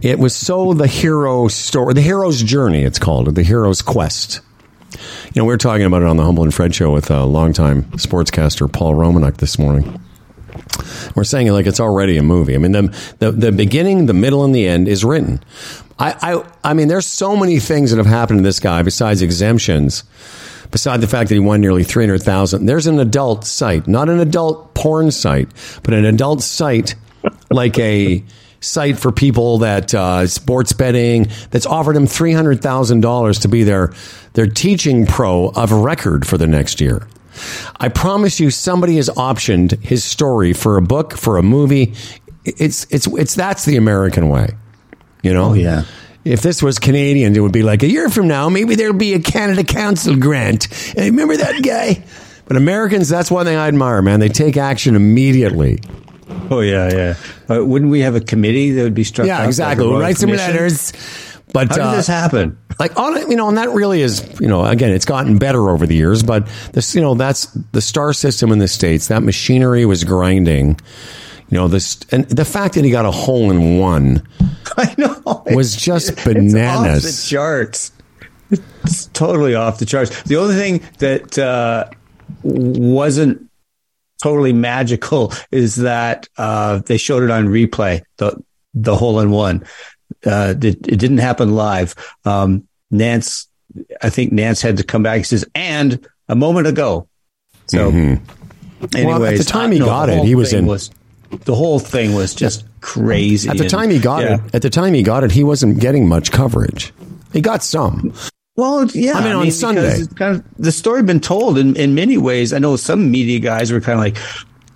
It 0.01 0.19
was 0.19 0.35
so 0.35 0.73
the 0.73 0.87
hero 0.87 1.47
story, 1.47 1.93
the 1.93 2.01
hero's 2.01 2.41
journey. 2.41 2.83
It's 2.83 2.99
called 2.99 3.33
the 3.33 3.43
hero's 3.43 3.81
quest. 3.81 4.41
You 5.33 5.41
know, 5.41 5.45
we 5.45 5.49
were 5.53 5.57
talking 5.57 5.85
about 5.85 6.01
it 6.01 6.07
on 6.07 6.17
the 6.17 6.23
Humble 6.23 6.43
and 6.43 6.53
Fred 6.53 6.73
show 6.73 6.91
with 6.91 7.09
a 7.11 7.25
longtime 7.25 7.83
sportscaster 7.93 8.71
Paul 8.71 8.95
Romanuk 8.95 9.37
this 9.37 9.59
morning. 9.59 9.99
We're 11.15 11.23
saying 11.23 11.47
like 11.51 11.67
it's 11.67 11.79
already 11.79 12.17
a 12.17 12.23
movie. 12.23 12.55
I 12.55 12.57
mean, 12.57 12.71
the, 12.71 13.15
the 13.19 13.31
the 13.31 13.51
beginning, 13.51 14.05
the 14.05 14.13
middle, 14.13 14.43
and 14.43 14.53
the 14.53 14.67
end 14.67 14.87
is 14.87 15.03
written. 15.03 15.43
I, 15.99 16.15
I 16.21 16.71
I 16.71 16.73
mean, 16.73 16.87
there's 16.87 17.05
so 17.05 17.35
many 17.35 17.59
things 17.59 17.91
that 17.91 17.97
have 17.97 18.05
happened 18.05 18.39
to 18.39 18.43
this 18.43 18.59
guy 18.59 18.81
besides 18.81 19.21
exemptions. 19.21 20.03
Beside 20.71 20.99
the 20.99 21.07
fact 21.07 21.29
that 21.29 21.35
he 21.35 21.39
won 21.39 21.61
nearly 21.61 21.83
three 21.83 22.03
hundred 22.03 22.23
thousand, 22.23 22.65
there's 22.65 22.87
an 22.87 22.99
adult 22.99 23.45
site, 23.45 23.87
not 23.87 24.09
an 24.09 24.19
adult 24.19 24.73
porn 24.73 25.11
site, 25.11 25.47
but 25.83 25.93
an 25.93 26.05
adult 26.05 26.41
site 26.41 26.95
like 27.51 27.77
a 27.79 28.23
site 28.59 28.97
for 28.97 29.11
people 29.11 29.59
that 29.59 29.93
uh, 29.93 30.27
sports 30.27 30.73
betting 30.73 31.27
that's 31.51 31.65
offered 31.65 31.95
him 31.95 32.07
three 32.07 32.33
hundred 32.33 32.61
thousand 32.61 33.01
dollars 33.01 33.39
to 33.39 33.47
be 33.47 33.63
their 33.63 33.93
their 34.33 34.47
teaching 34.47 35.05
pro 35.05 35.49
of 35.49 35.71
record 35.71 36.27
for 36.27 36.37
the 36.37 36.47
next 36.47 36.81
year. 36.81 37.07
I 37.79 37.89
promise 37.89 38.39
you, 38.39 38.49
somebody 38.49 38.95
has 38.95 39.09
optioned 39.09 39.79
his 39.83 40.03
story 40.03 40.53
for 40.53 40.77
a 40.77 40.81
book, 40.81 41.13
for 41.17 41.37
a 41.37 41.43
movie. 41.43 41.93
It's 42.45 42.87
it's 42.89 43.07
it's 43.07 43.35
that's 43.35 43.65
the 43.65 43.75
American 43.77 44.29
way, 44.29 44.49
you 45.21 45.33
know. 45.33 45.49
Oh, 45.49 45.53
yeah. 45.53 45.83
If 46.23 46.41
this 46.41 46.63
was 46.63 46.79
Canadian, 46.79 47.35
it 47.35 47.39
would 47.39 47.51
be 47.51 47.61
like 47.61 47.83
a 47.83 47.87
year 47.87 48.09
from 48.09 48.27
now, 48.27 48.49
maybe 48.49 48.73
there'll 48.73 48.95
be 48.95 49.13
a 49.13 49.19
Canada 49.19 49.63
Council 49.63 50.15
grant. 50.15 50.65
Hey, 50.95 51.11
remember 51.11 51.37
that 51.37 51.61
guy? 51.61 52.03
But 52.47 52.57
Americans, 52.57 53.09
that's 53.09 53.29
one 53.29 53.45
thing 53.45 53.57
I 53.57 53.67
admire, 53.67 54.01
man. 54.01 54.19
They 54.19 54.29
take 54.29 54.57
action 54.57 54.95
immediately. 54.95 55.81
Oh 56.49 56.59
yeah, 56.61 56.89
yeah. 56.91 57.15
Uh, 57.55 57.63
wouldn't 57.65 57.91
we 57.91 57.99
have 58.01 58.15
a 58.15 58.21
committee 58.21 58.71
that 58.71 58.83
would 58.83 58.95
be 58.95 59.03
struck? 59.03 59.27
Yeah, 59.27 59.45
exactly. 59.45 59.85
We'll 59.87 59.99
write 59.99 60.17
some 60.17 60.29
letters. 60.31 60.91
But 61.53 61.69
How 61.69 61.75
did 61.75 61.83
uh, 61.83 61.95
this 61.95 62.07
happen? 62.07 62.57
like 62.79 62.97
on 62.99 63.15
it, 63.15 63.29
you 63.29 63.35
know, 63.37 63.47
and 63.47 63.57
that 63.57 63.69
really 63.69 64.01
is, 64.01 64.27
you 64.41 64.47
know, 64.47 64.65
again, 64.65 64.91
it's 64.91 65.05
gotten 65.05 65.37
better 65.37 65.69
over 65.69 65.87
the 65.87 65.95
years, 65.95 66.21
but 66.23 66.47
this, 66.73 66.93
you 66.93 67.01
know, 67.01 67.13
that's 67.15 67.45
the 67.71 67.79
star 67.81 68.11
system 68.11 68.51
in 68.51 68.59
the 68.59 68.67
states. 68.67 69.07
That 69.07 69.23
machinery 69.23 69.85
was 69.85 70.03
grinding. 70.03 70.79
You 71.49 71.57
know, 71.59 71.67
this 71.67 71.99
and 72.11 72.25
the 72.25 72.43
fact 72.43 72.73
that 72.75 72.83
he 72.83 72.91
got 72.91 73.05
a 73.05 73.11
hole 73.11 73.51
in 73.51 73.77
one 73.77 74.27
I 74.77 74.93
know. 74.97 75.43
was 75.53 75.75
just 75.75 76.09
It's 76.09 76.19
off 76.19 76.25
bananas. 76.25 77.03
the 77.03 77.29
charts. 77.29 77.91
It's 78.83 79.05
totally 79.07 79.55
off 79.55 79.79
the 79.79 79.85
charts. 79.85 80.23
The 80.23 80.35
only 80.37 80.55
thing 80.55 80.81
that 80.99 81.37
uh, 81.37 81.89
wasn't 82.43 83.49
totally 84.21 84.53
magical 84.53 85.33
is 85.51 85.75
that 85.77 86.27
uh, 86.37 86.79
they 86.85 86.97
showed 86.97 87.23
it 87.23 87.31
on 87.31 87.47
replay. 87.47 88.01
The 88.17 88.41
the 88.73 88.95
hole 88.95 89.19
in 89.19 89.31
one. 89.31 89.65
Uh, 90.25 90.53
it, 90.57 90.63
it 90.65 90.97
didn't 90.99 91.19
happen 91.19 91.55
live. 91.55 91.95
Um, 92.25 92.67
Nantz, 92.91 93.47
I 94.01 94.09
think 94.09 94.33
Nantz 94.33 94.61
had 94.61 94.77
to 94.77 94.83
come 94.83 95.03
back. 95.03 95.17
He 95.17 95.23
says, 95.23 95.45
"And 95.55 96.05
a 96.27 96.35
moment 96.35 96.67
ago." 96.67 97.07
So, 97.67 97.89
anyways, 97.89 98.19
Mm-hmm. 98.81 99.07
Well, 99.07 99.25
at 99.25 99.37
the 99.37 99.43
time 99.43 99.71
he 99.71 99.79
no, 99.79 99.85
got 99.85 100.09
it, 100.09 100.23
he 100.23 100.35
was 100.35 100.53
in- 100.53 100.65
Was, 100.67 100.91
the 101.45 101.55
whole 101.55 101.79
thing 101.79 102.13
was 102.13 102.35
just 102.35 102.65
crazy. 102.81 103.49
At 103.49 103.57
the 103.57 103.63
And, 103.63 103.71
time 103.71 103.89
he 103.89 103.97
got 103.99 104.23
yeah. 104.23 104.35
it, 104.35 104.55
at 104.55 104.61
the 104.61 104.69
time 104.69 104.93
he 104.93 105.01
got 105.01 105.23
it, 105.23 105.31
he 105.31 105.43
wasn't 105.43 105.79
getting 105.79 106.07
much 106.07 106.31
coverage. 106.31 106.93
He 107.33 107.41
got 107.41 107.63
some. 107.63 108.13
Well, 108.55 108.85
yeah. 108.87 109.13
I 109.13 109.23
mean, 109.23 109.33
on 109.33 109.41
because 109.43 109.59
Sunday. 109.59 110.05
kind 110.15 110.35
of 110.37 110.45
the 110.57 110.71
story 110.71 111.03
been 111.03 111.19
told 111.19 111.57
in, 111.57 111.75
in 111.75 111.93
many 111.93 112.17
ways. 112.17 112.53
I 112.53 112.59
know 112.59 112.75
some 112.77 113.11
media 113.11 113.39
guys 113.39 113.71
were 113.71 113.81
kind 113.81 113.99
of 113.99 114.05
like, 114.05 114.17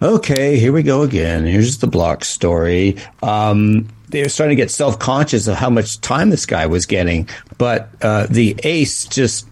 okay, 0.02 0.60
here 0.60 0.74
we 0.74 0.84
go 0.84 1.02
again. 1.04 1.46
Here's 1.46 1.78
the 1.78 1.88
block 1.88 2.26
story. 2.26 2.98
Um, 3.24 3.88
they 4.10 4.22
were 4.24 4.30
starting 4.30 4.58
to 4.58 4.62
get 4.62 4.72
self 4.72 5.00
conscious 5.00 5.48
of 5.48 5.56
how 5.56 5.70
much 5.70 6.02
time 6.02 6.30
this 6.30 6.46
guy 6.46 6.66
was 6.66 6.86
getting. 6.86 7.30
But 7.58 7.90
uh, 8.02 8.28
the 8.30 8.56
ace 8.64 9.06
just 9.06 9.48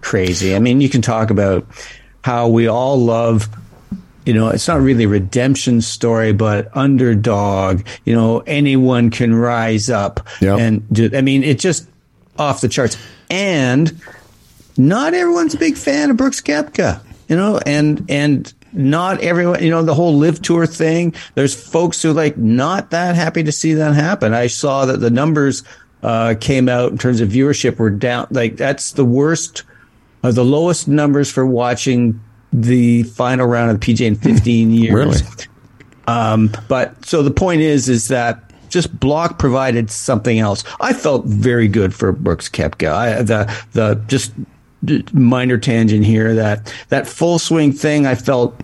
crazy. 0.00 0.54
I 0.54 0.60
mean, 0.60 0.80
you 0.80 0.88
can 0.88 1.02
talk 1.02 1.30
about 1.30 1.66
how 2.22 2.48
we 2.48 2.68
all 2.68 2.98
love 2.98 3.48
you 4.26 4.34
know, 4.34 4.48
it's 4.48 4.66
not 4.66 4.80
really 4.80 5.04
a 5.04 5.08
redemption 5.08 5.80
story, 5.80 6.32
but 6.32 6.76
underdog. 6.76 7.86
You 8.04 8.16
know, 8.16 8.40
anyone 8.40 9.10
can 9.10 9.32
rise 9.32 9.88
up 9.88 10.26
Yep. 10.40 10.58
and 10.58 10.88
do. 10.92 11.10
I 11.14 11.20
mean, 11.20 11.44
it 11.44 11.60
just 11.60 11.88
off 12.36 12.60
the 12.60 12.68
charts. 12.68 12.96
And 13.30 14.00
not 14.76 15.14
everyone's 15.14 15.54
a 15.54 15.58
big 15.58 15.76
fan 15.76 16.10
of 16.10 16.16
Brooks 16.16 16.40
Koepka. 16.40 17.02
You 17.28 17.36
know, 17.36 17.60
and 17.66 18.04
and 18.08 18.52
not 18.72 19.20
everyone. 19.20 19.62
You 19.62 19.70
know, 19.70 19.82
the 19.82 19.94
whole 19.94 20.16
LIV 20.16 20.42
tour 20.42 20.66
thing. 20.66 21.14
There's 21.34 21.54
folks 21.54 22.00
who 22.02 22.12
like 22.12 22.36
not 22.36 22.90
that 22.90 23.16
happy 23.16 23.42
to 23.42 23.52
see 23.52 23.74
that 23.74 23.94
happen. 23.94 24.32
I 24.32 24.46
saw 24.46 24.86
that 24.86 24.98
the 24.98 25.10
numbers 25.10 25.64
uh, 26.02 26.34
came 26.40 26.68
out 26.68 26.92
in 26.92 26.98
terms 26.98 27.20
of 27.20 27.28
viewership 27.28 27.78
were 27.78 27.90
down. 27.90 28.28
Like 28.30 28.56
that's 28.56 28.92
the 28.92 29.04
worst, 29.04 29.64
uh, 30.22 30.30
the 30.30 30.44
lowest 30.44 30.86
numbers 30.86 31.32
for 31.32 31.44
watching 31.44 32.20
the 32.52 33.02
final 33.02 33.46
round 33.46 33.70
of 33.70 33.80
the 33.80 33.94
PGA 33.94 34.06
in 34.06 34.14
15 34.14 34.70
years. 34.72 34.94
Really? 34.94 35.20
Um, 36.06 36.52
but 36.68 37.04
so 37.04 37.22
the 37.22 37.32
point 37.32 37.62
is, 37.62 37.88
is 37.88 38.08
that 38.08 38.45
just 38.76 39.00
block 39.00 39.38
provided 39.38 39.90
something 39.90 40.38
else. 40.38 40.62
I 40.80 40.92
felt 40.92 41.24
very 41.24 41.66
good 41.66 41.94
for 41.94 42.12
Brooks 42.12 42.46
Koepka. 42.46 42.92
I, 42.92 43.22
the 43.22 43.64
the 43.72 43.94
just 44.06 44.34
minor 45.14 45.56
tangent 45.56 46.04
here 46.04 46.34
that 46.34 46.70
that 46.90 47.06
full 47.06 47.38
swing 47.38 47.72
thing. 47.72 48.04
I 48.04 48.14
felt 48.14 48.60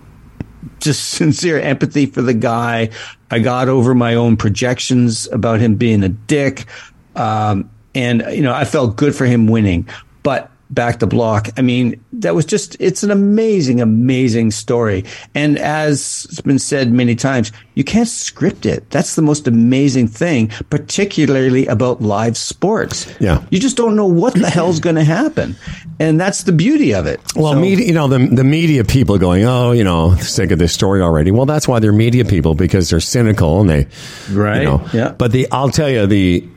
just 0.79 1.09
sincere 1.17 1.59
empathy 1.59 2.05
for 2.05 2.21
the 2.21 2.35
guy. 2.35 2.91
I 3.31 3.39
got 3.39 3.69
over 3.69 3.95
my 3.95 4.13
own 4.13 4.37
projections 4.37 5.27
about 5.31 5.59
him 5.59 5.77
being 5.77 6.03
a 6.03 6.09
dick, 6.09 6.67
um, 7.15 7.67
and 7.95 8.23
you 8.29 8.43
know 8.43 8.53
I 8.53 8.65
felt 8.65 8.95
good 8.95 9.15
for 9.15 9.25
him 9.25 9.47
winning. 9.47 9.89
But 10.21 10.51
back 10.73 10.99
to 10.99 11.07
block. 11.07 11.49
I 11.57 11.61
mean, 11.61 12.03
that 12.13 12.35
was 12.35 12.45
just, 12.45 12.75
it's 12.79 13.03
an 13.03 13.11
amazing, 13.11 13.79
amazing 13.81 14.51
story. 14.51 15.05
And 15.35 15.57
as 15.59 16.25
it's 16.29 16.41
been 16.41 16.59
said 16.59 16.91
many 16.91 17.15
times, 17.15 17.51
you 17.75 17.83
can't 17.83 18.07
script 18.07 18.65
it. 18.65 18.89
That's 18.89 19.15
the 19.15 19.21
most 19.21 19.47
amazing 19.47 20.07
thing, 20.07 20.47
particularly 20.69 21.67
about 21.67 22.01
live 22.01 22.37
sports. 22.37 23.11
Yeah. 23.19 23.43
You 23.51 23.59
just 23.59 23.77
don't 23.77 23.95
know 23.95 24.05
what 24.07 24.33
the 24.33 24.49
hell's 24.49 24.79
going 24.79 24.95
to 24.95 25.03
happen. 25.03 25.55
And 25.99 26.19
that's 26.19 26.43
the 26.43 26.51
beauty 26.51 26.93
of 26.93 27.05
it. 27.05 27.19
Well, 27.35 27.53
So- 27.53 27.59
media, 27.59 27.85
you 27.87 27.93
know, 27.93 28.07
the, 28.07 28.19
the 28.19 28.43
media 28.43 28.83
people 28.83 29.17
going, 29.17 29.43
oh, 29.45 29.71
you 29.71 29.83
know, 29.83 30.15
sick 30.15 30.51
of 30.51 30.59
this 30.59 30.73
story 30.73 31.01
already. 31.01 31.31
Well, 31.31 31.45
that's 31.45 31.67
why 31.67 31.79
they're 31.79 31.91
media 31.93 32.25
people 32.25 32.55
because 32.55 32.89
they're 32.89 32.99
cynical 32.99 33.61
and 33.61 33.69
they, 33.69 33.87
Right, 34.31 34.61
You 34.63 34.67
know, 34.67 34.89
yeah. 34.93 35.11
But 35.11 35.31
the, 35.31 35.47
I'll 35.51 35.69
tell 35.69 35.89
you, 35.89 36.07
the, 36.07 36.47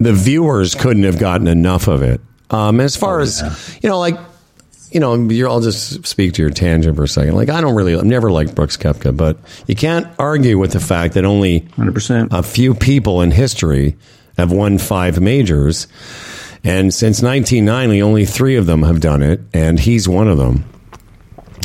the 0.00 0.12
viewers 0.12 0.74
couldn't 0.74 1.04
have 1.04 1.18
gotten 1.18 1.46
enough 1.46 1.86
of 1.88 2.02
it. 2.02 2.20
Um, 2.52 2.80
as 2.80 2.96
far 2.96 3.18
Oh, 3.18 3.22
as, 3.22 3.78
you 3.82 3.88
know, 3.88 3.98
like, 3.98 4.16
you 4.90 5.00
know, 5.00 5.14
you're, 5.14 5.48
I'll 5.48 5.60
just 5.60 6.06
speak 6.06 6.34
to 6.34 6.42
your 6.42 6.50
tangent 6.50 6.96
for 6.96 7.04
a 7.04 7.08
second. 7.08 7.34
Like, 7.34 7.48
I 7.48 7.60
don't 7.62 7.74
really, 7.74 7.96
I've 7.96 8.04
never 8.04 8.30
liked 8.30 8.54
Brooks 8.54 8.76
Koepka, 8.76 9.16
but 9.16 9.38
you 9.66 9.74
can't 9.74 10.06
argue 10.18 10.58
with 10.58 10.72
the 10.72 10.80
fact 10.80 11.14
that 11.14 11.24
only 11.24 11.62
100%. 11.62 12.28
a 12.30 12.42
few 12.42 12.74
people 12.74 13.22
in 13.22 13.30
history 13.30 13.96
have 14.36 14.52
won 14.52 14.76
five 14.78 15.18
majors. 15.20 15.86
And 16.62 16.92
since 16.92 17.22
1990, 17.22 18.02
only 18.02 18.26
three 18.26 18.56
of 18.56 18.66
them 18.66 18.82
have 18.82 19.00
done 19.00 19.22
it, 19.22 19.40
and 19.54 19.80
he's 19.80 20.08
one 20.08 20.28
of 20.28 20.36
them. 20.36 20.64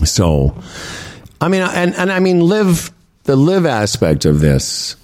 So, 0.05 0.57
I 1.41 1.49
mean, 1.49 1.61
and, 1.63 1.93
and 1.95 2.11
I 2.11 2.19
mean, 2.19 2.39
live 2.39 2.91
the 3.23 3.35
live 3.35 3.65
aspect 3.65 4.25
of 4.25 4.39
this. 4.39 4.95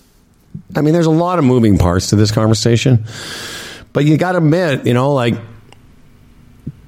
I 0.76 0.82
mean, 0.82 0.94
there's 0.94 1.08
a 1.08 1.12
lot 1.12 1.40
of 1.40 1.46
moving 1.46 1.78
parts 1.78 2.10
to 2.10 2.16
this 2.16 2.32
conversation, 2.32 3.06
but 3.92 4.06
you 4.06 4.18
got 4.18 4.32
to 4.32 4.38
admit, 4.38 4.86
you 4.88 4.94
know, 4.94 5.14
like 5.14 5.36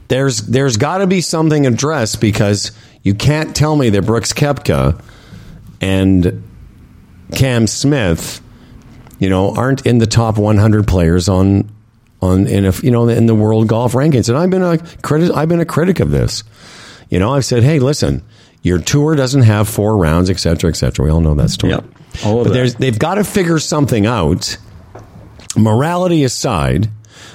there's 0.07 0.39
there's 0.41 0.77
got 0.77 0.99
to 0.99 1.07
be 1.07 1.21
something 1.21 1.65
addressed 1.65 2.21
because 2.21 2.71
you 3.03 3.13
can't 3.13 3.55
tell 3.55 3.75
me 3.75 3.89
that 3.89 4.03
Brooks 4.03 4.33
Koepka 4.33 5.01
and 5.81 6.43
Cam 7.33 7.67
Smith, 7.67 8.41
you 9.19 9.29
know, 9.29 9.53
aren't 9.55 9.85
in 9.85 9.97
the 9.97 10.07
top 10.07 10.37
100 10.37 10.87
players 10.87 11.29
on 11.29 11.69
on 12.21 12.47
in 12.47 12.65
a, 12.65 12.71
you 12.81 12.91
know 12.91 13.07
in 13.07 13.25
the 13.25 13.35
world 13.35 13.67
golf 13.67 13.93
rankings. 13.93 14.29
And 14.29 14.37
I've 14.37 14.49
been 14.49 14.63
a 14.63 14.77
critic. 15.01 15.31
I've 15.35 15.49
been 15.49 15.59
a 15.59 15.65
critic 15.65 15.99
of 15.99 16.11
this. 16.11 16.43
You 17.09 17.19
know, 17.19 17.33
I've 17.33 17.45
said, 17.45 17.63
hey, 17.63 17.79
listen, 17.79 18.23
your 18.63 18.79
tour 18.79 19.15
doesn't 19.15 19.43
have 19.43 19.69
four 19.69 19.95
rounds, 19.97 20.29
et 20.29 20.39
cetera, 20.39 20.69
et 20.69 20.75
cetera. 20.75 21.05
We 21.05 21.11
all 21.11 21.21
know 21.21 21.35
that 21.35 21.49
story. 21.49 21.73
Yep. 21.73 21.85
All 22.25 22.39
of 22.39 22.45
but 22.45 22.49
that. 22.49 22.53
there's 22.53 22.75
they've 22.75 22.97
got 22.97 23.15
to 23.15 23.23
figure 23.23 23.59
something 23.59 24.05
out. 24.05 24.57
Morality 25.55 26.23
aside, 26.23 26.89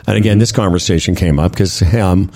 and 0.07 0.17
again, 0.17 0.39
this 0.39 0.53
conversation 0.53 1.15
came 1.15 1.39
up 1.39 1.53
because 1.53 1.83
um, 1.95 2.29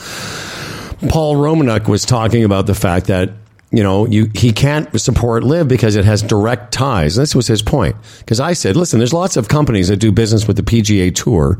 Paul 1.08 1.36
Romanuk 1.36 1.88
was 1.88 2.04
talking 2.04 2.44
about 2.44 2.66
the 2.66 2.74
fact 2.74 3.06
that 3.06 3.30
you 3.70 3.82
know 3.82 4.06
you 4.06 4.30
he 4.34 4.52
can't 4.52 5.00
support 5.00 5.42
LIV 5.44 5.68
because 5.68 5.96
it 5.96 6.04
has 6.04 6.22
direct 6.22 6.72
ties. 6.72 7.16
This 7.16 7.34
was 7.34 7.46
his 7.46 7.62
point 7.62 7.96
because 8.20 8.40
I 8.40 8.52
said, 8.52 8.76
listen, 8.76 8.98
there's 8.98 9.12
lots 9.14 9.36
of 9.36 9.48
companies 9.48 9.88
that 9.88 9.96
do 9.96 10.12
business 10.12 10.46
with 10.46 10.56
the 10.56 10.62
PGA 10.62 11.14
Tour 11.14 11.58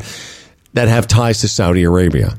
that 0.75 0.89
have 0.89 1.07
ties 1.07 1.41
to 1.41 1.49
Saudi 1.49 1.85
Arabia. 1.85 2.37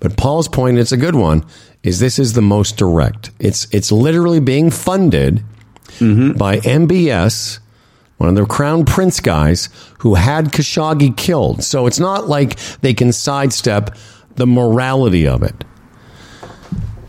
But 0.00 0.16
Paul's 0.16 0.48
point, 0.48 0.78
it's 0.78 0.92
a 0.92 0.96
good 0.96 1.14
one, 1.14 1.44
is 1.82 1.98
this 2.00 2.18
is 2.18 2.32
the 2.32 2.42
most 2.42 2.76
direct. 2.76 3.30
It's 3.38 3.66
it's 3.72 3.92
literally 3.92 4.40
being 4.40 4.70
funded 4.70 5.42
by 6.38 6.58
MBS, 6.58 7.58
one 8.20 8.28
of 8.28 8.34
the 8.34 8.44
Crown 8.44 8.84
Prince 8.84 9.18
guys 9.18 9.70
who 10.00 10.14
had 10.14 10.52
Khashoggi 10.52 11.16
killed. 11.16 11.64
So 11.64 11.86
it's 11.86 11.98
not 11.98 12.28
like 12.28 12.58
they 12.82 12.92
can 12.92 13.12
sidestep 13.12 13.96
the 14.34 14.46
morality 14.46 15.26
of 15.26 15.42
it. 15.42 15.64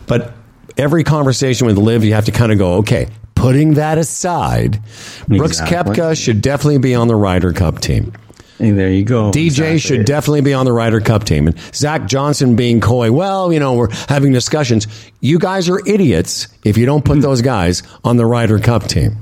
But 0.06 0.32
every 0.78 1.04
conversation 1.04 1.66
with 1.66 1.76
LIV, 1.76 2.04
you 2.04 2.14
have 2.14 2.24
to 2.24 2.32
kind 2.32 2.50
of 2.50 2.56
go, 2.56 2.76
okay, 2.76 3.08
putting 3.34 3.74
that 3.74 3.98
aside, 3.98 4.80
Brooks 5.28 5.60
Exactly. 5.60 5.96
Koepka 5.96 6.24
should 6.24 6.40
definitely 6.40 6.78
be 6.78 6.94
on 6.94 7.08
the 7.08 7.16
Ryder 7.16 7.52
Cup 7.52 7.80
team. 7.80 8.14
And 8.58 8.78
there 8.78 8.90
you 8.90 9.04
go. 9.04 9.32
DJ 9.32 9.48
Exactly. 9.48 9.78
should 9.80 10.06
definitely 10.06 10.40
be 10.40 10.54
on 10.54 10.64
the 10.64 10.72
Ryder 10.72 11.02
Cup 11.02 11.24
team. 11.24 11.46
And 11.46 11.58
Zach 11.74 12.06
Johnson 12.06 12.56
being 12.56 12.80
coy, 12.80 13.12
well, 13.12 13.52
you 13.52 13.60
know, 13.60 13.74
we're 13.74 13.92
having 14.08 14.32
discussions. 14.32 14.86
You 15.20 15.38
guys 15.38 15.68
are 15.68 15.86
idiots 15.86 16.48
if 16.64 16.78
you 16.78 16.86
don't 16.86 17.04
put 17.04 17.16
hmm. 17.16 17.20
those 17.20 17.42
guys 17.42 17.82
on 18.02 18.16
the 18.16 18.24
Ryder 18.24 18.58
Cup 18.60 18.84
team. 18.84 19.18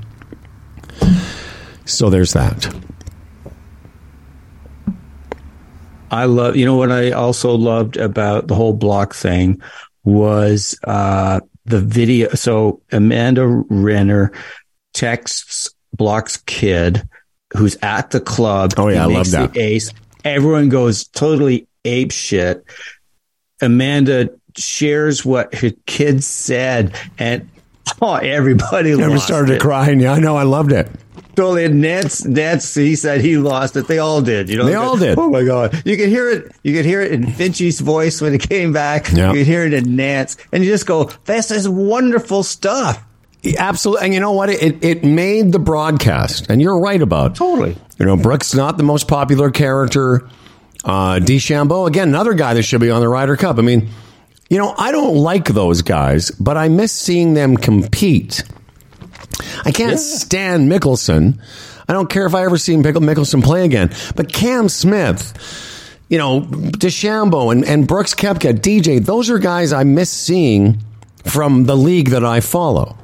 So 1.92 2.10
there's 2.10 2.32
that. 2.32 2.74
I 6.10 6.24
love, 6.24 6.56
you 6.56 6.64
know, 6.64 6.76
what 6.76 6.90
I 6.90 7.12
also 7.12 7.54
loved 7.54 7.96
about 7.96 8.48
the 8.48 8.54
whole 8.54 8.72
block 8.72 9.14
thing 9.14 9.62
was 10.02 10.78
uh, 10.84 11.40
the 11.66 11.80
video. 11.80 12.30
So 12.30 12.82
Amanda 12.90 13.46
Renner 13.46 14.32
texts 14.92 15.70
Block's 15.96 16.36
kid 16.38 17.08
who's 17.56 17.76
at 17.82 18.10
the 18.10 18.20
club. 18.20 18.72
Oh, 18.76 18.88
yeah, 18.88 19.04
I 19.04 19.06
love 19.06 19.30
that. 19.32 19.56
Ace. 19.56 19.92
Everyone 20.24 20.68
goes 20.68 21.06
totally 21.08 21.66
ape 21.84 22.12
shit. 22.12 22.64
Amanda 23.60 24.30
shares 24.56 25.24
what 25.24 25.54
her 25.54 25.70
kid 25.86 26.24
said, 26.24 26.94
and 27.18 27.48
oh, 28.02 28.14
everybody 28.14 28.96
Never 28.96 29.18
started 29.18 29.56
it. 29.56 29.60
crying. 29.60 30.00
Yeah, 30.00 30.12
I 30.12 30.20
know. 30.20 30.36
I 30.36 30.44
loved 30.44 30.72
it. 30.72 30.88
Totally. 31.34 31.64
And 31.64 31.82
Nantz, 31.82 32.26
Nantz, 32.26 32.76
he 32.76 32.96
said 32.96 33.20
he 33.20 33.36
lost 33.36 33.76
it. 33.76 33.86
They 33.88 33.98
all 33.98 34.22
did. 34.22 34.48
You 34.48 34.58
know, 34.58 34.64
They 34.66 34.74
all 34.74 34.96
did. 34.96 35.18
Oh 35.18 35.30
my 35.30 35.44
god! 35.44 35.82
You 35.84 35.96
could 35.96 36.08
hear 36.08 36.30
it. 36.30 36.52
You 36.62 36.74
could 36.74 36.84
hear 36.84 37.00
it 37.00 37.12
in 37.12 37.26
Finchie's 37.26 37.80
voice 37.80 38.20
when 38.20 38.34
it 38.34 38.48
came 38.48 38.72
back. 38.72 39.10
Yeah. 39.12 39.28
You 39.32 39.38
could 39.38 39.46
hear 39.46 39.64
it 39.64 39.72
in 39.72 39.84
Nantz, 39.96 40.36
and 40.52 40.64
you 40.64 40.70
just 40.70 40.86
go, 40.86 41.10
"This 41.24 41.50
is 41.50 41.68
wonderful 41.68 42.42
stuff." 42.42 43.04
Absolutely. 43.58 44.04
And 44.04 44.14
you 44.14 44.20
know 44.20 44.32
what? 44.32 44.50
It, 44.50 44.84
it 44.84 45.02
made 45.02 45.52
the 45.52 45.58
broadcast. 45.58 46.50
And 46.50 46.60
you're 46.60 46.78
right 46.78 47.00
about 47.00 47.30
it. 47.32 47.34
Totally. 47.36 47.76
You 47.98 48.06
know, 48.06 48.16
Brooks 48.16 48.54
not 48.54 48.76
the 48.76 48.82
most 48.82 49.08
popular 49.08 49.50
character. 49.50 50.28
Uh, 50.84 51.16
DeChambeau, 51.20 51.86
again, 51.86 52.08
another 52.08 52.34
guy 52.34 52.54
that 52.54 52.62
should 52.64 52.80
be 52.80 52.90
on 52.90 53.00
the 53.00 53.08
Ryder 53.08 53.36
Cup. 53.36 53.58
I 53.58 53.62
mean, 53.62 53.88
you 54.48 54.58
know, 54.58 54.74
I 54.76 54.92
don't 54.92 55.16
like 55.16 55.46
those 55.46 55.82
guys, 55.82 56.30
but 56.32 56.56
I 56.56 56.68
miss 56.68 56.92
seeing 56.92 57.34
them 57.34 57.56
compete. 57.56 58.42
I 59.64 59.72
can't 59.72 59.98
stand 59.98 60.70
Mickelson. 60.70 61.40
I 61.88 61.92
don't 61.92 62.08
care 62.08 62.26
if 62.26 62.34
I 62.34 62.44
ever 62.44 62.56
see 62.56 62.76
Mick- 62.76 62.94
Mickelson 62.94 63.42
play 63.42 63.64
again. 63.64 63.90
But 64.14 64.32
Cam 64.32 64.68
Smith, 64.68 65.34
you 66.08 66.18
know, 66.18 66.42
DeChambeau 66.42 67.52
and, 67.52 67.64
and 67.64 67.86
Brooks 67.86 68.14
Koepka, 68.14 68.54
DJ, 68.54 69.04
those 69.04 69.30
are 69.30 69.38
guys 69.38 69.72
I 69.72 69.84
miss 69.84 70.10
seeing 70.10 70.78
from 71.24 71.64
the 71.64 71.76
league 71.76 72.10
that 72.10 72.24
I 72.24 72.40
follow. 72.40 72.96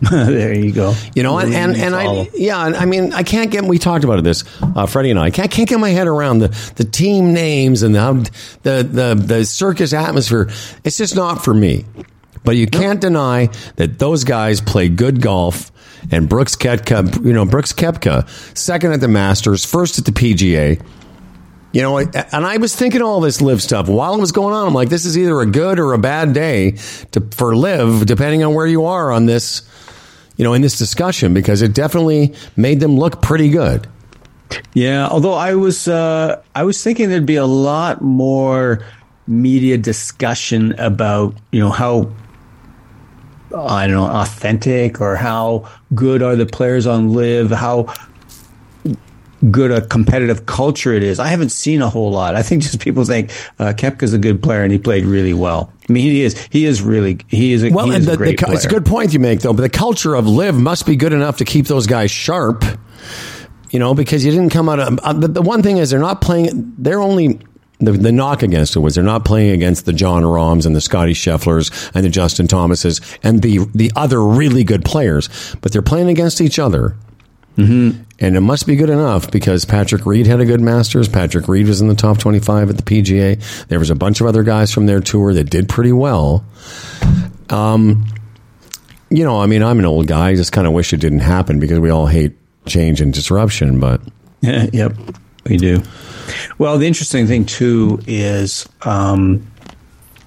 there 0.10 0.54
you 0.54 0.72
go. 0.72 0.94
You 1.14 1.22
know, 1.22 1.38
and 1.38 1.52
and, 1.52 1.76
and 1.76 1.94
I 1.94 2.30
yeah, 2.34 2.58
I 2.58 2.86
mean, 2.86 3.12
I 3.12 3.22
can't 3.22 3.50
get. 3.50 3.64
We 3.64 3.78
talked 3.78 4.02
about 4.02 4.24
this, 4.24 4.44
uh, 4.62 4.86
Freddie 4.86 5.10
and 5.10 5.18
I. 5.18 5.26
I 5.26 5.30
can't, 5.30 5.50
can't 5.50 5.68
get 5.68 5.78
my 5.78 5.90
head 5.90 6.06
around 6.06 6.38
the, 6.38 6.48
the 6.76 6.84
team 6.84 7.34
names 7.34 7.82
and 7.82 7.94
the, 7.94 8.30
the 8.62 8.82
the 8.82 9.14
the 9.14 9.44
circus 9.44 9.92
atmosphere. 9.92 10.48
It's 10.84 10.96
just 10.96 11.16
not 11.16 11.44
for 11.44 11.52
me. 11.52 11.84
But 12.44 12.56
you 12.56 12.66
can't 12.66 13.00
deny 13.00 13.50
that 13.76 13.98
those 13.98 14.24
guys 14.24 14.62
play 14.62 14.88
good 14.88 15.20
golf. 15.20 15.70
And 16.10 16.28
Brooks 16.28 16.56
Koepka, 16.56 17.24
you 17.24 17.32
know, 17.32 17.44
Brooks 17.44 17.72
Koepka, 17.72 18.28
second 18.56 18.92
at 18.92 19.00
the 19.00 19.08
Masters, 19.08 19.64
first 19.64 19.98
at 19.98 20.04
the 20.04 20.12
PGA. 20.12 20.82
You 21.72 21.82
know, 21.82 21.98
and 21.98 22.46
I 22.46 22.56
was 22.56 22.74
thinking 22.74 23.00
all 23.00 23.20
this 23.20 23.40
LIV 23.40 23.62
stuff 23.62 23.88
while 23.88 24.14
it 24.14 24.20
was 24.20 24.32
going 24.32 24.54
on. 24.54 24.66
I'm 24.66 24.74
like, 24.74 24.88
this 24.88 25.04
is 25.04 25.16
either 25.16 25.40
a 25.40 25.46
good 25.46 25.78
or 25.78 25.92
a 25.92 25.98
bad 25.98 26.32
day 26.32 26.72
to, 27.12 27.20
for 27.30 27.54
LIV, 27.54 28.06
depending 28.06 28.42
on 28.42 28.54
where 28.54 28.66
you 28.66 28.86
are 28.86 29.12
on 29.12 29.26
this, 29.26 29.62
you 30.36 30.42
know, 30.42 30.52
in 30.52 30.62
this 30.62 30.78
discussion, 30.78 31.32
because 31.32 31.62
it 31.62 31.72
definitely 31.72 32.34
made 32.56 32.80
them 32.80 32.98
look 32.98 33.22
pretty 33.22 33.50
good. 33.50 33.86
Yeah, 34.74 35.06
although 35.06 35.34
I 35.34 35.54
was 35.54 35.86
uh, 35.86 36.42
I 36.54 36.64
was 36.64 36.82
thinking 36.82 37.08
there'd 37.08 37.24
be 37.24 37.36
a 37.36 37.46
lot 37.46 38.02
more 38.02 38.84
media 39.26 39.78
discussion 39.78 40.72
about 40.78 41.36
you 41.52 41.60
know 41.60 41.70
how 41.70 42.10
I 43.54 43.86
don't 43.86 43.96
know 43.96 44.06
authentic 44.06 45.00
or 45.00 45.16
how 45.16 45.68
good 45.94 46.22
are 46.22 46.36
the 46.36 46.46
players 46.46 46.86
on 46.86 47.12
LIV 47.12 47.50
how 47.50 47.92
good 49.50 49.70
a 49.70 49.80
competitive 49.86 50.46
culture 50.46 50.92
it 50.92 51.02
is. 51.02 51.18
I 51.18 51.28
haven't 51.28 51.48
seen 51.50 51.80
a 51.80 51.88
whole 51.88 52.10
lot. 52.10 52.34
I 52.34 52.42
think 52.42 52.62
just 52.62 52.80
people 52.80 53.04
think 53.04 53.30
uh, 53.58 53.72
Koepka's 53.76 54.12
a 54.12 54.18
good 54.18 54.42
player 54.42 54.62
and 54.62 54.72
he 54.72 54.78
played 54.78 55.04
really 55.04 55.32
well. 55.32 55.72
I 55.88 55.92
mean, 55.92 56.04
he 56.04 56.22
is 56.22 56.38
he 56.50 56.66
is 56.66 56.82
really 56.82 57.18
he 57.28 57.52
is 57.52 57.64
a, 57.64 57.70
Well, 57.70 57.86
he 57.86 57.94
and 57.94 58.00
is 58.00 58.06
the, 58.06 58.12
a 58.12 58.16
great 58.16 58.38
the, 58.38 58.44
player. 58.44 58.56
it's 58.56 58.64
a 58.66 58.68
good 58.68 58.84
point 58.86 59.12
you 59.12 59.18
make, 59.18 59.40
though. 59.40 59.52
But 59.52 59.62
the 59.62 59.70
culture 59.70 60.14
of 60.14 60.26
LIV 60.26 60.56
must 60.56 60.86
be 60.86 60.96
good 60.96 61.12
enough 61.12 61.38
to 61.38 61.44
keep 61.44 61.66
those 61.66 61.86
guys 61.86 62.10
sharp. 62.10 62.64
You 63.70 63.78
know, 63.78 63.94
because 63.94 64.24
you 64.24 64.32
didn't 64.32 64.50
come 64.50 64.68
out 64.68 64.80
of 64.80 64.98
uh, 64.98 65.12
the, 65.12 65.28
the 65.28 65.42
one 65.42 65.62
thing 65.62 65.78
is 65.78 65.90
they're 65.90 66.00
not 66.00 66.20
playing. 66.20 66.74
They're 66.76 67.00
only 67.00 67.40
the, 67.80 67.92
the 67.92 68.12
knock 68.12 68.42
against 68.42 68.76
it 68.76 68.80
was 68.80 68.94
they're 68.94 69.04
not 69.04 69.24
playing 69.24 69.50
against 69.50 69.86
the 69.86 69.92
John 69.92 70.24
Rahms 70.24 70.66
and 70.66 70.76
the 70.76 70.80
Scotty 70.80 71.14
Schefflers 71.14 71.90
and 71.94 72.04
the 72.04 72.10
Justin 72.10 72.46
Thomases 72.46 73.00
and 73.22 73.42
the 73.42 73.66
the 73.74 73.90
other 73.96 74.22
really 74.22 74.64
good 74.64 74.84
players, 74.84 75.28
but 75.60 75.72
they're 75.72 75.82
playing 75.82 76.08
against 76.08 76.40
each 76.40 76.58
other. 76.58 76.96
Mm-hmm. 77.56 78.02
And 78.20 78.36
it 78.36 78.40
must 78.40 78.66
be 78.66 78.76
good 78.76 78.90
enough 78.90 79.30
because 79.30 79.64
Patrick 79.64 80.06
Reed 80.06 80.26
had 80.26 80.40
a 80.40 80.44
good 80.44 80.60
Masters. 80.60 81.08
Patrick 81.08 81.48
Reed 81.48 81.66
was 81.66 81.80
in 81.80 81.88
the 81.88 81.94
top 81.94 82.18
25 82.18 82.70
at 82.70 82.76
the 82.76 82.82
PGA. 82.82 83.66
There 83.66 83.78
was 83.78 83.90
a 83.90 83.94
bunch 83.94 84.20
of 84.20 84.26
other 84.26 84.42
guys 84.42 84.72
from 84.72 84.86
their 84.86 85.00
tour 85.00 85.34
that 85.34 85.50
did 85.50 85.68
pretty 85.68 85.92
well. 85.92 86.44
Um, 87.48 88.06
you 89.10 89.24
know, 89.24 89.40
I 89.40 89.46
mean, 89.46 89.62
I'm 89.62 89.78
an 89.78 89.84
old 89.84 90.06
guy. 90.06 90.28
I 90.28 90.34
just 90.36 90.52
kind 90.52 90.66
of 90.66 90.72
wish 90.72 90.92
it 90.92 90.98
didn't 90.98 91.20
happen 91.20 91.58
because 91.58 91.80
we 91.80 91.90
all 91.90 92.06
hate 92.06 92.32
change 92.66 93.00
and 93.00 93.12
disruption, 93.12 93.80
but. 93.80 94.00
Yeah, 94.40 94.66
yep, 94.72 94.92
we 95.44 95.56
do. 95.56 95.82
Well, 96.58 96.78
the 96.78 96.86
interesting 96.86 97.26
thing, 97.26 97.44
too, 97.44 98.00
is 98.06 98.68
um, 98.82 99.46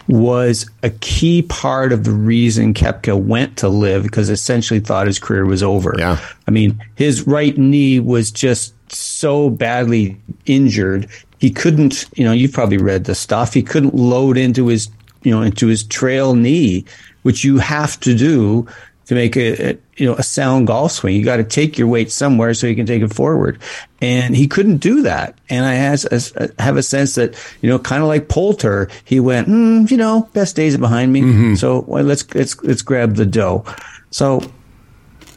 was 0.08 0.70
a 0.82 0.90
key 0.90 1.44
part 1.44 1.94
of 1.94 2.04
the 2.04 2.12
reason 2.12 2.74
Koepka 2.74 3.20
went 3.22 3.58
to 3.58 3.70
LIV 3.70 4.04
because 4.04 4.30
essentially 4.30 4.80
thought 4.80 5.08
his 5.08 5.20
career 5.20 5.46
was 5.46 5.64
over. 5.64 5.96
Yeah. 5.98 6.20
I 6.48 6.52
mean, 6.52 6.84
his 6.96 7.26
right 7.26 7.58
knee 7.58 8.00
was 8.00 8.32
just 8.32 8.74
so 8.92 9.50
badly 9.50 10.18
injured. 10.46 11.08
He 11.40 11.50
couldn't, 11.50 12.06
you 12.16 12.24
know, 12.24 12.32
you've 12.32 12.54
probably 12.54 12.78
read 12.78 13.06
the 13.06 13.16
stuff. 13.16 13.54
He 13.54 13.64
couldn't 13.64 13.96
load 13.96 14.38
into 14.38 14.68
his, 14.68 14.90
you 15.24 15.32
know, 15.32 15.42
into 15.42 15.68
his 15.68 15.84
trail 15.84 16.36
knee, 16.36 16.86
which 17.24 17.44
you 17.44 17.58
have 17.60 18.00
to 18.02 18.16
do 18.16 18.68
to 19.06 19.16
make 19.16 19.36
a, 19.38 19.72
a, 19.72 19.78
you 19.98 20.06
know 20.06 20.16
a 20.16 20.24
sound 20.24 20.68
golf 20.68 20.92
swing. 20.92 21.16
You 21.16 21.24
got 21.24 21.38
to 21.38 21.44
take 21.44 21.78
your 21.78 21.88
weight 21.88 22.12
somewhere 22.12 22.54
so 22.54 22.68
you 22.68 22.76
can 22.76 22.86
take 22.86 23.02
it 23.02 23.14
forward, 23.14 23.60
and 24.02 24.36
he 24.36 24.48
couldn't 24.48 24.78
do 24.78 25.04
that. 25.04 25.38
And 25.50 25.66
I 25.66 25.74
has, 25.76 26.34
a, 26.36 26.50
have 26.62 26.78
a 26.78 26.84
sense 26.84 27.16
that 27.16 27.36
you 27.62 27.70
know, 27.70 27.80
kind 27.80 28.02
of 28.02 28.08
like 28.08 28.28
Poulter, 28.30 28.90
he 29.06 29.20
went, 29.20 29.48
mm, 29.48 29.90
you 29.90 29.98
know, 29.98 30.30
best 30.34 30.56
days 30.56 30.76
are 30.76 30.80
behind 30.80 31.14
me. 31.14 31.22
Mm-hmm. 31.22 31.56
So 31.56 31.86
well, 31.88 32.04
let's 32.04 32.34
let's 32.34 32.62
let's 32.64 32.82
grab 32.82 33.16
the 33.16 33.26
dough. 33.26 33.66
So 34.12 34.42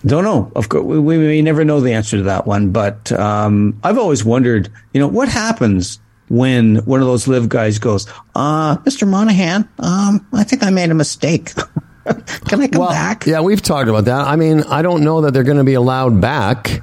don't 0.04 0.24
know. 0.24 0.52
Of 0.54 0.68
course, 0.68 0.84
we, 0.84 0.98
we 0.98 1.18
may 1.18 1.42
never 1.42 1.64
know 1.64 1.80
the 1.80 1.92
answer 1.92 2.18
to 2.18 2.22
that 2.24 2.46
one, 2.46 2.70
but 2.70 3.10
um, 3.12 3.78
I've 3.82 3.98
always 3.98 4.24
wondered, 4.24 4.70
you 4.92 5.00
know, 5.00 5.08
what 5.08 5.28
happens 5.28 6.00
when 6.28 6.76
one 6.84 7.00
of 7.00 7.06
those 7.06 7.28
LIV 7.28 7.48
guys 7.48 7.78
goes, 7.78 8.06
uh, 8.34 8.76
Mr. 8.78 9.06
Monahan, 9.06 9.68
um, 9.78 10.26
I 10.32 10.44
think 10.44 10.62
I 10.62 10.70
made 10.70 10.90
a 10.90 10.94
mistake. 10.94 11.52
Can 12.48 12.60
I 12.60 12.68
come 12.68 12.80
well, 12.80 12.90
back? 12.90 13.26
Yeah, 13.26 13.40
we've 13.40 13.62
talked 13.62 13.88
about 13.88 14.04
that. 14.06 14.26
I 14.26 14.36
mean, 14.36 14.62
I 14.62 14.82
don't 14.82 15.02
know 15.02 15.22
that 15.22 15.34
they're 15.34 15.44
going 15.44 15.58
to 15.58 15.64
be 15.64 15.74
allowed 15.74 16.20
back. 16.20 16.82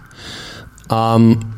Um, 0.89 1.53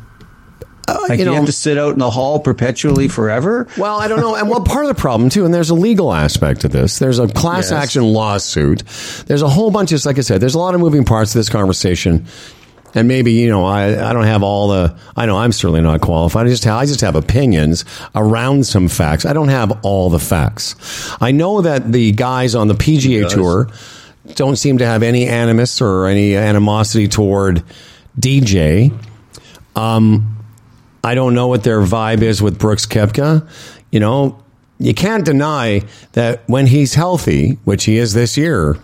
uh, 0.88 1.06
like 1.08 1.18
you, 1.18 1.24
know, 1.24 1.32
you 1.32 1.36
have 1.38 1.46
to 1.46 1.52
sit 1.52 1.78
out 1.78 1.94
in 1.94 1.98
the 1.98 2.10
hall 2.10 2.38
perpetually 2.38 3.08
forever. 3.08 3.66
Well, 3.76 4.00
I 4.00 4.06
don't 4.06 4.20
know. 4.20 4.36
And 4.36 4.48
well, 4.48 4.62
part 4.62 4.84
of 4.84 4.88
the 4.88 5.00
problem 5.00 5.30
too, 5.30 5.44
and 5.44 5.52
there's 5.52 5.70
a 5.70 5.74
legal 5.74 6.12
aspect 6.12 6.60
to 6.60 6.68
this. 6.68 7.00
There's 7.00 7.18
a 7.18 7.26
class 7.26 7.70
yes. 7.70 7.84
action 7.84 8.04
lawsuit. 8.04 8.84
There's 9.26 9.42
a 9.42 9.48
whole 9.48 9.72
bunch 9.72 9.90
of, 9.90 10.04
like 10.06 10.18
I 10.18 10.20
said, 10.20 10.40
there's 10.40 10.54
a 10.54 10.60
lot 10.60 10.74
of 10.74 10.80
moving 10.80 11.04
parts 11.04 11.32
to 11.32 11.38
this 11.38 11.48
conversation 11.48 12.26
and 12.96 13.06
maybe 13.06 13.32
you 13.32 13.48
know 13.48 13.64
I, 13.64 14.10
I 14.10 14.12
don't 14.12 14.24
have 14.24 14.42
all 14.42 14.68
the 14.68 14.96
I 15.14 15.26
know 15.26 15.36
I'm 15.36 15.52
certainly 15.52 15.82
not 15.82 16.00
qualified. 16.00 16.46
I 16.46 16.48
just 16.48 16.64
have, 16.64 16.78
I 16.78 16.86
just 16.86 17.02
have 17.02 17.14
opinions 17.14 17.84
around 18.14 18.66
some 18.66 18.88
facts. 18.88 19.24
I 19.24 19.32
don't 19.32 19.48
have 19.48 19.84
all 19.84 20.10
the 20.10 20.18
facts. 20.18 20.74
I 21.20 21.30
know 21.30 21.60
that 21.60 21.92
the 21.92 22.10
guys 22.12 22.54
on 22.54 22.68
the 22.68 22.74
PGA 22.74 23.28
Tour 23.28 23.68
don't 24.34 24.56
seem 24.56 24.78
to 24.78 24.86
have 24.86 25.02
any 25.02 25.26
animus 25.26 25.80
or 25.80 26.06
any 26.06 26.34
animosity 26.34 27.06
toward 27.06 27.62
DJ. 28.18 28.92
Um, 29.76 30.44
I 31.04 31.14
don't 31.14 31.34
know 31.34 31.46
what 31.46 31.62
their 31.62 31.82
vibe 31.82 32.22
is 32.22 32.42
with 32.42 32.58
Brooks 32.58 32.86
Koepka. 32.86 33.48
You 33.92 34.00
know, 34.00 34.42
you 34.78 34.94
can't 34.94 35.24
deny 35.24 35.82
that 36.12 36.42
when 36.48 36.66
he's 36.66 36.94
healthy, 36.94 37.58
which 37.64 37.84
he 37.84 37.98
is 37.98 38.14
this 38.14 38.36
year, 38.36 38.76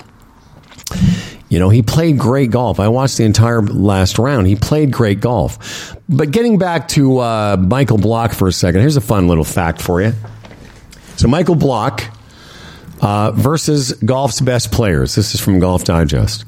you 1.53 1.59
know, 1.59 1.69
he 1.69 1.83
played 1.83 2.17
great 2.17 2.51
golf. 2.51 2.81
I 2.81 2.89
watched 2.89 3.19
the 3.19 3.25
entire 3.25 3.61
last 3.61 4.19
round. 4.19 4.47
He 4.47 4.57
played 4.57 4.91
great 4.91 5.21
golf. 5.21 5.95
But 6.09 6.31
getting 6.31 6.57
back 6.57 6.89
to 6.89 7.19
uh, 7.19 7.59
Michael 7.59 7.99
Block 7.99 8.33
for 8.33 8.49
a 8.49 8.53
second, 8.53 8.81
here's 8.81 8.97
a 8.97 9.03
fun 9.03 9.29
little 9.29 9.45
fact 9.45 9.83
for 9.83 10.01
you. 10.01 10.15
So, 11.17 11.29
Michael 11.29 11.57
Block 11.57 12.05
uh, 13.03 13.33
versus 13.33 13.93
golf's 13.93 14.41
best 14.41 14.73
players. 14.73 15.15
This 15.15 15.35
is 15.35 15.43
from 15.43 15.59
Golf 15.59 15.85
Digest. 15.85 16.47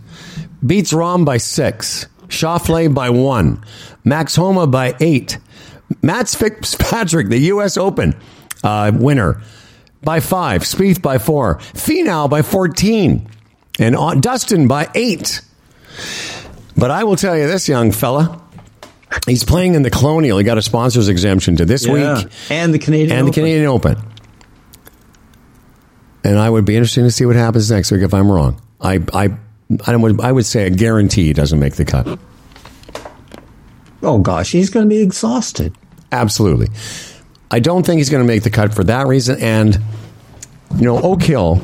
Beats 0.64 0.94
Rahm 0.94 1.26
by 1.26 1.36
six, 1.36 2.07
Schauffele 2.28 2.94
by 2.94 3.11
one, 3.11 3.62
Max 4.05 4.34
Homa 4.34 4.66
by 4.66 4.96
eight, 5.00 5.36
Matt 6.00 6.30
Fitzpatrick, 6.30 7.28
the 7.28 7.40
U.S. 7.40 7.76
Open 7.76 8.16
uh, 8.62 8.90
winner, 8.94 9.42
by 10.02 10.20
five, 10.20 10.62
Spieth 10.62 11.02
by 11.02 11.18
four, 11.18 11.57
Finau 11.59 12.30
by 12.30 12.40
14 12.40 13.28
and 13.79 13.97
on 13.97 14.20
Dustin 14.20 14.68
by 14.68 14.91
eight. 14.95 15.41
But 16.77 16.91
I 16.91 17.05
will 17.05 17.16
tell 17.16 17.37
you 17.37 17.47
this, 17.47 17.68
young 17.68 17.93
fella. 17.93 18.41
He's 19.27 19.45
playing 19.45 19.75
in 19.75 19.83
the 19.83 19.91
Colonial. 19.91 20.39
He 20.39 20.45
got 20.45 20.59
a 20.59 20.62
sponsor's 20.62 21.09
exemption 21.09 21.57
to 21.57 21.64
this 21.64 21.87
yeah. 21.87 21.93
week 22.22 22.33
and 22.51 22.75
the 22.75 22.79
Canadian 22.79 23.12
and 23.12 23.20
Open. 23.20 23.27
the 23.27 23.33
Canadian 23.33 23.66
Open. 23.66 23.97
And 26.25 26.39
I 26.39 26.49
would 26.51 26.64
be 26.64 26.75
interested 26.75 27.03
to 27.03 27.11
see 27.11 27.27
what 27.27 27.37
happens 27.37 27.70
next 27.70 27.91
week 27.91 28.03
if 28.03 28.12
I'm 28.12 28.31
wrong. 28.31 28.61
I 28.81 29.01
I 29.12 29.31
I 29.87 29.97
would 29.97 30.20
I 30.20 30.33
would 30.33 30.47
say 30.47 30.66
a 30.66 30.70
guarantee 30.70 31.27
he 31.27 31.33
doesn't 31.33 31.61
make 31.61 31.75
the 31.75 31.85
cut. 31.85 32.18
Oh 34.03 34.18
gosh, 34.18 34.53
he's 34.53 34.70
going 34.70 34.85
to 34.85 34.89
be 34.89 35.01
exhausted. 35.01 35.75
Absolutely. 36.12 36.68
I 37.51 37.61
don't 37.61 37.85
think 37.85 37.99
he's 37.99 38.11
going 38.11 38.22
to 38.22 38.27
make 38.27 38.43
the 38.43 38.51
cut 38.51 38.75
for 38.75 38.85
that 38.85 39.07
reason. 39.07 39.41
And 39.41 39.79
you 40.77 40.85
know, 40.85 41.01
Oak 41.01 41.22
Hill 41.22 41.62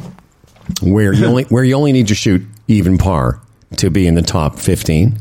where 0.82 1.12
you 1.12 1.26
only 1.26 1.44
where 1.44 1.64
you 1.64 1.74
only 1.74 1.92
need 1.92 2.08
to 2.08 2.14
shoot 2.14 2.42
even 2.68 2.98
par 2.98 3.40
to 3.76 3.90
be 3.90 4.06
in 4.06 4.14
the 4.14 4.22
top 4.22 4.58
15 4.58 5.18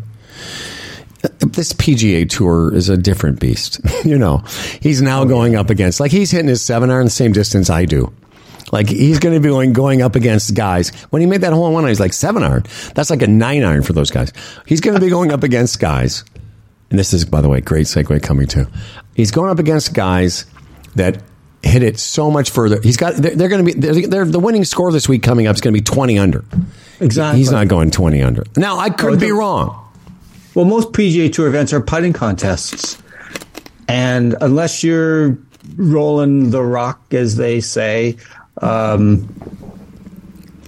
this 1.39 1.73
PGA 1.73 2.29
tour 2.29 2.73
is 2.73 2.89
a 2.89 2.95
different 2.95 3.39
beast. 3.39 3.81
you 4.05 4.17
know, 4.17 4.37
he's 4.81 5.01
now 5.01 5.23
oh, 5.23 5.25
going 5.25 5.55
up 5.55 5.69
against 5.69 5.99
like 5.99 6.11
he's 6.11 6.31
hitting 6.31 6.47
his 6.47 6.61
seven 6.61 6.89
iron 6.89 7.05
the 7.05 7.09
same 7.09 7.33
distance 7.33 7.69
I 7.69 7.85
do. 7.85 8.13
Like 8.71 8.87
he's 8.87 9.19
going 9.19 9.33
to 9.33 9.41
be 9.41 9.49
going 9.49 9.73
going 9.73 10.01
up 10.01 10.15
against 10.15 10.53
guys. 10.53 10.89
When 11.09 11.21
he 11.21 11.25
made 11.25 11.41
that 11.41 11.53
hole 11.53 11.67
in 11.67 11.73
one, 11.73 11.87
he's 11.87 11.99
like 11.99 12.13
seven 12.13 12.43
iron. 12.43 12.63
That's 12.93 13.09
like 13.09 13.21
a 13.21 13.27
nine 13.27 13.63
iron 13.63 13.83
for 13.83 13.93
those 13.93 14.11
guys. 14.11 14.31
He's 14.65 14.79
going 14.79 14.95
to 14.95 15.01
be 15.01 15.09
going 15.17 15.31
up 15.31 15.43
against 15.43 15.79
guys. 15.79 16.23
And 16.89 16.97
this 16.97 17.13
is, 17.13 17.25
by 17.25 17.41
the 17.41 17.49
way, 17.49 17.61
great 17.61 17.85
segue 17.85 18.21
coming 18.23 18.47
to. 18.47 18.67
He's 19.15 19.31
going 19.31 19.51
up 19.51 19.59
against 19.59 19.93
guys 19.93 20.45
that 20.95 21.21
hit 21.63 21.83
it 21.83 21.99
so 21.99 22.31
much 22.31 22.51
further. 22.51 22.79
He's 22.81 22.97
got. 22.97 23.15
They're, 23.15 23.35
they're 23.35 23.49
going 23.49 23.65
to 23.65 23.73
be. 23.73 23.79
They're, 23.79 24.07
they're, 24.07 24.25
the 24.25 24.39
winning 24.39 24.65
score 24.65 24.91
this 24.91 25.09
week 25.09 25.23
coming 25.23 25.47
up 25.47 25.55
is 25.55 25.61
going 25.61 25.73
to 25.73 25.79
be 25.79 25.83
twenty 25.83 26.17
under. 26.17 26.43
Exactly. 26.99 27.39
He's 27.39 27.51
not 27.51 27.67
going 27.67 27.91
twenty 27.91 28.21
under. 28.21 28.43
Now 28.55 28.77
I 28.77 28.89
could 28.89 29.13
oh, 29.13 29.17
be 29.17 29.31
wrong. 29.31 29.85
Well, 30.55 30.65
most 30.65 30.91
PGA 30.91 31.31
Tour 31.31 31.47
events 31.47 31.73
are 31.73 31.81
putting 31.81 32.13
contests, 32.13 33.01
and 33.87 34.35
unless 34.41 34.83
you're 34.83 35.37
rolling 35.75 36.49
the 36.49 36.63
rock, 36.63 37.13
as 37.13 37.35
they 37.35 37.61
say, 37.61 38.17
um, 38.61 39.27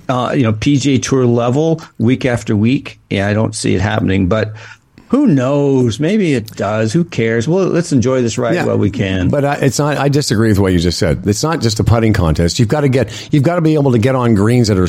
uh, 0.07 0.33
you 0.35 0.43
know, 0.43 0.53
PGA 0.53 1.01
Tour 1.01 1.25
level 1.25 1.81
week 1.97 2.25
after 2.25 2.55
week, 2.55 2.99
yeah, 3.09 3.27
I 3.27 3.33
don't 3.33 3.55
see 3.55 3.73
it 3.73 3.81
happening. 3.81 4.27
But 4.27 4.55
who 5.12 5.28
knows? 5.28 5.99
Maybe 5.99 6.34
it 6.34 6.55
does. 6.55 6.93
Who 6.93 7.03
cares? 7.03 7.45
Well, 7.45 7.66
let's 7.66 7.91
enjoy 7.91 8.22
this 8.22 8.38
ride 8.38 8.55
yeah, 8.55 8.66
while 8.66 8.78
we 8.78 8.89
can. 8.89 9.28
But 9.28 9.43
uh, 9.43 9.57
it's 9.59 9.78
not. 9.78 9.97
I 9.97 10.07
disagree 10.07 10.47
with 10.47 10.57
what 10.57 10.72
you 10.72 10.80
just 10.80 10.97
said. 10.97 11.28
It's 11.28 11.43
not 11.43 11.59
just 11.59 11.82
a 11.82 11.84
putting 11.84 12.14
contest. 12.14 12.59
You've 12.59 12.70
got 12.70 12.82
to 12.82 12.89
get. 12.89 13.34
You've 13.34 13.43
got 13.43 13.55
to 13.55 13.62
be 13.62 13.74
able 13.74 13.91
to 13.91 13.99
get 13.99 14.16
on 14.16 14.36
greens 14.36 14.70
that 14.70 14.78
are. 14.78 14.88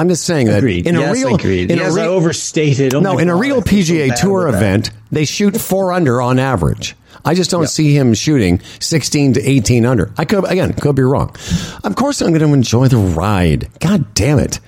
I'm 0.00 0.08
just 0.08 0.24
saying 0.24 0.46
that 0.46 0.58
agreed. 0.58 0.86
in 0.86 0.94
a 0.94 1.00
yes, 1.00 1.12
real. 1.12 1.34
Agreed. 1.34 1.72
In 1.72 1.78
yes, 1.78 1.92
a 1.92 1.96
real, 1.96 2.04
I 2.04 2.06
overstated. 2.06 2.94
Oh 2.94 3.00
no, 3.00 3.18
in 3.18 3.26
God, 3.26 3.34
a 3.34 3.36
real 3.36 3.62
PGA 3.62 4.16
so 4.16 4.28
Tour 4.28 4.46
event, 4.46 4.92
they 5.10 5.24
shoot 5.24 5.60
four 5.60 5.92
under 5.92 6.22
on 6.22 6.38
average. 6.38 6.94
I 7.24 7.34
just 7.34 7.50
don't 7.50 7.62
yep. 7.62 7.70
see 7.70 7.96
him 7.96 8.14
shooting 8.14 8.60
16 8.78 9.34
to 9.34 9.42
18 9.42 9.84
under. 9.84 10.12
I 10.18 10.24
could 10.24 10.44
again 10.48 10.72
could 10.74 10.94
be 10.94 11.02
wrong. 11.02 11.34
Of 11.82 11.96
course, 11.96 12.20
I'm 12.20 12.28
going 12.28 12.48
to 12.48 12.54
enjoy 12.54 12.86
the 12.86 12.98
ride. 12.98 13.68
God 13.80 14.14
damn 14.14 14.38
it! 14.38 14.60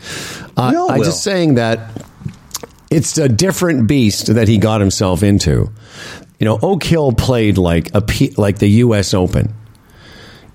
Uh, 0.57 0.89
I'm 0.91 1.05
just 1.05 1.23
saying 1.23 1.55
that 1.55 1.79
it's 2.95 3.19
a 3.19 3.29
different 3.29 3.89
beast 3.89 4.35
that 4.35 4.47
he 4.47 4.59
got 4.59 4.81
himself 4.81 5.23
into. 5.23 5.71
You 6.39 6.45
know, 6.45 6.59
Oak 6.63 6.85
Hill 6.85 7.13
played 7.13 7.59
like 7.59 7.91
a 7.95 8.03
like 8.37 8.59
the 8.59 8.69
U.S. 8.69 9.15
Open. 9.15 9.55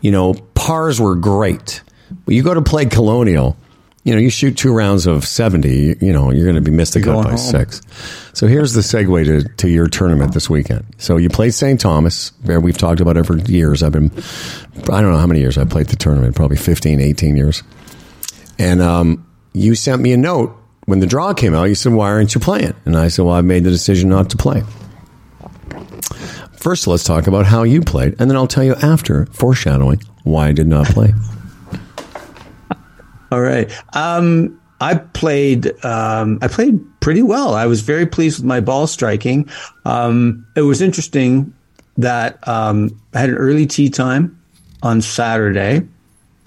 You 0.01 0.11
know, 0.11 0.33
pars 0.53 1.01
were 1.01 1.15
great. 1.15 1.81
But 2.25 2.35
you 2.35 2.41
go 2.43 2.53
to 2.53 2.61
play 2.61 2.85
Colonial, 2.85 3.57
you 4.03 4.13
know, 4.13 4.19
you 4.19 4.29
shoot 4.29 4.57
two 4.57 4.73
rounds 4.73 5.05
of 5.05 5.25
70, 5.25 5.97
you 6.01 6.13
know, 6.13 6.31
you're 6.31 6.45
going 6.45 6.55
to 6.55 6.61
be 6.61 6.71
missed 6.71 6.95
a 6.95 7.01
cut 7.01 7.23
by 7.23 7.29
home. 7.31 7.37
six. 7.37 7.81
So 8.33 8.47
here's 8.47 8.73
the 8.73 8.81
segue 8.81 9.25
to, 9.25 9.47
to 9.57 9.69
your 9.69 9.87
tournament 9.87 10.33
this 10.33 10.49
weekend. 10.49 10.85
So 10.97 11.17
you 11.17 11.29
played 11.29 11.53
St. 11.53 11.79
Thomas. 11.79 12.31
where 12.43 12.59
We've 12.59 12.77
talked 12.77 13.01
about 13.01 13.17
it 13.17 13.25
for 13.25 13.37
years. 13.37 13.83
I've 13.83 13.91
been, 13.91 14.11
I 14.89 15.01
don't 15.01 15.11
know 15.11 15.17
how 15.17 15.27
many 15.27 15.41
years 15.41 15.57
I 15.57 15.65
played 15.65 15.87
the 15.87 15.95
tournament, 15.95 16.35
probably 16.35 16.57
15, 16.57 16.99
18 16.99 17.35
years. 17.35 17.61
And 18.57 18.81
um, 18.81 19.27
you 19.53 19.75
sent 19.75 20.01
me 20.01 20.13
a 20.13 20.17
note 20.17 20.58
when 20.89 20.99
the 20.99 21.05
draw 21.05 21.35
came 21.35 21.53
out, 21.53 21.65
you 21.65 21.75
said, 21.75 21.93
Why 21.93 22.09
aren't 22.09 22.33
you 22.33 22.41
playing? 22.41 22.73
And 22.85 22.97
I 22.97 23.09
said, 23.09 23.23
Well, 23.23 23.35
I 23.35 23.41
made 23.41 23.63
the 23.63 23.69
decision 23.69 24.09
not 24.09 24.31
to 24.31 24.37
play. 24.37 24.63
First, 26.57 26.87
let's 26.87 27.03
talk 27.03 27.27
about 27.27 27.45
how 27.45 27.63
you 27.63 27.81
played, 27.81 28.15
and 28.19 28.29
then 28.29 28.35
I'll 28.35 28.47
tell 28.47 28.63
you 28.63 28.73
after, 28.81 29.27
foreshadowing, 29.27 30.01
why 30.23 30.47
I 30.47 30.51
did 30.51 30.67
not 30.67 30.87
play. 30.87 31.13
All 33.31 33.39
right. 33.39 33.71
Um, 33.95 34.59
I 34.81 34.95
played 34.95 35.67
um, 35.85 36.39
I 36.41 36.47
played 36.47 36.79
pretty 37.01 37.21
well. 37.21 37.53
I 37.53 37.67
was 37.67 37.81
very 37.81 38.07
pleased 38.07 38.39
with 38.39 38.45
my 38.45 38.59
ball 38.59 38.87
striking. 38.87 39.47
Um, 39.85 40.47
it 40.55 40.61
was 40.61 40.81
interesting 40.81 41.53
that 41.97 42.45
um, 42.47 42.99
I 43.13 43.19
had 43.19 43.29
an 43.29 43.35
early 43.35 43.67
tee 43.67 43.89
time 43.89 44.41
on 44.81 45.01
Saturday. 45.01 45.87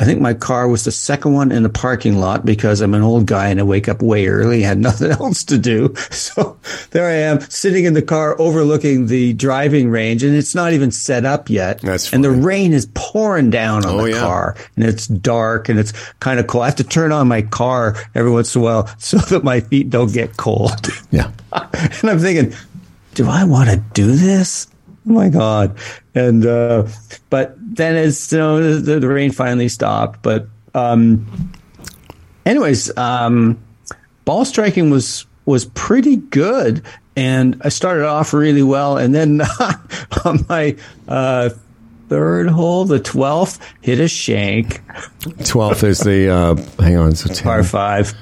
I 0.03 0.05
think 0.05 0.21
my 0.21 0.35
car 0.35 0.67
was 0.67 0.83
the 0.83 0.91
second 0.91 1.33
one 1.33 1.53
in 1.53 1.63
the 1.63 1.69
parking 1.69 2.19
lot 2.19 2.45
because 2.45 2.81
I'm 2.81 2.93
an 2.93 3.03
old 3.03 3.27
guy 3.27 3.47
and 3.51 3.61
I 3.61 3.63
wake 3.63 3.89
up 3.89 4.03
way 4.03 4.27
early, 4.27 4.63
had 4.63 4.79
nothing 4.89 5.13
else 5.13 5.45
to 5.45 5.57
do. 5.59 5.95
So 6.11 6.59
there 6.91 7.07
I 7.07 7.13
am 7.13 7.41
sitting 7.43 7.85
in 7.85 7.95
the 7.95 8.03
car 8.03 8.35
overlooking 8.41 9.07
the 9.07 9.33
driving 9.35 9.91
range 9.91 10.25
and 10.25 10.35
it's 10.35 10.57
not 10.57 10.73
even 10.73 10.91
set 10.91 11.25
up 11.25 11.49
yet. 11.49 11.81
That's 11.83 12.13
and 12.13 12.25
the 12.25 12.33
rain 12.33 12.73
is 12.73 12.89
pouring 12.95 13.51
down 13.51 13.87
on 13.87 14.01
Oh, 14.01 14.03
the 14.03 14.11
yeah. 14.11 14.19
car 14.19 14.57
and 14.75 14.85
it's 14.85 15.07
dark 15.07 15.69
and 15.69 15.79
it's 15.79 15.93
kind 16.19 16.41
of 16.41 16.49
cold. 16.49 16.65
I 16.65 16.67
have 16.67 16.77
to 16.77 16.85
turn 16.85 17.13
on 17.13 17.29
my 17.29 17.43
car 17.43 17.95
every 18.17 18.33
once 18.33 18.57
in 18.57 18.61
a 18.63 18.65
while 18.65 18.87
so 18.99 19.19
that 19.19 19.45
my 19.45 19.61
feet 19.61 19.89
don't 19.89 20.13
get 20.13 20.37
cold. 20.37 20.89
Yeah. 21.13 21.31
and 21.53 22.11
I'm 22.11 22.19
thinking, 22.19 22.59
do 23.15 23.29
I 23.29 23.45
want 23.45 23.71
to 23.71 23.77
do 23.95 24.17
this? 24.17 24.67
Oh 25.09 25.13
my 25.13 25.29
god! 25.29 25.77
And 26.15 26.47
uh, 26.47 26.87
but 27.31 27.57
then 27.59 27.97
as 27.97 28.31
you 28.33 28.39
know, 28.39 28.79
the, 28.81 29.01
the 29.01 29.09
rain 29.09 29.33
finally 29.33 29.69
stopped. 29.69 30.23
But 30.23 30.47
um, 30.75 31.53
anyways, 32.47 32.97
um, 32.97 33.59
ball 34.25 34.45
striking 34.45 34.91
was 34.91 35.27
was 35.45 35.65
pretty 35.67 36.17
good, 36.17 36.83
and 37.17 37.61
I 37.65 37.69
started 37.69 38.07
off 38.07 38.33
really 38.33 38.63
well, 38.63 38.97
and 38.97 39.15
then 39.15 39.41
on 40.25 40.47
my 40.49 40.77
uh, 41.09 41.51
third 42.09 42.49
hole, 42.49 42.85
the 42.85 43.01
twelfth, 43.01 43.59
hit 43.81 43.99
a 43.99 44.09
shank, 44.09 44.83
12th 45.23 45.85
is 45.85 46.01
the, 46.01 46.29
uh, 46.29 46.55
hang 46.83 46.97
on. 46.97 47.15
So 47.15 47.33
10. 47.33 47.43
par 47.43 47.65
five, 47.65 48.15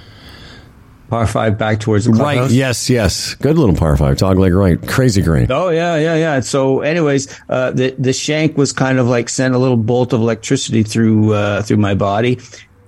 par 1.11 1.27
five 1.27 1.59
back 1.59 1.81
towards 1.81 2.05
the 2.07 2.13
clubhouse. 2.13 2.49
Right. 2.49 2.51
Yes, 2.51 2.89
yes. 2.89 3.35
Good 3.35 3.59
little 3.59 3.75
par 3.75 3.97
five. 3.97 4.17
Dog 4.17 4.39
leg 4.39 4.55
right. 4.55 4.81
Crazy 4.87 5.21
green. 5.21 5.49
Oh 5.51 5.69
yeah, 5.69 5.97
yeah, 5.97 6.15
yeah. 6.15 6.41
So, 6.41 6.81
anyways, 6.81 7.29
uh, 7.49 7.73
the 7.73 7.95
the 7.99 8.13
shank 8.13 8.57
was 8.57 8.73
kind 8.73 8.99
of 8.99 9.07
like 9.07 9.29
sent 9.29 9.55
a 9.55 9.59
little 9.59 9.77
bolt 9.77 10.13
of 10.13 10.21
electricity 10.21 10.83
through 10.83 11.35
uh, 11.35 11.63
through 11.63 11.79
my 11.79 11.95
body, 11.95 12.39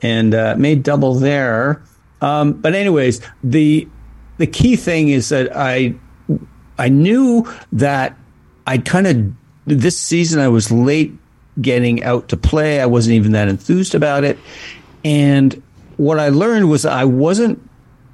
and 0.00 0.34
uh, 0.34 0.54
made 0.56 0.82
double 0.82 1.16
there. 1.16 1.82
Um, 2.22 2.52
but 2.52 2.74
anyways, 2.74 3.20
the 3.42 3.88
the 4.38 4.46
key 4.46 4.76
thing 4.76 5.08
is 5.08 5.28
that 5.28 5.54
I 5.54 5.94
I 6.78 6.88
knew 6.88 7.46
that 7.72 8.16
I 8.66 8.78
kind 8.78 9.06
of 9.06 9.32
this 9.66 9.98
season 9.98 10.40
I 10.40 10.48
was 10.48 10.70
late 10.70 11.12
getting 11.60 12.02
out 12.04 12.28
to 12.28 12.36
play. 12.36 12.80
I 12.80 12.86
wasn't 12.86 13.14
even 13.16 13.32
that 13.32 13.48
enthused 13.48 13.94
about 13.94 14.24
it, 14.24 14.38
and 15.04 15.60
what 15.96 16.18
I 16.18 16.30
learned 16.30 16.70
was 16.70 16.86
I 16.86 17.04
wasn't 17.04 17.68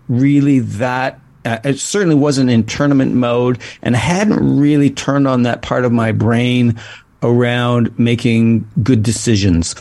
really 0.08 0.60
that. 0.60 1.20
Uh, 1.44 1.58
it 1.64 1.78
certainly 1.78 2.16
wasn't 2.16 2.50
in 2.50 2.64
tournament 2.64 3.14
mode, 3.14 3.58
and 3.82 3.94
I 3.94 3.98
hadn't 3.98 4.58
really 4.58 4.90
turned 4.90 5.28
on 5.28 5.44
that 5.44 5.62
part 5.62 5.84
of 5.84 5.92
my 5.92 6.12
brain 6.12 6.78
around 7.22 7.98
making 7.98 8.68
good 8.82 9.02
decisions. 9.02 9.74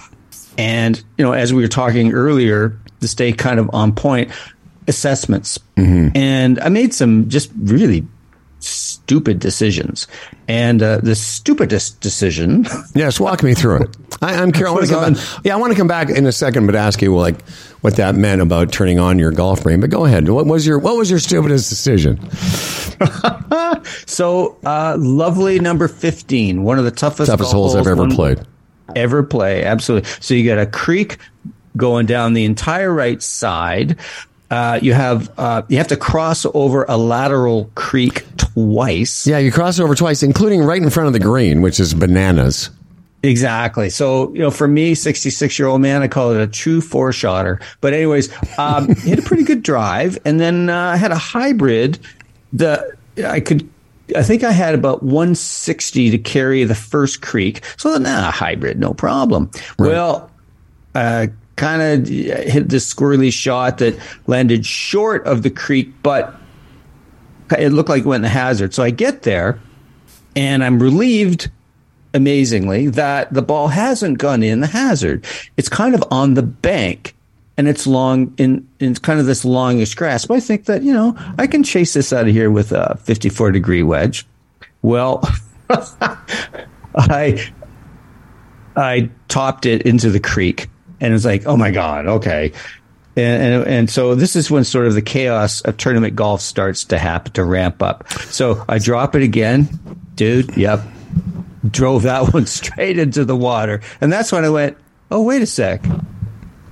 And 0.58 1.02
you 1.18 1.26
know, 1.26 1.34
as 1.34 1.54
we 1.54 1.62
were 1.62 1.68
talking 1.68 2.14
earlier, 2.14 2.78
to 3.02 3.08
stay 3.08 3.32
kind 3.32 3.60
of 3.60 3.70
on 3.74 3.94
point, 3.94 4.32
assessments. 4.88 5.60
And 6.16 6.60
I 6.60 6.70
made 6.70 6.94
some 6.94 7.30
just 7.30 7.52
really 7.58 8.08
stupid 9.08 9.40
decisions. 9.40 10.06
And 10.50 10.84
uh, 10.84 10.98
the 10.98 11.16
stupidest 11.16 12.02
decision 12.02 12.66
Yes, 12.94 13.22
walk 13.22 13.42
me 13.42 13.54
through 13.54 13.84
it. 13.84 13.98
I, 14.22 14.36
I'm 14.36 14.52
curious. 14.52 14.70
I 14.70 14.72
want 14.74 14.82
Was 14.82 14.90
to 14.90 14.96
come 14.96 15.04
on- 15.06 15.14
back. 15.14 15.46
Yeah, 15.46 15.54
I 15.54 15.58
want 15.58 15.72
to 15.72 15.78
come 15.78 15.88
back 15.88 16.10
in 16.10 16.26
a 16.26 16.32
second, 16.34 16.66
but 16.66 16.76
ask 16.76 17.02
you 17.02 17.16
like 17.16 17.42
what 17.82 17.96
that 17.96 18.16
meant 18.16 18.42
about 18.42 18.74
turning 18.74 19.00
on 19.00 19.18
your 19.18 19.32
golf 19.32 19.64
brain. 19.64 19.80
But 19.80 19.92
go 19.92 20.04
ahead. 20.04 20.28
What 20.28 20.46
was 20.46 20.68
your 20.68 20.78
What 20.78 20.98
was 20.98 21.10
your 21.10 21.20
stupidest 21.20 21.70
decision? 21.70 22.20
So, 24.06 24.58
uh, 24.66 24.98
lovely 25.00 25.60
number 25.60 25.88
15, 25.88 26.64
one 26.64 26.78
of 26.78 26.84
the 26.84 26.92
toughest, 26.92 27.30
Toughest 27.30 27.54
holes 27.54 27.76
I've 27.76 27.88
ever 27.88 28.10
played. 28.10 28.40
Ever 28.96 29.24
play, 29.24 29.64
absolutely. 29.64 30.10
So, 30.20 30.34
you 30.34 30.46
got 30.46 30.58
a 30.60 30.66
creek 30.66 31.18
going 31.78 32.06
down 32.06 32.34
the 32.34 32.44
entire 32.44 32.94
right 32.94 33.22
side. 33.22 33.98
Uh, 34.50 34.80
you 34.82 34.94
have 34.94 35.30
uh, 35.38 35.62
you 35.70 35.78
have 35.78 35.88
to 35.90 35.98
cross 35.98 36.46
over 36.54 36.86
a 36.90 36.98
lateral 36.98 37.70
creek 37.76 38.26
twice. 38.58 39.28
Yeah, 39.28 39.38
you 39.38 39.52
crossed 39.52 39.80
over 39.80 39.94
twice, 39.94 40.24
including 40.24 40.64
right 40.64 40.82
in 40.82 40.90
front 40.90 41.08
of 41.08 41.14
the 41.14 41.20
green, 41.20 41.62
which 41.62 41.80
is 41.80 41.94
bananas. 41.94 42.72
Exactly. 43.22 43.90
So, 43.90 44.34
you 44.34 44.40
know, 44.40 44.50
for 44.50 44.68
me, 44.68 44.96
66 44.96 45.60
year 45.60 45.68
old 45.68 45.82
man, 45.82 46.02
I 46.02 46.08
call 46.08 46.32
it 46.32 46.42
a 46.42 46.48
true 46.48 46.82
four 46.82 47.12
shotter. 47.12 47.60
But, 47.82 47.94
anyways, 47.94 48.30
um, 48.58 48.96
hit 48.96 49.20
a 49.20 49.22
pretty 49.22 49.44
good 49.44 49.62
drive. 49.62 50.18
And 50.26 50.40
then 50.40 50.70
uh, 50.70 50.76
I 50.76 50.98
had 50.98 51.12
a 51.12 51.18
hybrid 51.18 52.00
that 52.54 52.84
I 53.24 53.40
could, 53.40 53.70
I 54.16 54.24
think 54.24 54.44
I 54.44 54.52
had 54.52 54.74
about 54.74 55.04
160 55.04 56.12
to 56.12 56.18
carry 56.18 56.64
the 56.64 56.76
first 56.76 57.22
creek. 57.22 57.64
So, 57.78 57.92
then, 57.92 58.04
nah, 58.04 58.32
hybrid, 58.32 58.80
no 58.80 58.94
problem. 58.94 59.52
Well, 59.78 60.32
uh, 60.96 61.28
kind 61.58 61.82
of 61.82 62.08
hit 62.08 62.70
this 62.70 62.92
squirrely 62.92 63.34
shot 63.34 63.80
that 63.80 64.00
landed 64.26 64.66
short 64.66 65.26
of 65.26 65.44
the 65.44 65.50
creek, 65.50 65.92
but 66.02 66.36
it 67.52 67.70
looked 67.72 67.90
like 67.90 68.02
it 68.02 68.08
went 68.08 68.18
in 68.18 68.24
the 68.24 68.30
hazard. 68.30 68.74
So 68.74 68.84
I 68.84 68.90
get 68.90 69.24
there 69.24 69.60
and 70.36 70.64
I'm 70.64 70.80
relieved 70.80 71.50
amazingly 72.14 72.88
that 72.88 73.34
the 73.34 73.42
ball 73.42 73.68
hasn't 73.68 74.18
gone 74.18 74.44
in 74.44 74.60
the 74.60 74.68
hazard. 74.68 75.26
It's 75.56 75.70
kind 75.70 75.96
of 75.96 76.04
on 76.12 76.34
the 76.34 76.44
bank 76.44 77.16
and 77.58 77.68
it's 77.68 77.88
long 77.88 78.34
in, 78.38 78.68
in 78.80 78.96
kind 78.96 79.20
of 79.20 79.26
this 79.26 79.44
longish 79.44 79.96
grass. 79.96 80.26
But 80.26 80.38
I 80.38 80.40
think 80.40 80.66
that, 80.66 80.84
you 80.84 80.94
know, 80.94 81.16
I 81.38 81.48
can 81.48 81.64
chase 81.64 81.94
this 81.94 82.14
out 82.14 82.28
of 82.28 82.34
here 82.34 82.52
with 82.52 82.72
a 82.72 82.98
54 83.04 83.52
degree 83.52 83.84
wedge. 83.84 84.26
Well, 84.82 85.24
I 86.96 87.52
I 88.76 89.10
topped 89.28 89.66
it 89.66 89.82
into 89.84 90.12
the 90.12 90.20
creek 90.20 90.70
and 91.00 91.14
it's 91.14 91.26
like, 91.26 91.46
oh 91.46 91.58
my 91.58 91.72
God, 91.72 92.06
okay. 92.06 92.54
And, 93.18 93.42
and, 93.42 93.68
and 93.68 93.90
so 93.90 94.14
this 94.14 94.36
is 94.36 94.52
when 94.52 94.64
sort 94.64 94.86
of 94.86 94.94
the 94.94 95.02
chaos 95.02 95.62
of 95.62 95.78
tournament 95.78 96.16
golf 96.16 96.40
starts 96.40 96.86
to 96.86 97.00
happen, 97.00 97.34
to 97.34 97.44
ramp 97.44 97.82
up. 97.82 98.08
So 98.10 98.64
I 98.70 98.78
drop 98.78 99.16
it 99.16 99.24
again, 99.24 99.68
dude. 100.14 100.56
Yep. 100.56 100.82
Drove 101.70 102.04
that 102.04 102.32
one 102.34 102.46
straight 102.46 103.00
into 103.00 103.26
the 103.26 103.36
water. 103.36 103.82
And 104.02 104.14
that's 104.14 104.32
when 104.32 104.46
I 104.46 104.50
went, 104.50 104.78
oh, 105.10 105.24
wait 105.24 105.42
a 105.42 105.48
sec. 105.48 105.84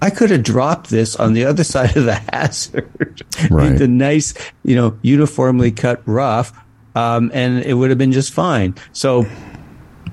I 0.04 0.12
could 0.12 0.30
have 0.30 0.44
dropped 0.44 0.92
this 0.92 1.16
on 1.16 1.34
the 1.34 1.46
other 1.46 1.64
side 1.66 1.98
of 1.98 2.06
the 2.06 2.22
hazard. 2.32 3.24
Right. 3.50 3.76
the 3.76 3.88
nice, 3.88 4.36
you 4.64 4.76
know, 4.76 5.00
uniformly 5.02 5.72
cut 5.72 6.04
rough. 6.06 6.54
Um, 6.94 7.32
and 7.34 7.64
it 7.64 7.74
would 7.74 7.90
have 7.90 7.98
been 7.98 8.12
just 8.12 8.32
fine. 8.34 8.76
So, 8.94 9.26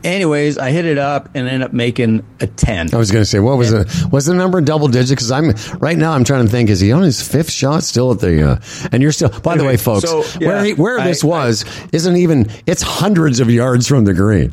anyways, 0.05 0.59
I 0.59 0.71
hit 0.71 0.85
it 0.85 0.99
up 0.99 1.29
and 1.35 1.49
ended 1.49 1.63
up 1.63 1.73
making 1.73 2.25
a 2.41 2.47
10. 2.47 2.95
I 2.95 2.99
was 2.99 3.11
going 3.11 3.23
to 3.23 3.27
say, 3.29 3.39
what 3.39 3.59
was 3.59 3.71
the 3.71 4.09
was 4.13 4.27
the 4.27 4.35
number 4.35 4.61
double 4.61 4.89
digit? 4.89 5.17
Because 5.17 5.31
I'm 5.31 5.53
right 5.79 5.97
now. 5.97 6.13
I'm 6.13 6.25
trying 6.25 6.45
to 6.45 6.51
think. 6.51 6.71
Is 6.71 6.81
he 6.81 6.93
on 6.93 7.03
his 7.03 7.27
fifth 7.27 7.51
shot 7.51 7.83
still 7.83 8.13
at 8.13 8.21
the? 8.21 8.53
Uh, 8.53 8.89
and 8.93 9.03
you're 9.03 9.13
still. 9.13 9.29
By 9.41 9.57
the 9.57 9.65
way, 9.65 9.77
folks, 9.77 10.09
so, 10.09 10.23
where 10.39 10.59
yeah, 10.59 10.65
he, 10.65 10.75
where 10.75 10.99
I- 10.99 11.07
this 11.07 11.25
was 11.25 11.65
isn't 11.93 12.17
even. 12.17 12.51
It's 12.67 12.83
hundreds 12.83 13.41
of 13.41 13.51
yards 13.51 13.87
from 13.87 14.05
the 14.05 14.15
green. 14.15 14.53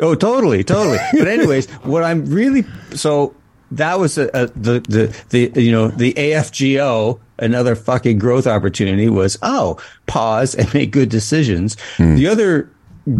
Oh, 0.00 0.14
totally, 0.14 0.64
totally. 0.64 0.98
but 1.12 1.28
anyways, 1.28 1.68
what 1.82 2.02
I'm 2.02 2.26
really 2.26 2.64
so 2.94 3.34
that 3.72 3.98
was 3.98 4.18
a, 4.18 4.28
a, 4.34 4.46
the 4.46 4.80
the 4.80 5.50
the 5.50 5.62
you 5.62 5.72
know 5.72 5.88
the 5.88 6.12
AFGO 6.14 7.20
another 7.38 7.74
fucking 7.74 8.18
growth 8.18 8.46
opportunity 8.46 9.08
was 9.08 9.38
oh 9.42 9.78
pause 10.06 10.54
and 10.54 10.72
make 10.74 10.90
good 10.90 11.08
decisions. 11.08 11.76
The 11.98 12.26
other 12.26 12.70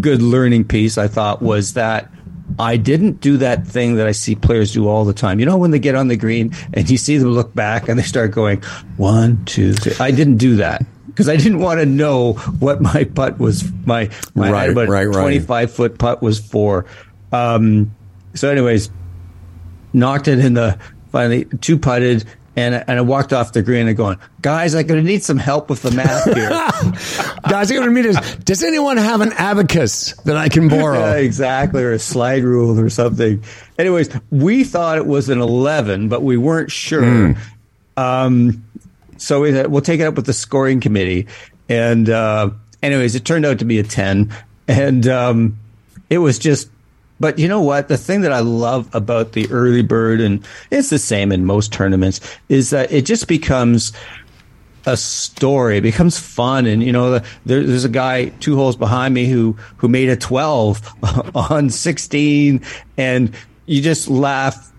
good 0.00 0.22
learning 0.22 0.64
piece 0.64 0.98
I 0.98 1.08
thought 1.08 1.42
was 1.42 1.74
that. 1.74 2.10
I 2.58 2.76
didn't 2.76 3.20
do 3.20 3.36
that 3.38 3.66
thing 3.66 3.94
that 3.96 4.06
I 4.08 4.12
see 4.12 4.34
players 4.34 4.72
do 4.72 4.88
all 4.88 5.04
the 5.04 5.12
time. 5.12 5.38
You 5.38 5.46
know, 5.46 5.56
when 5.56 5.70
they 5.70 5.78
get 5.78 5.94
on 5.94 6.08
the 6.08 6.16
green 6.16 6.52
and 6.72 6.90
you 6.90 6.96
see 6.98 7.16
them 7.16 7.28
look 7.28 7.54
back 7.54 7.88
and 7.88 7.98
they 7.98 8.02
start 8.02 8.32
going 8.32 8.60
one, 8.96 9.44
two, 9.44 9.72
three. 9.72 9.94
I 10.00 10.10
didn't 10.10 10.38
do 10.38 10.56
that 10.56 10.84
because 11.06 11.28
I 11.28 11.36
didn't 11.36 11.60
want 11.60 11.80
to 11.80 11.86
know 11.86 12.32
what 12.58 12.80
my 12.80 13.04
putt 13.04 13.38
was. 13.38 13.70
My 13.86 14.10
my 14.34 14.50
Right, 14.50 14.70
about 14.70 14.88
right, 14.88 15.06
right. 15.06 15.20
twenty 15.20 15.38
five 15.38 15.72
foot 15.72 15.98
putt 15.98 16.22
was 16.22 16.40
for. 16.40 16.86
Um, 17.30 17.94
so, 18.34 18.50
anyways, 18.50 18.90
knocked 19.92 20.26
it 20.28 20.38
in 20.40 20.54
the 20.54 20.78
finally 21.12 21.44
two 21.60 21.78
putted. 21.78 22.24
And, 22.56 22.74
and 22.74 22.98
I 22.98 23.00
walked 23.00 23.32
off 23.32 23.52
the 23.52 23.62
green 23.62 23.86
and 23.86 23.96
going, 23.96 24.18
guys, 24.42 24.74
I'm 24.74 24.86
going 24.86 25.00
to 25.00 25.06
need 25.06 25.22
some 25.22 25.38
help 25.38 25.70
with 25.70 25.82
the 25.82 25.92
math 25.92 26.24
here. 26.24 26.50
Guys, 27.48 27.70
I'm 27.70 27.76
going 27.76 27.88
to 27.88 27.90
meet 27.90 28.06
us. 28.06 28.36
Does 28.36 28.62
anyone 28.64 28.96
have 28.96 29.20
an 29.20 29.32
abacus 29.32 30.14
that 30.24 30.36
I 30.36 30.48
can 30.48 30.68
borrow? 30.68 30.98
Yeah, 31.00 31.14
exactly, 31.16 31.82
or 31.82 31.92
a 31.92 31.98
slide 31.98 32.42
rule 32.42 32.78
or 32.78 32.90
something. 32.90 33.42
Anyways, 33.78 34.10
we 34.30 34.64
thought 34.64 34.98
it 34.98 35.06
was 35.06 35.28
an 35.28 35.40
11, 35.40 36.08
but 36.08 36.22
we 36.22 36.36
weren't 36.36 36.70
sure. 36.70 37.36
Um, 37.96 38.64
so 39.16 39.40
we 39.40 39.62
we'll 39.66 39.80
take 39.82 40.00
it 40.00 40.04
up 40.04 40.14
with 40.14 40.26
the 40.26 40.32
scoring 40.32 40.80
committee. 40.80 41.28
And 41.68 42.10
uh, 42.10 42.50
anyways, 42.82 43.14
it 43.14 43.24
turned 43.24 43.46
out 43.46 43.60
to 43.60 43.64
be 43.64 43.78
a 43.78 43.82
10. 43.84 44.34
And 44.66 45.06
um, 45.06 45.58
it 46.08 46.18
was 46.18 46.38
just 46.38 46.70
But 47.20 47.38
you 47.38 47.46
know 47.46 47.60
what? 47.60 47.88
The 47.88 47.98
thing 47.98 48.22
that 48.22 48.32
I 48.32 48.40
love 48.40 48.88
about 48.94 49.32
the 49.32 49.48
early 49.50 49.82
bird, 49.82 50.20
and 50.20 50.44
it's 50.70 50.90
the 50.90 50.98
same 50.98 51.30
in 51.30 51.44
most 51.44 51.72
tournaments, 51.72 52.20
is 52.48 52.70
that 52.70 52.90
it 52.90 53.04
just 53.04 53.28
becomes 53.28 53.92
a 54.86 54.96
story. 54.96 55.76
It 55.78 55.82
becomes 55.82 56.18
fun, 56.18 56.66
and 56.66 56.82
you 56.82 56.92
know, 56.92 57.18
there, 57.44 57.62
there's 57.62 57.84
a 57.84 57.90
guy 57.90 58.30
two 58.40 58.56
holes 58.56 58.76
behind 58.76 59.12
me 59.12 59.26
who 59.26 59.56
who 59.76 59.88
made 59.88 60.08
a 60.08 60.16
12 60.16 61.34
on 61.34 61.70
16, 61.70 62.62
and 62.96 63.34
you 63.66 63.82
just 63.82 64.08
laugh 64.08 64.72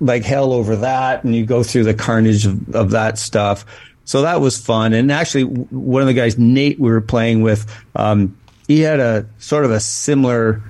like 0.00 0.24
hell 0.24 0.52
over 0.52 0.76
that, 0.76 1.24
and 1.24 1.34
you 1.34 1.46
go 1.46 1.62
through 1.62 1.84
the 1.84 1.94
carnage 1.94 2.44
of, 2.44 2.74
of 2.74 2.90
that 2.90 3.18
stuff. 3.18 3.64
So 4.04 4.22
that 4.22 4.40
was 4.40 4.58
fun. 4.58 4.92
And 4.92 5.10
actually, 5.10 5.44
one 5.44 6.02
of 6.02 6.08
the 6.08 6.14
guys, 6.14 6.36
Nate, 6.36 6.78
we 6.78 6.90
were 6.90 7.00
playing 7.00 7.40
with, 7.40 7.66
um, 7.96 8.36
he 8.68 8.80
had 8.80 9.00
a 9.00 9.26
sort 9.38 9.64
of 9.64 9.70
a 9.70 9.80
similar 9.80 10.62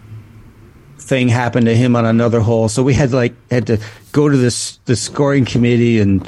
thing 1.05 1.29
happened 1.29 1.67
to 1.67 1.77
him 1.77 1.95
on 1.97 2.07
another 2.07 2.41
hole. 2.41 2.69
So 2.69 2.83
we 2.83 2.95
had 2.95 3.13
like 3.13 3.35
had 3.51 3.67
to 3.69 3.79
go 4.13 4.29
to 4.29 4.37
this 4.37 4.79
the 4.87 4.97
scoring 4.97 5.45
committee 5.45 6.01
and 6.01 6.27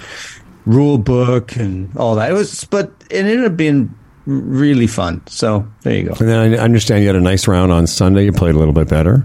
rule 0.66 0.98
book 0.98 1.56
and 1.56 1.96
all 1.96 2.16
that. 2.16 2.30
It 2.30 2.34
was, 2.34 2.64
but 2.64 2.92
it 3.10 3.24
ended 3.24 3.44
up 3.44 3.56
being 3.56 3.94
really 4.26 4.86
fun. 4.86 5.22
So 5.26 5.66
there 5.82 5.96
you 5.96 6.02
go. 6.04 6.14
And 6.18 6.28
then 6.28 6.54
I 6.54 6.56
understand 6.58 7.02
you 7.02 7.06
had 7.06 7.16
a 7.16 7.20
nice 7.20 7.48
round 7.48 7.72
on 7.72 7.86
Sunday. 7.86 8.24
You 8.24 8.32
played 8.32 8.54
a 8.54 8.58
little 8.58 8.74
bit 8.74 8.88
better. 8.88 9.24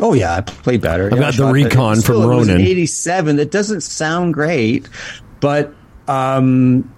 Oh 0.00 0.12
yeah, 0.12 0.34
I 0.34 0.40
played 0.40 0.80
better. 0.80 1.06
I've 1.12 1.18
got 1.18 1.34
the 1.34 1.46
recon 1.46 1.96
still, 1.96 2.20
from 2.22 2.30
Ronan. 2.30 2.60
Eighty-seven. 2.60 3.36
That 3.36 3.52
doesn't 3.52 3.82
sound 3.82 4.34
great, 4.34 4.88
but 5.40 5.72
um, 6.08 6.92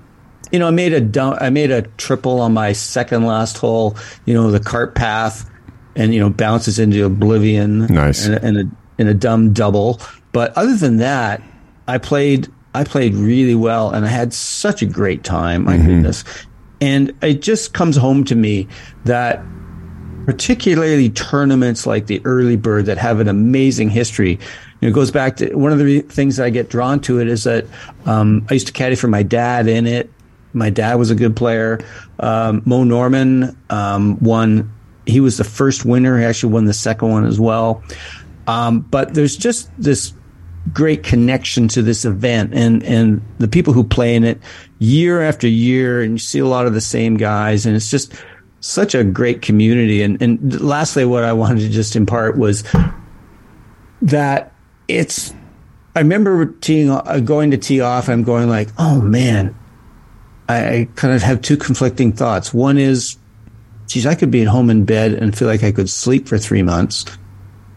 you 0.51 0.59
know, 0.59 0.69
I 0.69 0.71
made 0.71 0.95
a 0.95 1.01
dump, 1.01 1.37
I 1.41 1.51
made 1.51 1.71
a 1.71 1.83
triple 1.83 2.41
on 2.41 2.55
my 2.55 2.73
second 2.73 3.27
last 3.27 3.59
hole. 3.59 3.97
You 4.25 4.35
know, 4.35 4.51
the 4.51 4.61
cart 4.61 4.95
path, 4.95 5.51
and 5.97 6.15
you 6.15 6.21
know, 6.21 6.31
bounces 6.31 6.79
into 6.79 7.05
oblivion. 7.05 7.87
Nice. 7.87 8.27
And, 8.27 8.37
and 8.37 8.59
a 8.59 8.77
and 8.99 9.09
a 9.09 9.15
dumb 9.15 9.53
double. 9.53 10.01
But 10.33 10.57
other 10.57 10.77
than 10.77 10.99
that, 10.99 11.43
I 11.89 11.99
played 11.99 12.49
I 12.75 12.85
played 12.85 13.15
really 13.15 13.55
well, 13.55 13.91
and 13.91 14.05
I 14.05 14.09
had 14.09 14.33
such 14.35 14.83
a 14.83 14.87
great 14.87 15.25
time. 15.25 15.65
My 15.65 15.77
mm-hmm. 15.77 15.87
goodness. 15.87 16.25
And 16.81 17.15
it 17.23 17.41
just 17.41 17.73
comes 17.73 17.97
home 17.97 18.25
to 18.25 18.35
me 18.35 18.69
that 19.05 19.43
particularly 20.27 21.09
tournaments 21.09 21.87
like 21.87 22.07
the 22.07 22.21
early 22.27 22.57
bird 22.57 22.85
that 22.87 22.99
have 22.99 23.21
an 23.21 23.29
amazing 23.29 23.89
history. 23.89 24.33
You 24.33 24.39
know, 24.83 24.89
it 24.89 24.93
goes 24.93 25.11
back 25.11 25.37
to 25.37 25.55
one 25.55 25.73
of 25.73 25.79
the 25.79 26.03
things 26.03 26.37
that 26.37 26.45
I 26.45 26.51
get 26.51 26.69
drawn 26.69 27.01
to 27.03 27.19
it 27.19 27.29
is 27.29 27.45
that 27.45 27.65
um, 28.05 28.47
I 28.51 28.55
used 28.55 28.67
to 28.67 28.73
caddy 28.73 28.97
for 28.97 29.09
my 29.09 29.23
dad 29.23 29.69
in 29.69 29.87
it. 29.87 30.11
My 30.53 30.69
dad 30.69 30.97
was 30.97 31.11
a 31.11 31.15
good 31.15 31.35
player. 31.35 31.79
Um, 32.19 32.63
Mo 32.67 32.85
Norman 32.85 33.57
um, 33.71 34.19
won. 34.21 34.71
He 35.07 35.21
was 35.21 35.37
the 35.37 35.45
first 35.45 35.85
winner. 35.85 36.19
He 36.19 36.25
actually 36.25 36.53
won 36.53 36.65
the 36.65 36.75
second 36.75 37.11
one 37.11 37.25
as 37.25 37.39
well. 37.41 37.83
Um, 38.47 38.81
but 38.81 39.15
there's 39.15 39.37
just 39.37 39.71
this 39.79 40.13
great 40.73 41.05
connection 41.05 41.69
to 41.69 41.81
this 41.81 42.05
event 42.05 42.53
and 42.53 42.83
and 42.83 43.23
the 43.39 43.47
people 43.47 43.73
who 43.73 43.85
play 43.85 44.17
in 44.17 44.25
it 44.25 44.41
year 44.81 45.23
after 45.23 45.47
year 45.47 46.03
and 46.03 46.15
you 46.15 46.19
see 46.19 46.41
a 46.41 46.47
lot 46.47 46.67
of 46.67 46.75
the 46.75 46.81
same 46.81 47.17
guys 47.17 47.67
and 47.67 47.77
it's 47.77 47.89
just 47.89 48.13
such 48.67 48.95
a 48.95 49.05
great 49.05 49.43
community. 49.43 50.03
And, 50.03 50.21
and 50.21 50.61
lastly, 50.61 51.05
what 51.05 51.25
I 51.25 51.33
wanted 51.33 51.61
to 51.61 51.69
just 51.69 51.97
impart 51.97 52.37
was 52.37 52.65
that 54.03 54.53
it's, 54.89 55.33
I 55.95 56.01
remember 56.01 56.47
teeing, 56.47 56.91
uh, 56.91 57.21
going 57.21 57.53
to 57.53 57.59
tee 57.59 57.81
off. 57.81 58.09
I'm 58.09 58.23
going 58.23 58.49
like, 58.49 58.69
oh 58.79 59.01
man, 59.01 59.57
I, 60.49 60.57
I 60.57 60.89
kind 60.97 61.15
of 61.15 61.23
have 61.23 61.43
two 61.43 61.57
conflicting 61.57 62.13
thoughts. 62.13 62.53
One 62.53 62.79
is, 62.79 63.17
geez, 63.87 64.07
I 64.07 64.15
could 64.15 64.31
be 64.31 64.43
at 64.43 64.49
home 64.49 64.71
in 64.71 64.85
bed 64.85 65.13
and 65.13 65.37
feel 65.37 65.49
like 65.49 65.63
I 65.63 65.73
could 65.73 65.89
sleep 65.89 66.29
for 66.29 66.39
three 66.39 66.63
months. 66.63 67.05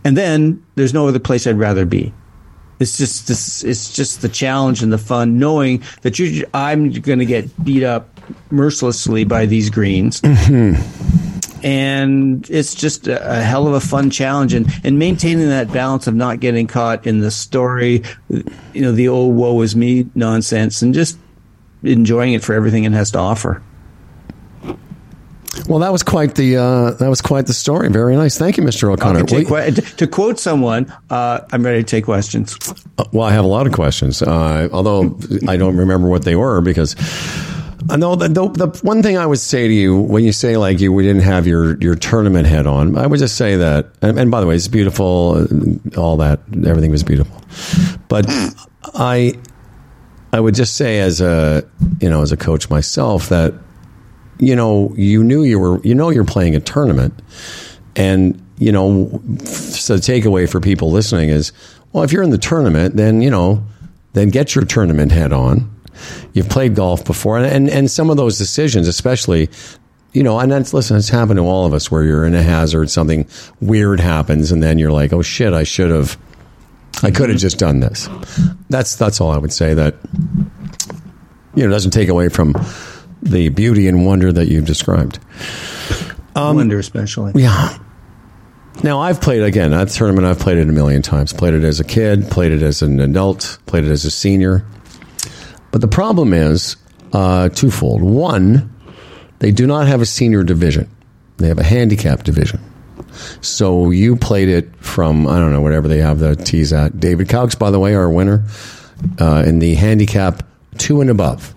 And 0.03 0.17
then 0.17 0.63
there's 0.75 0.93
no 0.93 1.07
other 1.07 1.19
place 1.19 1.45
I'd 1.45 1.57
rather 1.57 1.85
be. 1.85 2.13
It's 2.79 2.97
just 2.97 3.27
this. 3.27 3.63
It's 3.63 3.93
just 3.93 4.21
the 4.21 4.29
challenge 4.29 4.81
and 4.81 4.91
the 4.91 4.97
fun, 4.97 5.37
knowing 5.37 5.83
that 6.01 6.17
you, 6.17 6.45
I'm 6.53 6.91
going 6.91 7.19
to 7.19 7.25
get 7.25 7.63
beat 7.63 7.83
up 7.83 8.09
mercilessly 8.51 9.25
by 9.25 9.45
these 9.45 9.69
greens. 9.69 10.21
Mm-hmm. 10.21 10.81
And 11.61 12.49
it's 12.49 12.73
just 12.73 13.07
a, 13.07 13.39
a, 13.39 13.41
hell 13.41 13.67
of 13.67 13.73
a 13.73 13.81
fun 13.81 14.09
challenge 14.09 14.53
and, 14.53 14.71
and 14.85 14.97
maintaining 14.97 15.49
that 15.49 15.73
balance 15.73 16.07
of 16.07 16.15
not 16.15 16.39
getting 16.39 16.67
caught 16.67 17.05
in 17.05 17.19
the 17.19 17.31
story, 17.31 18.03
you 18.29 18.81
know, 18.81 18.93
the 18.93 19.09
old 19.09 19.35
woe 19.35 19.59
is 19.61 19.75
me 19.75 20.09
nonsense 20.15 20.81
and 20.81 20.93
just 20.93 21.19
enjoying 21.83 22.31
it 22.31 22.45
for 22.45 22.53
everything 22.53 22.85
it 22.85 22.93
has 22.93 23.11
to 23.11 23.19
offer. 23.19 23.61
Well, 25.69 25.79
that 25.79 25.91
was 25.91 26.01
quite 26.01 26.33
the 26.33 26.57
uh, 26.57 26.91
that 26.93 27.09
was 27.09 27.21
quite 27.21 27.45
the 27.45 27.53
story. 27.53 27.89
Very 27.89 28.15
nice. 28.15 28.39
Thank 28.39 28.57
you, 28.57 28.63
Mr. 28.63 28.91
O'Connor. 28.91 29.23
Que- 29.25 29.71
to 29.97 30.07
quote 30.07 30.39
someone, 30.39 30.91
uh, 31.11 31.41
I'm 31.51 31.63
ready 31.63 31.83
to 31.83 31.83
take 31.83 32.05
questions. 32.05 32.57
Uh, 32.97 33.05
well, 33.11 33.27
I 33.27 33.33
have 33.33 33.45
a 33.45 33.47
lot 33.47 33.67
of 33.67 33.73
questions, 33.73 34.23
uh, 34.23 34.67
although 34.71 35.19
I 35.47 35.57
don't 35.57 35.77
remember 35.77 36.09
what 36.09 36.25
they 36.25 36.35
were 36.35 36.59
because 36.61 36.95
uh, 37.87 37.97
no, 37.97 38.15
the, 38.15 38.27
the, 38.27 38.47
the, 38.49 38.79
one 38.81 39.03
thing 39.03 39.17
I 39.17 39.27
would 39.27 39.37
say 39.37 39.67
to 39.67 39.73
you 39.73 39.95
when 39.95 40.23
you 40.23 40.31
say 40.31 40.57
like 40.57 40.79
you 40.79 40.91
we 40.91 41.03
didn't 41.03 41.21
have 41.21 41.45
your 41.45 41.77
your 41.77 41.93
tournament 41.93 42.47
head 42.47 42.65
on, 42.65 42.97
I 42.97 43.05
would 43.05 43.19
just 43.19 43.37
say 43.37 43.55
that. 43.57 43.91
And, 44.01 44.19
and 44.19 44.31
by 44.31 44.41
the 44.41 44.47
way, 44.47 44.55
it's 44.55 44.67
beautiful. 44.67 45.47
All 45.97 46.17
that, 46.17 46.39
everything 46.65 46.89
was 46.89 47.03
beautiful. 47.03 47.39
But 48.07 48.25
I, 48.95 49.33
I 50.33 50.39
would 50.39 50.55
just 50.55 50.77
say 50.77 50.99
as 50.99 51.21
a 51.21 51.63
you 52.01 52.09
know 52.09 52.23
as 52.23 52.31
a 52.31 52.37
coach 52.37 52.71
myself 52.71 53.29
that 53.29 53.53
you 54.39 54.55
know 54.55 54.93
you 54.95 55.23
knew 55.23 55.43
you 55.43 55.59
were 55.59 55.79
you 55.83 55.93
know 55.93 56.09
you're 56.09 56.25
playing 56.25 56.55
a 56.55 56.59
tournament, 56.59 57.13
and 57.95 58.41
you 58.57 58.71
know 58.71 59.21
so 59.43 59.95
the 59.95 60.01
takeaway 60.01 60.49
for 60.49 60.59
people 60.59 60.91
listening 60.91 61.29
is 61.29 61.51
well 61.93 62.03
if 62.03 62.11
you're 62.11 62.23
in 62.23 62.29
the 62.29 62.37
tournament 62.37 62.95
then 62.97 63.21
you 63.21 63.29
know 63.29 63.63
then 64.13 64.29
get 64.29 64.53
your 64.53 64.65
tournament 64.65 65.11
head 65.11 65.31
on 65.31 65.69
You've 66.33 66.49
played 66.49 66.75
golf 66.75 67.05
before, 67.05 67.37
and, 67.37 67.45
and, 67.45 67.69
and 67.69 67.91
some 67.91 68.09
of 68.09 68.17
those 68.17 68.37
decisions, 68.37 68.87
especially 68.87 69.49
you 70.11 70.23
know, 70.23 70.39
and 70.39 70.51
that's 70.51 70.73
listen, 70.73 70.97
it's 70.97 71.09
happened 71.09 71.37
to 71.37 71.43
all 71.43 71.67
of 71.67 71.73
us 71.73 71.91
where 71.91 72.03
you're 72.03 72.25
in 72.25 72.33
a 72.33 72.41
hazard, 72.41 72.89
something 72.89 73.27
weird 73.61 73.99
happens, 73.99 74.51
and 74.51 74.63
then 74.63 74.79
you're 74.79 74.91
like, 74.91 75.13
oh 75.13 75.21
shit, 75.21 75.53
I 75.53 75.63
should 75.63 75.91
have, 75.91 76.17
I 77.03 77.11
could 77.11 77.29
have 77.29 77.37
just 77.37 77.59
done 77.59 77.79
this. 77.79 78.09
That's 78.69 78.95
that's 78.95 79.21
all 79.21 79.29
I 79.29 79.37
would 79.37 79.53
say. 79.53 79.75
That 79.75 79.95
you 81.53 81.63
know 81.63 81.69
doesn't 81.69 81.91
take 81.91 82.09
away 82.09 82.29
from 82.29 82.55
the 83.21 83.49
beauty 83.49 83.87
and 83.87 84.05
wonder 84.05 84.31
that 84.31 84.47
you've 84.47 84.65
described. 84.65 85.19
Um, 86.35 86.55
wonder, 86.55 86.79
especially. 86.79 87.33
Yeah. 87.41 87.77
Now 88.83 88.99
I've 88.99 89.19
played 89.19 89.43
again 89.43 89.71
that 89.71 89.89
tournament. 89.89 90.25
I've 90.25 90.39
played 90.39 90.57
it 90.57 90.69
a 90.69 90.71
million 90.71 91.01
times. 91.01 91.33
Played 91.33 91.55
it 91.55 91.63
as 91.63 91.79
a 91.79 91.83
kid. 91.83 92.29
Played 92.31 92.53
it 92.53 92.61
as 92.61 92.81
an 92.81 92.99
adult. 92.99 93.59
Played 93.65 93.85
it 93.85 93.91
as 93.91 94.05
a 94.05 94.11
senior. 94.11 94.65
But 95.71 95.81
the 95.81 95.87
problem 95.87 96.33
is 96.33 96.77
uh, 97.13 97.49
twofold. 97.49 98.01
One, 98.01 98.73
they 99.39 99.51
do 99.51 99.67
not 99.67 99.87
have 99.87 100.01
a 100.01 100.05
senior 100.05 100.43
division, 100.43 100.89
they 101.37 101.47
have 101.47 101.59
a 101.59 101.63
handicap 101.63 102.23
division. 102.23 102.59
So 103.41 103.91
you 103.91 104.15
played 104.15 104.49
it 104.49 104.75
from, 104.77 105.27
I 105.27 105.39
don't 105.39 105.51
know, 105.51 105.61
whatever 105.61 105.87
they 105.87 105.97
have 105.97 106.19
the 106.19 106.35
tees 106.35 106.71
at. 106.71 106.99
David 106.99 107.27
Cowks, 107.27 107.55
by 107.55 107.71
the 107.71 107.79
way, 107.79 107.95
our 107.95 108.09
winner 108.09 108.45
uh, 109.19 109.43
in 109.45 109.59
the 109.59 109.73
handicap 109.75 110.43
two 110.77 111.01
and 111.01 111.09
above. 111.09 111.53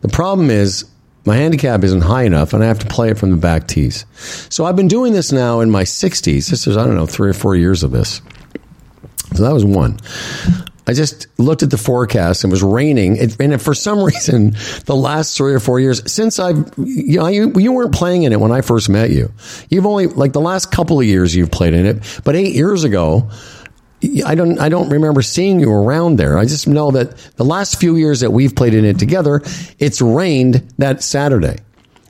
The 0.00 0.08
problem 0.08 0.50
is 0.50 0.86
my 1.24 1.36
handicap 1.36 1.82
isn't 1.84 2.02
high 2.02 2.24
enough 2.24 2.52
and 2.52 2.62
I 2.62 2.66
have 2.66 2.78
to 2.80 2.86
play 2.86 3.10
it 3.10 3.18
from 3.18 3.30
the 3.30 3.36
back 3.36 3.66
tees. 3.66 4.04
So 4.50 4.64
I've 4.64 4.76
been 4.76 4.88
doing 4.88 5.12
this 5.12 5.32
now 5.32 5.60
in 5.60 5.70
my 5.70 5.84
60s. 5.84 6.48
This 6.48 6.66
is, 6.66 6.76
I 6.76 6.86
don't 6.86 6.96
know, 6.96 7.06
three 7.06 7.30
or 7.30 7.34
four 7.34 7.56
years 7.56 7.82
of 7.82 7.90
this. 7.90 8.20
So 9.34 9.42
that 9.42 9.52
was 9.52 9.64
one. 9.64 9.98
I 10.86 10.92
just 10.92 11.26
looked 11.38 11.62
at 11.62 11.70
the 11.70 11.78
forecast 11.78 12.44
and 12.44 12.52
it 12.52 12.54
was 12.54 12.62
raining. 12.62 13.16
It, 13.16 13.40
and 13.40 13.60
for 13.60 13.74
some 13.74 14.02
reason, 14.04 14.54
the 14.84 14.94
last 14.94 15.36
three 15.36 15.54
or 15.54 15.60
four 15.60 15.80
years 15.80 16.10
since 16.10 16.38
I've, 16.38 16.72
you 16.76 17.18
know, 17.18 17.26
you, 17.28 17.52
you 17.58 17.72
weren't 17.72 17.94
playing 17.94 18.24
in 18.24 18.32
it 18.32 18.40
when 18.40 18.52
I 18.52 18.60
first 18.60 18.88
met 18.88 19.10
you. 19.10 19.32
You've 19.70 19.86
only, 19.86 20.06
like 20.08 20.32
the 20.32 20.40
last 20.40 20.70
couple 20.70 21.00
of 21.00 21.06
years 21.06 21.34
you've 21.34 21.50
played 21.50 21.72
in 21.72 21.86
it. 21.86 22.20
But 22.24 22.36
eight 22.36 22.54
years 22.54 22.84
ago, 22.84 23.30
I 24.24 24.34
don't, 24.34 24.58
I 24.58 24.68
don't 24.68 24.90
remember 24.90 25.22
seeing 25.22 25.60
you 25.60 25.72
around 25.72 26.16
there. 26.16 26.38
I 26.38 26.44
just 26.44 26.66
know 26.66 26.90
that 26.92 27.16
the 27.36 27.44
last 27.44 27.80
few 27.80 27.96
years 27.96 28.20
that 28.20 28.30
we've 28.30 28.54
played 28.54 28.74
in 28.74 28.84
it 28.84 28.98
together, 28.98 29.42
it's 29.78 30.00
rained 30.00 30.72
that 30.78 31.02
Saturday. 31.02 31.58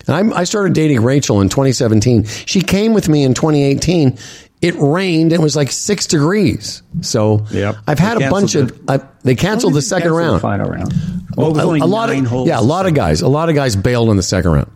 I, 0.06 0.20
I 0.20 0.44
started 0.44 0.74
dating 0.74 1.02
Rachel 1.02 1.40
in 1.40 1.48
2017. 1.48 2.24
She 2.24 2.60
came 2.60 2.92
with 2.92 3.08
me 3.08 3.24
in 3.24 3.34
2018 3.34 4.18
it 4.64 4.74
rained 4.78 5.32
and 5.32 5.40
it 5.40 5.44
was 5.44 5.54
like 5.54 5.70
six 5.70 6.06
degrees. 6.06 6.82
So 7.02 7.44
yep. 7.50 7.76
I've 7.86 7.98
had 7.98 8.22
a 8.22 8.30
bunch 8.30 8.54
of 8.54 8.80
uh, 8.88 8.98
they 9.22 9.34
canceled 9.34 9.74
the 9.74 9.82
second 9.82 10.12
round. 10.12 10.36
The 10.36 10.40
final 10.40 10.70
round. 10.70 10.94
Well, 11.36 11.58
a, 11.58 11.84
a 11.84 11.86
lot 11.86 12.08
of 12.08 12.46
yeah, 12.46 12.58
a 12.58 12.62
lot 12.62 12.86
of 12.86 12.94
guys, 12.94 13.20
a 13.20 13.28
lot 13.28 13.50
of 13.50 13.54
guys 13.54 13.76
bailed 13.76 14.08
in 14.08 14.16
the 14.16 14.22
second 14.22 14.52
round. 14.52 14.70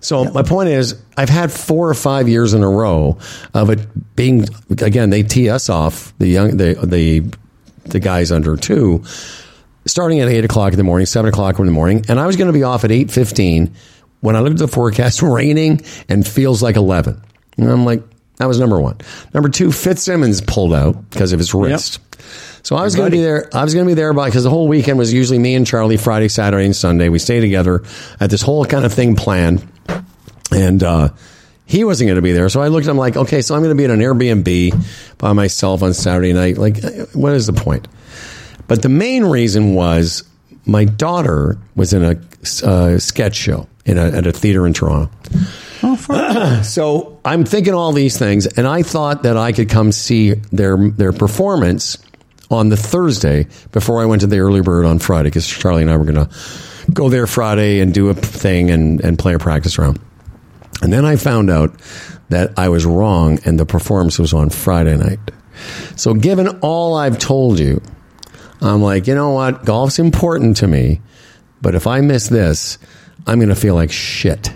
So 0.00 0.24
yep. 0.24 0.32
my 0.34 0.42
point 0.42 0.70
is, 0.70 1.00
I've 1.16 1.28
had 1.28 1.52
four 1.52 1.88
or 1.88 1.94
five 1.94 2.28
years 2.28 2.54
in 2.54 2.62
a 2.62 2.68
row 2.68 3.18
of 3.54 3.70
it 3.70 4.16
being 4.16 4.46
again. 4.70 5.10
They 5.10 5.22
tee 5.22 5.50
us 5.50 5.68
off 5.68 6.16
the 6.18 6.26
young 6.26 6.56
the 6.56 6.74
the 6.82 7.24
the 7.84 8.00
guys 8.00 8.32
under 8.32 8.56
two, 8.56 9.04
starting 9.86 10.20
at 10.20 10.28
eight 10.28 10.44
o'clock 10.44 10.72
in 10.72 10.78
the 10.78 10.84
morning, 10.84 11.06
seven 11.06 11.28
o'clock 11.28 11.58
in 11.58 11.66
the 11.66 11.72
morning, 11.72 12.04
and 12.08 12.18
I 12.18 12.26
was 12.26 12.36
going 12.36 12.46
to 12.46 12.52
be 12.52 12.62
off 12.62 12.84
at 12.84 12.90
eight 12.90 13.10
fifteen. 13.10 13.74
When 14.20 14.36
I 14.36 14.40
looked 14.40 14.54
at 14.54 14.58
the 14.58 14.68
forecast, 14.68 15.22
raining 15.22 15.82
and 16.08 16.26
feels 16.26 16.62
like 16.62 16.76
eleven, 16.76 17.20
and 17.58 17.70
I'm 17.70 17.84
like, 17.84 18.02
That 18.36 18.46
was 18.46 18.58
number 18.58 18.80
one. 18.80 18.96
Number 19.34 19.50
two, 19.50 19.70
Fitzsimmons 19.70 20.40
pulled 20.40 20.72
out 20.72 21.10
because 21.10 21.32
of 21.32 21.38
his 21.38 21.52
wrist. 21.52 22.00
So 22.62 22.76
I 22.76 22.82
was 22.82 22.94
going 22.94 23.10
to 23.10 23.16
be 23.16 23.22
there. 23.22 23.48
I 23.54 23.64
was 23.64 23.74
going 23.74 23.86
to 23.86 23.90
be 23.90 23.94
there 23.94 24.12
by 24.12 24.28
because 24.28 24.44
the 24.44 24.50
whole 24.50 24.68
weekend 24.68 24.98
was 24.98 25.12
usually 25.12 25.38
me 25.38 25.54
and 25.54 25.66
Charlie 25.66 25.96
Friday, 25.96 26.28
Saturday, 26.28 26.64
and 26.66 26.76
Sunday. 26.76 27.08
We 27.08 27.18
stay 27.18 27.40
together 27.40 27.82
at 28.18 28.30
this 28.30 28.42
whole 28.42 28.64
kind 28.64 28.84
of 28.84 28.92
thing 28.92 29.16
planned, 29.16 29.66
and 30.52 30.82
uh, 30.82 31.10
he 31.66 31.84
wasn't 31.84 32.08
going 32.08 32.16
to 32.16 32.22
be 32.22 32.32
there. 32.32 32.48
So 32.48 32.60
I 32.60 32.68
looked. 32.68 32.86
I'm 32.88 32.96
like, 32.96 33.16
okay, 33.16 33.42
so 33.42 33.54
I'm 33.54 33.62
going 33.62 33.76
to 33.76 33.80
be 33.80 33.84
at 33.84 33.90
an 33.90 34.00
Airbnb 34.00 35.18
by 35.18 35.32
myself 35.32 35.82
on 35.82 35.94
Saturday 35.94 36.32
night. 36.32 36.58
Like, 36.58 36.82
what 37.12 37.32
is 37.34 37.46
the 37.46 37.52
point? 37.52 37.86
But 38.66 38.82
the 38.82 38.88
main 38.88 39.24
reason 39.24 39.74
was 39.74 40.24
my 40.66 40.84
daughter 40.84 41.58
was 41.74 41.92
in 41.92 42.04
a 42.04 42.20
uh, 42.66 42.98
sketch 42.98 43.34
show 43.34 43.68
in 43.84 43.98
a, 43.98 44.06
at 44.06 44.26
a 44.26 44.32
theater 44.32 44.66
in 44.66 44.72
Toronto. 44.72 45.10
Oh, 45.82 46.60
So 46.64 47.20
I'm 47.24 47.44
thinking 47.44 47.74
all 47.74 47.92
these 47.92 48.18
things, 48.18 48.46
and 48.46 48.66
I 48.66 48.82
thought 48.82 49.22
that 49.22 49.36
I 49.36 49.52
could 49.52 49.68
come 49.68 49.92
see 49.92 50.34
their 50.52 50.76
their 50.90 51.12
performance 51.12 51.98
on 52.50 52.68
the 52.68 52.76
Thursday 52.76 53.46
before 53.72 54.02
I 54.02 54.06
went 54.06 54.22
to 54.22 54.26
the 54.26 54.40
early 54.40 54.60
bird 54.60 54.84
on 54.84 54.98
Friday 54.98 55.28
because 55.28 55.46
Charlie 55.46 55.82
and 55.82 55.90
I 55.90 55.96
were 55.96 56.04
going 56.04 56.26
to 56.26 56.30
go 56.92 57.08
there 57.08 57.26
Friday 57.26 57.80
and 57.80 57.94
do 57.94 58.08
a 58.08 58.14
thing 58.14 58.70
and, 58.70 59.00
and 59.00 59.18
play 59.18 59.34
a 59.34 59.38
practice 59.38 59.78
round. 59.78 60.00
And 60.82 60.92
then 60.92 61.04
I 61.04 61.16
found 61.16 61.50
out 61.50 61.74
that 62.30 62.58
I 62.58 62.68
was 62.68 62.86
wrong 62.86 63.38
and 63.44 63.58
the 63.58 63.66
performance 63.66 64.18
was 64.18 64.32
on 64.32 64.50
Friday 64.50 64.96
night. 64.96 65.18
So, 65.96 66.14
given 66.14 66.48
all 66.60 66.94
I've 66.94 67.18
told 67.18 67.58
you, 67.58 67.82
I'm 68.62 68.80
like, 68.82 69.06
you 69.06 69.14
know 69.14 69.30
what? 69.30 69.64
Golf's 69.64 69.98
important 69.98 70.56
to 70.58 70.66
me, 70.66 71.00
but 71.60 71.74
if 71.74 71.86
I 71.86 72.00
miss 72.00 72.28
this, 72.28 72.78
I'm 73.26 73.38
going 73.38 73.50
to 73.50 73.54
feel 73.54 73.74
like 73.74 73.90
shit 73.92 74.50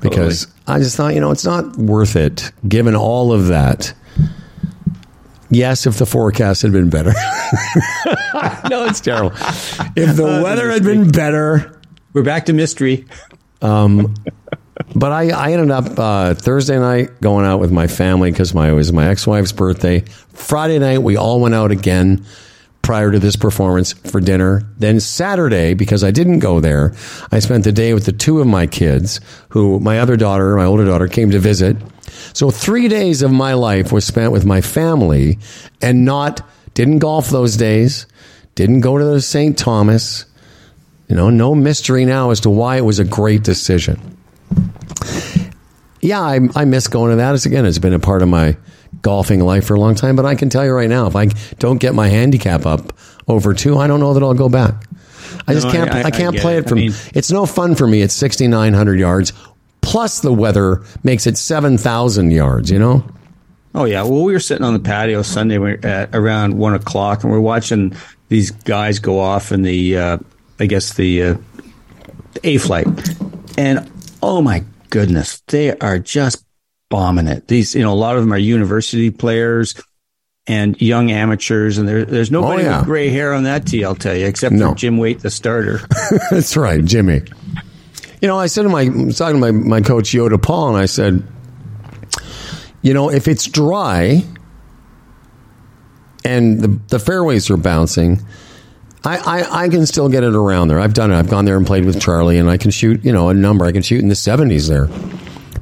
because 0.00 0.46
I 0.66 0.78
just 0.78 0.96
thought, 0.96 1.14
you 1.14 1.20
know, 1.20 1.30
it's 1.30 1.44
not 1.44 1.76
worth 1.76 2.16
it 2.16 2.52
given 2.68 2.94
all 2.94 3.32
of 3.32 3.48
that. 3.48 3.92
Yes, 5.50 5.86
if 5.86 5.96
the 5.98 6.06
forecast 6.06 6.62
had 6.62 6.72
been 6.72 6.90
better. 6.90 7.10
no, 8.70 8.86
it's 8.86 9.00
terrible. 9.00 9.32
If 9.96 10.16
the 10.16 10.40
weather 10.44 10.70
had 10.70 10.82
been 10.82 11.10
better, 11.10 11.80
We're 12.12 12.22
back 12.22 12.46
to 12.46 12.52
mystery. 12.52 13.06
Um, 13.62 14.14
but 14.94 15.12
I, 15.12 15.30
I 15.30 15.52
ended 15.52 15.70
up 15.70 15.98
uh, 15.98 16.34
Thursday 16.34 16.78
night 16.78 17.20
going 17.20 17.46
out 17.46 17.60
with 17.60 17.72
my 17.72 17.86
family 17.86 18.30
because 18.30 18.54
my 18.54 18.70
it 18.70 18.72
was 18.72 18.92
my 18.92 19.08
ex 19.08 19.26
wife's 19.26 19.52
birthday. 19.52 20.00
Friday 20.32 20.78
night 20.78 20.98
we 20.98 21.16
all 21.16 21.40
went 21.40 21.54
out 21.54 21.70
again 21.70 22.24
prior 22.82 23.10
to 23.10 23.18
this 23.18 23.36
performance 23.36 23.94
for 23.94 24.20
dinner. 24.20 24.62
Then 24.78 25.00
Saturday, 25.00 25.74
because 25.74 26.04
I 26.04 26.10
didn't 26.10 26.40
go 26.40 26.60
there, 26.60 26.94
I 27.32 27.38
spent 27.40 27.64
the 27.64 27.72
day 27.72 27.94
with 27.94 28.04
the 28.04 28.12
two 28.12 28.40
of 28.40 28.46
my 28.46 28.66
kids, 28.66 29.20
who 29.48 29.80
my 29.80 29.98
other 29.98 30.16
daughter, 30.16 30.56
my 30.56 30.64
older 30.64 30.84
daughter, 30.84 31.08
came 31.08 31.30
to 31.30 31.38
visit. 31.38 31.76
So 32.32 32.50
three 32.50 32.88
days 32.88 33.22
of 33.22 33.32
my 33.32 33.54
life 33.54 33.92
was 33.92 34.04
spent 34.04 34.30
with 34.30 34.44
my 34.44 34.60
family 34.60 35.38
and 35.82 36.04
not 36.04 36.42
didn't 36.74 36.98
golf 36.98 37.30
those 37.30 37.56
days, 37.56 38.06
didn't 38.54 38.82
go 38.82 38.98
to 38.98 39.04
the 39.04 39.20
St. 39.20 39.56
Thomas. 39.58 40.26
You 41.08 41.16
know, 41.16 41.30
no 41.30 41.54
mystery 41.54 42.04
now 42.04 42.30
as 42.30 42.40
to 42.40 42.50
why 42.50 42.76
it 42.76 42.84
was 42.84 42.98
a 42.98 43.04
great 43.04 43.42
decision 43.42 44.15
yeah, 46.00 46.20
I, 46.20 46.40
I 46.54 46.64
miss 46.64 46.88
going 46.88 47.10
to 47.10 47.16
that. 47.16 47.34
It's 47.34 47.46
again, 47.46 47.66
it's 47.66 47.78
been 47.78 47.92
a 47.94 47.98
part 47.98 48.22
of 48.22 48.28
my 48.28 48.56
golfing 49.02 49.40
life 49.40 49.66
for 49.66 49.74
a 49.74 49.80
long 49.80 49.94
time. 49.94 50.16
But 50.16 50.26
I 50.26 50.34
can 50.34 50.48
tell 50.50 50.64
you 50.64 50.72
right 50.72 50.88
now, 50.88 51.06
if 51.06 51.16
I 51.16 51.26
don't 51.58 51.78
get 51.78 51.94
my 51.94 52.08
handicap 52.08 52.66
up 52.66 52.92
over 53.28 53.54
two, 53.54 53.78
I 53.78 53.86
don't 53.86 54.00
know 54.00 54.14
that 54.14 54.22
I'll 54.22 54.34
go 54.34 54.48
back. 54.48 54.84
I 55.48 55.54
just 55.54 55.66
No, 55.66 55.72
can't. 55.72 55.90
I- 55.92 56.02
I, 56.02 56.04
I- 56.04 56.10
can't 56.10 56.36
play 56.36 56.56
it. 56.56 56.64
it 56.64 56.68
from. 56.68 56.78
mean- 56.78 56.92
it's 57.14 57.30
no 57.30 57.46
fun 57.46 57.74
for 57.74 57.86
me. 57.86 58.02
It's 58.02 58.14
sixty 58.14 58.46
nine 58.48 58.72
hundred 58.74 58.98
yards. 59.00 59.32
Plus, 59.80 60.20
the 60.20 60.32
weather 60.32 60.82
makes 61.04 61.26
it 61.26 61.36
seven 61.38 61.78
thousand 61.78 62.30
yards. 62.32 62.70
You 62.70 62.78
know. 62.78 63.04
Oh 63.74 63.84
yeah. 63.84 64.02
Well, 64.02 64.22
we 64.24 64.32
were 64.32 64.40
sitting 64.40 64.64
on 64.64 64.72
the 64.72 64.78
patio 64.80 65.22
Sunday 65.22 65.58
at 65.82 66.14
around 66.14 66.56
one 66.56 66.74
o'clock, 66.74 67.22
and 67.22 67.32
we're 67.32 67.40
watching 67.40 67.94
these 68.28 68.50
guys 68.50 68.98
go 68.98 69.20
off 69.20 69.52
in 69.52 69.62
the, 69.62 69.96
uh, 69.98 70.18
I 70.58 70.66
guess 70.66 70.94
the, 70.94 71.22
uh, 71.22 71.34
A 72.42 72.56
flight, 72.58 72.86
and 73.58 73.88
oh 74.22 74.40
my 74.42 74.64
goodness, 74.90 75.40
they 75.48 75.76
are 75.78 75.98
just 75.98 76.44
bombing 76.88 77.26
it. 77.26 77.48
These, 77.48 77.74
you 77.74 77.82
know, 77.82 77.92
a 77.92 77.94
lot 77.94 78.16
of 78.16 78.22
them 78.22 78.32
are 78.32 78.38
university 78.38 79.10
players 79.10 79.74
and 80.46 80.80
young 80.80 81.10
amateurs, 81.10 81.76
and 81.78 81.88
there, 81.88 82.04
there's 82.04 82.30
oh, 82.30 82.40
nobody 82.40 82.62
Oh, 82.62 82.66
yeah. 82.66 82.78
with 82.78 82.86
gray 82.86 83.08
hair 83.10 83.34
on 83.34 83.42
that 83.44 83.66
tee. 83.66 83.84
I'll 83.84 83.96
tell 83.96 84.16
you, 84.16 84.26
except 84.26 84.54
No. 84.54 84.70
for 84.70 84.76
Jim 84.76 84.96
Waite, 84.96 85.20
the 85.20 85.30
starter. 85.30 85.80
That's 86.30 86.56
right, 86.56 86.84
Jimmy. 86.84 87.22
You 88.22 88.28
know, 88.28 88.38
I 88.38 88.46
said 88.46 88.62
to 88.62 88.68
my 88.68 88.84
talking 88.84 89.12
to 89.12 89.38
my, 89.38 89.50
my 89.50 89.80
coach 89.80 90.10
Yoda 90.12 90.40
Paul, 90.40 90.68
and 90.68 90.76
I 90.78 90.86
said, 90.86 91.22
you 92.82 92.94
know, 92.94 93.10
if 93.10 93.26
it's 93.28 93.46
dry 93.46 94.24
and 96.24 96.60
the 96.60 96.68
the 96.88 96.98
fairways 96.98 97.50
are 97.50 97.56
bouncing, 97.56 98.24
I, 99.04 99.18
I, 99.18 99.62
I 99.64 99.68
can 99.68 99.86
still 99.86 100.08
get 100.08 100.24
it 100.24 100.34
around 100.34 100.68
there. 100.68 100.80
I've 100.80 100.94
done 100.94 101.12
it. 101.12 101.16
I've 101.18 101.30
gone 101.30 101.44
there 101.44 101.56
and 101.56 101.66
played 101.66 101.84
with 101.84 102.00
Charlie, 102.00 102.38
and 102.38 102.50
I 102.50 102.56
can 102.56 102.70
shoot, 102.70 103.04
you 103.04 103.12
know, 103.12 103.28
a 103.28 103.34
number. 103.34 103.64
I 103.64 103.72
can 103.72 103.82
shoot 103.82 104.00
in 104.00 104.08
the 104.08 104.16
seventies 104.16 104.66
there. 104.68 104.88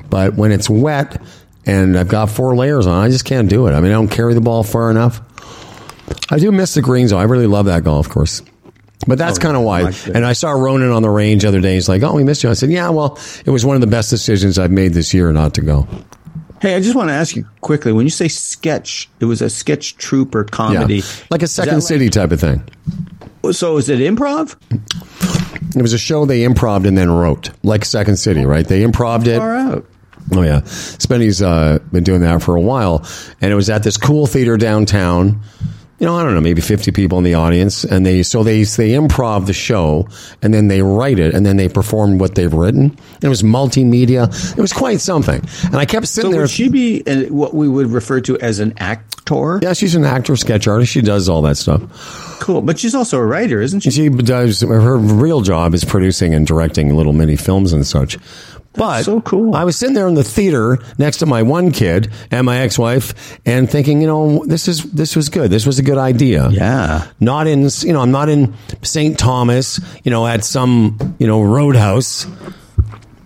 But 0.09 0.35
when 0.35 0.53
it's 0.53 0.71
wet 0.71 1.21
and 1.67 1.99
I've 1.99 2.09
got 2.09 2.31
four 2.31 2.55
layers 2.57 2.87
on, 2.87 3.03
I 3.05 3.09
just 3.11 3.25
can't 3.25 3.49
do 3.49 3.67
it. 3.67 3.73
I 3.73 3.81
mean, 3.81 3.91
I 3.91 3.95
don't 3.95 4.09
carry 4.09 4.35
the 4.35 4.41
ball 4.41 4.63
far 4.63 4.91
enough. 4.91 5.21
I 6.31 6.39
do 6.39 6.51
miss 6.53 6.75
the 6.75 6.83
greens, 6.83 7.11
though. 7.11 7.19
I 7.19 7.25
really 7.25 7.47
love 7.47 7.67
that 7.67 7.85
golf 7.85 8.09
course. 8.09 8.43
But 9.07 9.19
that's 9.19 9.39
Oh, 9.39 9.43
kind 9.43 9.57
of 9.57 9.63
why. 9.65 9.83
like. 9.83 10.07
And 10.07 10.25
I 10.25 10.33
saw 10.33 10.53
Ronan 10.53 10.91
on 10.91 11.03
the 11.03 11.11
range 11.11 11.43
the 11.43 11.49
other 11.49 11.61
day. 11.61 11.75
He's 11.75 11.89
like, 11.89 12.03
"Oh, 12.03 12.15
we 12.15 12.25
missed 12.25 12.43
you." 12.43 12.49
I 12.49 12.55
said, 12.55 12.71
"Yeah, 12.71 12.89
well, 12.91 13.19
it 13.45 13.51
was 13.51 13.67
one 13.67 13.75
of 13.75 13.83
the 13.83 13.87
best 13.87 14.09
decisions 14.09 14.59
I've 14.59 14.71
made 14.71 14.95
this 14.95 15.13
year 15.13 15.31
not 15.33 15.53
to 15.55 15.61
go." 15.61 15.87
Hey, 16.63 16.75
I 16.77 16.81
just 16.81 16.95
want 16.95 17.11
to 17.11 17.13
ask 17.13 17.37
you 17.37 17.45
quickly. 17.61 17.93
When 17.93 18.07
you 18.07 18.11
say 18.11 18.29
sketch, 18.29 19.11
it 19.21 19.27
was 19.27 19.43
a 19.43 19.51
sketch 19.51 19.97
troupe 19.99 20.35
or 20.35 20.45
Yeah, 20.45 20.51
comedy, 20.51 21.03
like 21.29 21.43
a 21.43 21.47
Second 21.49 21.83
City 21.83 22.09
type 22.09 22.33
of 22.33 22.41
thing. 22.41 22.63
So 23.53 23.77
is 23.77 23.89
it 23.89 23.99
improv? 24.01 24.57
It 25.77 25.83
was 25.83 25.93
a 25.93 25.99
show 25.99 26.25
they 26.25 26.41
improv 26.43 26.87
and 26.87 26.97
then 26.97 27.11
wrote, 27.11 27.51
like 27.63 27.85
Second 27.85 28.17
City, 28.17 28.45
right? 28.45 28.67
They 28.67 28.83
improved 28.83 29.27
it. 29.27 29.39
Far 29.39 29.57
out. 29.57 29.87
Oh 30.33 30.43
yeah, 30.43 30.61
Spenny's 30.65 31.43
uh, 31.43 31.81
been 31.93 32.05
doing 32.05 32.23
that 32.23 32.43
for 32.43 32.55
a 32.57 32.61
while, 32.61 33.05
and 33.43 33.53
it 33.53 33.55
was 33.55 33.69
at 33.69 33.83
this 33.83 33.97
cool 33.99 34.27
theater 34.27 34.57
downtown. 34.57 35.43
You 35.99 36.07
know, 36.07 36.17
I 36.17 36.23
don't 36.23 36.35
know, 36.35 36.41
maybe 36.41 36.61
fifty 36.63 36.91
people 36.93 37.19
in 37.19 37.25
the 37.25 37.35
audience, 37.35 37.85
and 37.85 38.07
they 38.07 38.23
so 38.23 38.43
they 38.43 38.63
they 38.65 38.91
improv 38.93 39.47
the 39.47 39.53
show, 39.53 40.09
and 40.43 40.55
then 40.55 40.69
they 40.69 40.81
write 40.81 41.19
it, 41.19 41.35
and 41.35 41.45
then 41.45 41.57
they 41.57 41.69
perform 41.69 42.19
what 42.19 42.37
they've 42.37 42.53
written. 42.53 42.97
It 43.23 43.29
was 43.29 43.43
multimedia. 43.43 44.29
It 44.57 44.61
was 44.61 44.73
quite 44.73 45.01
something. 45.01 45.43
And 45.65 45.77
I 45.77 45.85
kept 45.85 46.09
sitting 46.09 46.31
So 46.31 46.33
there. 46.33 46.41
would 46.43 46.51
she 46.51 46.69
be 46.69 47.03
uh, 47.07 47.25
what 47.33 47.53
we 47.55 47.69
would 47.69 47.89
refer 47.89 48.21
to 48.23 48.39
as 48.41 48.61
an 48.61 48.75
actor? 49.25 49.61
yeah, 49.63 49.73
she's 49.73 49.95
an 49.95 50.05
actor, 50.05 50.37
sketch 50.37 50.67
artist. 50.69 50.93
She 50.93 51.01
does 51.01 51.29
all 51.29 51.43
that 51.43 51.57
stuff. 51.57 51.83
Cool, 52.41 52.63
but 52.63 52.79
she's 52.79 52.95
also 52.95 53.19
a 53.19 53.25
writer, 53.25 53.61
isn't 53.61 53.81
she? 53.81 53.91
She 53.91 54.09
does 54.09 54.61
her 54.61 54.97
real 54.97 55.41
job 55.41 55.75
is 55.75 55.85
producing 55.85 56.35
and 56.35 56.47
directing 56.47 56.95
little 56.95 57.13
mini 57.13 57.37
films 57.37 57.73
and 57.73 57.87
such. 57.87 58.19
But 58.77 59.05
so 59.05 59.21
cool. 59.21 59.55
I 59.55 59.63
was 59.63 59.77
sitting 59.77 59.95
there 59.95 60.09
in 60.09 60.15
the 60.15 60.25
theater 60.25 60.79
next 60.99 61.19
to 61.19 61.27
my 61.27 61.43
one 61.43 61.71
kid 61.71 62.11
and 62.33 62.45
my 62.45 62.59
ex-wife, 62.59 63.39
and 63.47 63.71
thinking, 63.71 64.01
you 64.01 64.09
know, 64.09 64.45
this 64.47 64.67
is 64.67 64.83
this 64.91 65.15
was 65.15 65.29
good. 65.29 65.51
This 65.51 65.65
was 65.65 65.79
a 65.79 65.83
good 65.83 65.97
idea. 65.97 66.51
Yeah. 66.51 67.07
Not 67.21 67.47
in, 67.47 67.69
you 67.81 67.93
know, 67.93 68.01
I'm 68.01 68.11
not 68.11 68.29
in 68.29 68.53
St. 68.83 69.17
Thomas, 69.17 69.81
you 70.03 70.11
know, 70.11 70.27
at 70.27 70.45
some, 70.45 71.17
you 71.21 71.27
know, 71.29 71.43
roadhouse 71.43 72.27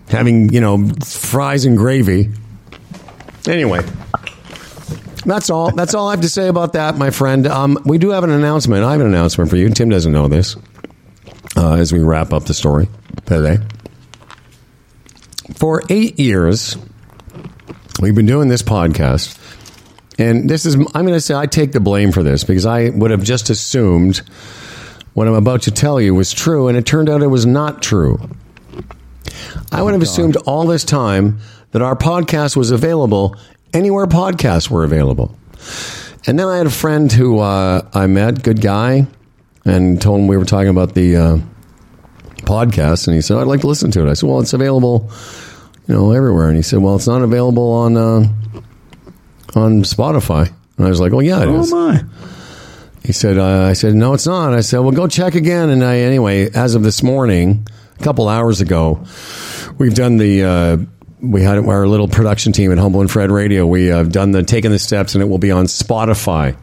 having, 0.09 0.53
you 0.53 0.61
know, 0.61 0.87
fries 1.03 1.65
and 1.65 1.77
gravy. 1.77 2.29
Anyway, 3.47 3.79
that's 5.25 5.49
all. 5.49 5.71
That's 5.71 5.93
all 5.93 6.07
I 6.07 6.11
have 6.11 6.21
to 6.21 6.29
say 6.29 6.47
about 6.47 6.73
that, 6.73 6.97
my 6.97 7.09
friend. 7.09 7.47
Um, 7.47 7.77
we 7.85 7.97
do 7.97 8.09
have 8.09 8.23
an 8.23 8.29
announcement. 8.29 8.83
I 8.83 8.91
have 8.93 9.01
an 9.01 9.07
announcement 9.07 9.49
for 9.49 9.57
you. 9.57 9.69
Tim 9.69 9.89
doesn't 9.89 10.11
know 10.11 10.27
this. 10.27 10.55
Uh, 11.55 11.73
as 11.73 11.91
we 11.91 11.99
wrap 11.99 12.31
up 12.31 12.45
the 12.45 12.53
story 12.53 12.87
today, 13.25 13.57
for 15.55 15.83
eight 15.89 16.19
years, 16.19 16.77
we've 18.01 18.15
been 18.15 18.27
doing 18.27 18.49
this 18.49 18.61
podcast, 18.61 19.37
and 20.19 20.49
this 20.49 20.65
is. 20.65 20.75
I'm 20.75 21.05
going 21.05 21.07
to 21.07 21.21
say 21.21 21.35
I 21.35 21.47
take 21.47 21.71
the 21.71 21.79
blame 21.79 22.11
for 22.11 22.23
this 22.23 22.43
because 22.43 22.65
I 22.65 22.89
would 22.89 23.11
have 23.11 23.23
just 23.23 23.49
assumed 23.49 24.17
what 25.13 25.27
I'm 25.27 25.33
about 25.33 25.63
to 25.63 25.71
tell 25.71 25.99
you 25.99 26.13
was 26.15 26.31
true, 26.31 26.67
and 26.67 26.77
it 26.77 26.85
turned 26.85 27.09
out 27.09 27.21
it 27.21 27.27
was 27.27 27.45
not 27.45 27.81
true. 27.81 28.19
I 29.71 29.81
would 29.81 29.93
have 29.93 30.01
assumed 30.01 30.37
all 30.37 30.65
this 30.65 30.83
time 30.83 31.39
that 31.71 31.81
our 31.81 31.95
podcast 31.95 32.55
was 32.55 32.71
available 32.71 33.35
anywhere 33.73 34.05
podcasts 34.07 34.69
were 34.69 34.83
available. 34.83 35.35
And 36.27 36.37
then 36.37 36.47
I 36.47 36.57
had 36.57 36.67
a 36.67 36.71
friend 36.71 37.11
who 37.11 37.39
uh, 37.39 37.87
I 37.93 38.07
met, 38.07 38.43
good 38.43 38.61
guy, 38.61 39.07
and 39.65 40.01
told 40.01 40.19
him 40.21 40.27
we 40.27 40.37
were 40.37 40.45
talking 40.45 40.69
about 40.69 40.93
the 40.93 41.15
uh, 41.15 41.37
podcast, 42.41 43.07
and 43.07 43.15
he 43.15 43.21
said, 43.21 43.37
"I'd 43.37 43.47
like 43.47 43.61
to 43.61 43.67
listen 43.67 43.91
to 43.91 44.05
it." 44.05 44.09
I 44.09 44.13
said, 44.13 44.27
"Well, 44.29 44.39
it's 44.39 44.53
available, 44.53 45.11
you 45.87 45.95
know, 45.95 46.11
everywhere." 46.11 46.47
And 46.47 46.55
he 46.57 46.61
said, 46.61 46.79
"Well, 46.79 46.95
it's 46.95 47.07
not 47.07 47.21
available 47.21 47.71
on 47.71 47.97
uh, 47.97 48.27
on 49.55 49.83
Spotify." 49.83 50.51
And 50.77 50.85
I 50.85 50.89
was 50.89 50.99
like, 50.99 51.11
"Well, 51.11 51.21
yeah, 51.21 51.41
it 51.43 51.47
Oh 51.47 51.61
is." 51.61 51.71
my! 51.71 52.03
He 53.03 53.13
said, 53.13 53.37
uh, 53.39 53.63
I 53.63 53.73
said, 53.73 53.95
no, 53.95 54.13
it's 54.13 54.27
not. 54.27 54.53
I 54.53 54.59
said, 54.59 54.79
well, 54.79 54.91
go 54.91 55.07
check 55.07 55.33
again. 55.33 55.69
And 55.69 55.83
I, 55.83 55.99
anyway, 55.99 56.51
as 56.51 56.75
of 56.75 56.83
this 56.83 57.01
morning, 57.01 57.65
a 57.99 58.03
couple 58.03 58.27
hours 58.27 58.61
ago, 58.61 59.03
we've 59.79 59.95
done 59.95 60.17
the, 60.17 60.43
uh, 60.43 60.77
we 61.21 61.41
had 61.41 61.57
our 61.57 61.87
little 61.87 62.07
production 62.07 62.53
team 62.53 62.71
at 62.71 62.77
Humble 62.77 63.01
and 63.01 63.11
Fred 63.11 63.31
Radio. 63.31 63.65
We 63.65 63.87
have 63.87 64.11
done 64.11 64.31
the 64.31 64.43
taken 64.43 64.71
the 64.71 64.79
steps, 64.79 65.15
and 65.15 65.21
it 65.21 65.27
will 65.27 65.37
be 65.37 65.51
on 65.51 65.65
Spotify 65.65 66.55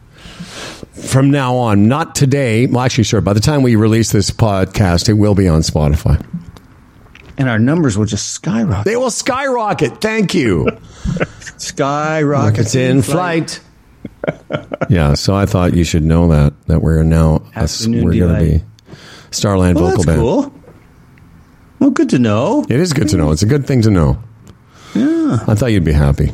from 0.93 1.31
now 1.31 1.57
on. 1.57 1.89
Not 1.89 2.15
today. 2.15 2.67
Well, 2.67 2.81
actually, 2.81 3.05
sure. 3.05 3.21
By 3.21 3.33
the 3.35 3.41
time 3.41 3.63
we 3.63 3.77
release 3.77 4.13
this 4.13 4.31
podcast, 4.31 5.09
it 5.09 5.15
will 5.15 5.35
be 5.35 5.49
on 5.49 5.61
Spotify. 5.61 6.25
And 7.39 7.51
our 7.51 7.59
numbers 7.59 7.99
will 7.99 8.07
just 8.07 8.29
skyrocket. 8.33 8.87
They 8.87 8.97
will 8.97 9.11
skyrocket. 9.11 10.01
Thank 10.01 10.35
you. 10.35 10.69
Skyrocket. 11.59 12.61
It's 12.61 12.75
in 12.75 13.03
flight. 13.03 13.61
yeah, 14.89 15.15
so 15.15 15.35
I 15.35 15.45
thought 15.47 15.75
you 15.75 15.85
should 15.85 16.03
know 16.03 16.29
that 16.29 16.55
that 16.67 16.81
we're 16.81 17.03
now 17.03 17.43
a, 17.55 17.69
we're 17.87 18.13
going 18.15 18.35
to 18.35 18.59
be 18.59 18.65
Starland 19.31 19.77
Well, 19.77 19.91
vocal 19.91 20.05
that's 20.05 20.07
band. 20.07 20.21
cool. 20.21 20.55
Well, 21.79 21.91
good 21.91 22.11
to 22.11 22.19
know. 22.19 22.65
It 22.69 22.81
is 22.81 22.93
good 22.95 23.09
to 23.11 23.17
know. 23.19 23.31
It's 23.33 23.43
a 23.43 23.47
good 23.47 23.67
thing 23.67 23.83
to 23.83 23.91
know. 23.91 24.19
Yeah, 24.99 25.39
I 25.47 25.55
thought 25.55 25.67
you'd 25.73 25.85
be 25.85 25.93
happy. 25.93 26.33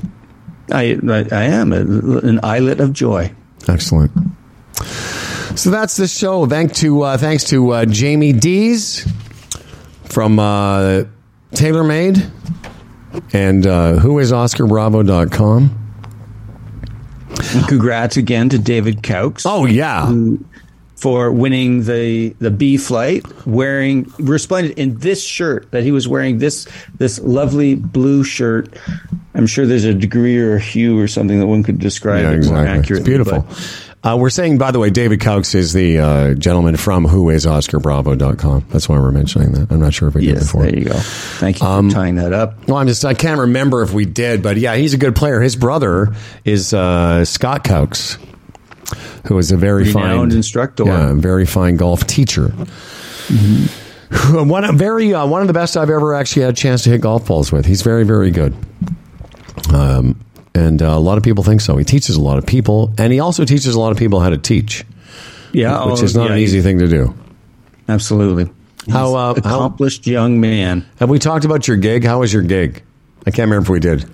I 0.70 0.98
I, 1.08 1.26
I 1.32 1.44
am 1.44 1.72
an 1.72 2.40
islet 2.42 2.80
of 2.80 2.92
joy. 2.92 3.32
Excellent. 3.68 4.12
So 5.54 5.70
that's 5.70 5.96
the 5.96 6.08
show. 6.08 6.46
Thank 6.46 6.72
to 6.76 7.02
uh, 7.02 7.16
thanks 7.18 7.44
to 7.44 7.70
uh, 7.70 7.84
Jamey 7.84 8.38
Dees 8.38 9.06
from 10.04 10.38
uh, 10.38 11.04
TaylorMade 11.52 12.30
and 13.32 13.66
uh, 13.66 13.94
who 13.94 14.18
is 14.18 14.32
OscarBravo.com. 14.32 15.78
And 17.54 17.68
congrats 17.68 18.16
again 18.16 18.48
to 18.50 18.58
David 18.58 19.02
Cowks 19.02 19.44
Oh 19.46 19.66
yeah, 19.66 20.06
for 21.02 21.32
winning 21.32 21.82
the 21.82 22.28
the 22.38 22.52
B 22.52 22.76
flight, 22.76 23.24
wearing 23.44 24.06
resplendent 24.20 24.78
in 24.78 24.98
this 24.98 25.20
shirt 25.20 25.68
that 25.72 25.82
he 25.82 25.90
was 25.90 26.06
wearing 26.06 26.38
this 26.38 26.68
this 26.96 27.18
lovely 27.18 27.74
blue 27.74 28.22
shirt. 28.22 28.72
I'm 29.34 29.48
sure 29.48 29.66
there's 29.66 29.82
a 29.82 29.94
degree 29.94 30.38
or 30.38 30.54
a 30.54 30.60
hue 30.60 30.96
or 31.00 31.08
something 31.08 31.40
that 31.40 31.46
one 31.48 31.64
could 31.64 31.80
describe 31.80 32.22
yeah, 32.22 32.30
it 32.30 32.46
more 32.46 32.62
exactly. 32.62 32.96
It's 32.98 33.04
beautiful. 33.04 33.46
Uh, 34.04 34.16
we're 34.16 34.30
saying, 34.30 34.58
by 34.58 34.70
the 34.70 34.78
way, 34.78 34.90
David 34.90 35.20
Cowks 35.20 35.54
is 35.56 35.72
the 35.72 35.98
uh, 35.98 36.34
gentleman 36.34 36.76
from 36.76 37.04
who 37.04 37.30
is 37.30 37.46
OscarBravo.com. 37.46 38.66
That's 38.70 38.88
why 38.88 38.98
we're 38.98 39.10
mentioning 39.12 39.52
that. 39.52 39.70
I'm 39.72 39.80
not 39.80 39.94
sure 39.94 40.08
if 40.08 40.14
we 40.14 40.22
did 40.26 40.34
Yes, 40.34 40.42
before. 40.44 40.62
there 40.64 40.76
you 40.78 40.84
go. 40.86 40.94
Thank 40.94 41.60
you 41.60 41.66
Um, 41.66 41.88
for 41.88 41.94
tying 41.96 42.14
that 42.16 42.32
up. 42.32 42.66
Well, 42.68 42.76
I'm 42.78 42.86
just 42.88 43.04
I 43.04 43.14
can't 43.14 43.40
remember 43.40 43.82
if 43.82 43.92
we 43.92 44.04
did, 44.04 44.42
but 44.42 44.56
yeah, 44.56 44.76
he's 44.76 44.94
a 44.94 44.98
good 44.98 45.14
player. 45.16 45.40
His 45.40 45.56
brother 45.56 46.14
is 46.44 46.72
uh, 46.74 47.24
Scott 47.24 47.62
Cowks, 47.64 48.18
who 49.26 49.38
is 49.38 49.52
a 49.52 49.56
very 49.56 49.84
Renowned 49.84 50.30
fine 50.30 50.36
instructor. 50.36 50.84
yeah, 50.84 51.12
very 51.14 51.46
fine 51.46 51.76
golf 51.76 52.06
teacher. 52.06 52.52
One 54.32 54.64
of 54.64 54.74
very 54.74 55.14
uh, 55.14 55.26
one 55.26 55.40
of 55.40 55.46
the 55.46 55.54
best 55.54 55.76
I've 55.76 55.88
ever 55.88 56.14
actually 56.14 56.42
had 56.42 56.52
a 56.52 56.56
chance 56.56 56.82
to 56.84 56.90
hit 56.90 57.00
golf 57.00 57.26
balls 57.26 57.50
with. 57.50 57.64
He's 57.64 57.80
very 57.82 58.04
very 58.04 58.30
good. 58.30 58.54
Um, 59.72 60.20
and 60.54 60.82
uh, 60.82 60.86
a 60.86 60.98
lot 61.00 61.16
of 61.16 61.24
people 61.24 61.42
think 61.44 61.62
so. 61.62 61.76
He 61.78 61.84
teaches 61.84 62.16
a 62.16 62.20
lot 62.20 62.36
of 62.36 62.44
people, 62.44 62.92
and 62.98 63.10
he 63.12 63.20
also 63.20 63.44
teaches 63.46 63.74
a 63.74 63.80
lot 63.80 63.90
of 63.90 63.96
people 63.98 64.20
how 64.20 64.28
to 64.28 64.36
teach, 64.36 64.84
Yeah, 65.52 65.86
which 65.86 66.00
oh, 66.00 66.04
is 66.04 66.14
not 66.14 66.26
yeah, 66.28 66.32
an 66.34 66.38
easy 66.40 66.60
thing 66.60 66.78
to 66.80 66.88
do. 66.88 67.14
Absolutely. 67.88 68.50
He's 68.84 68.92
How, 68.92 69.14
uh, 69.14 69.16
how- 69.16 69.32
accomplished 69.34 70.06
young 70.06 70.40
man. 70.40 70.84
Have 70.98 71.08
we 71.08 71.18
talked 71.18 71.44
about 71.46 71.66
your 71.66 71.78
gig? 71.78 72.04
How 72.04 72.20
was 72.20 72.32
your 72.34 72.42
gig? 72.42 72.82
I 73.26 73.30
can't 73.30 73.48
remember 73.50 73.62
if 73.62 73.68
we 73.70 73.80
did. 73.80 74.04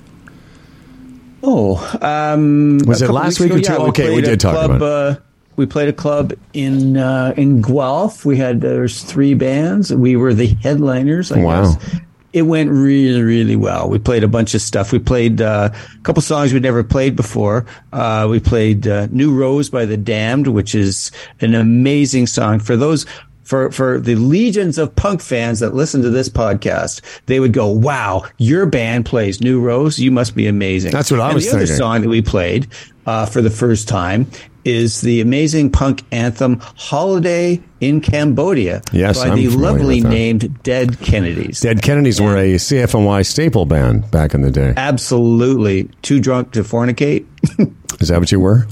Oh, 1.51 1.99
um, 2.03 2.79
Was 2.87 3.01
it 3.01 3.11
last 3.11 3.41
week 3.41 3.51
ago, 3.51 3.57
or 3.57 3.61
two? 3.63 3.73
yeah, 3.73 3.89
Okay, 3.89 4.15
we 4.15 4.21
did 4.21 4.39
talk 4.39 4.53
club, 4.55 4.71
about 4.73 4.83
Uh, 4.83 5.17
we 5.57 5.65
played 5.65 5.89
a 5.89 5.95
club 5.95 6.35
in 6.53 6.99
uh, 6.99 7.33
in 7.39 7.63
Guelph. 7.63 8.25
We 8.27 8.37
had 8.37 8.61
there's 8.61 9.03
three 9.03 9.33
bands. 9.35 9.93
We 9.95 10.15
were 10.15 10.35
the 10.35 10.49
headliners. 10.63 11.33
I 11.33 11.41
Wow. 11.43 11.63
guess. 11.73 12.01
It 12.35 12.43
went 12.43 12.71
really, 12.71 13.23
really 13.23 13.57
well. 13.57 13.89
We 13.89 13.99
played 13.99 14.23
a 14.23 14.29
bunch 14.29 14.55
of 14.55 14.61
stuff. 14.61 14.93
We 14.93 14.99
played 14.99 15.41
uh, 15.41 15.71
a 15.73 15.99
couple 16.03 16.21
songs 16.21 16.53
we'd 16.53 16.63
never 16.63 16.85
played 16.85 17.17
before. 17.17 17.65
Uh, 17.95 18.27
we 18.31 18.39
played 18.39 18.87
uh, 18.87 19.07
"New 19.11 19.35
Rose" 19.35 19.71
by 19.71 19.87
the 19.87 19.97
Damned, 19.97 20.49
which 20.49 20.75
is 20.75 21.11
an 21.41 21.55
amazing 21.55 22.27
song. 22.27 22.59
For 22.61 22.77
those 22.77 23.07
for 23.49 23.71
for 23.71 23.99
the 23.99 24.15
legions 24.15 24.77
of 24.77 24.95
punk 24.95 25.23
fans 25.23 25.61
that 25.61 25.75
listen 25.75 26.03
to 26.03 26.11
this 26.11 26.29
podcast, 26.29 27.01
they 27.25 27.41
would 27.41 27.55
go, 27.55 27.69
"Wow, 27.69 28.25
your 28.37 28.67
band 28.67 29.07
plays 29.07 29.41
New 29.41 29.59
Rose. 29.59 29.99
You 29.99 30.11
must 30.11 30.35
be 30.37 30.47
amazing." 30.47 30.93
That's 30.93 31.11
what 31.11 31.21
I 31.21 31.29
And 31.29 31.35
was 31.37 31.45
the 31.47 31.51
other 31.53 31.61
thinking. 31.61 31.77
song 31.77 32.01
that 32.03 32.09
we 32.11 32.21
played 32.21 32.67
uh, 33.07 33.25
for 33.25 33.41
the 33.41 33.49
first 33.51 33.89
time 33.89 34.27
is 34.67 35.01
the 35.01 35.23
amazing 35.23 35.71
punk 35.71 36.03
anthem 36.13 36.61
"Holiday 36.61 37.63
in 37.81 38.03
Cambodia" 38.03 38.83
Yes, 38.93 39.19
by 39.23 39.31
I'm 39.31 39.37
the 39.37 39.49
lovely 39.49 40.03
named 40.03 40.63
Dead 40.63 41.01
Kennedys. 41.01 41.61
Dead 41.61 41.81
Kennedys 41.81 42.21
were 42.21 42.37
a 42.37 42.57
CFNY 42.57 43.25
staple 43.25 43.65
band 43.65 44.11
back 44.11 44.35
in 44.35 44.43
the 44.43 44.51
day. 44.51 44.75
Absolutely, 44.77 45.85
too 46.03 46.21
drunk 46.21 46.53
to 46.53 46.63
fornicate. 46.63 47.25
Is 48.01 48.09
that 48.09 48.19
what 48.21 48.31
you 48.31 48.41
were? 48.41 48.67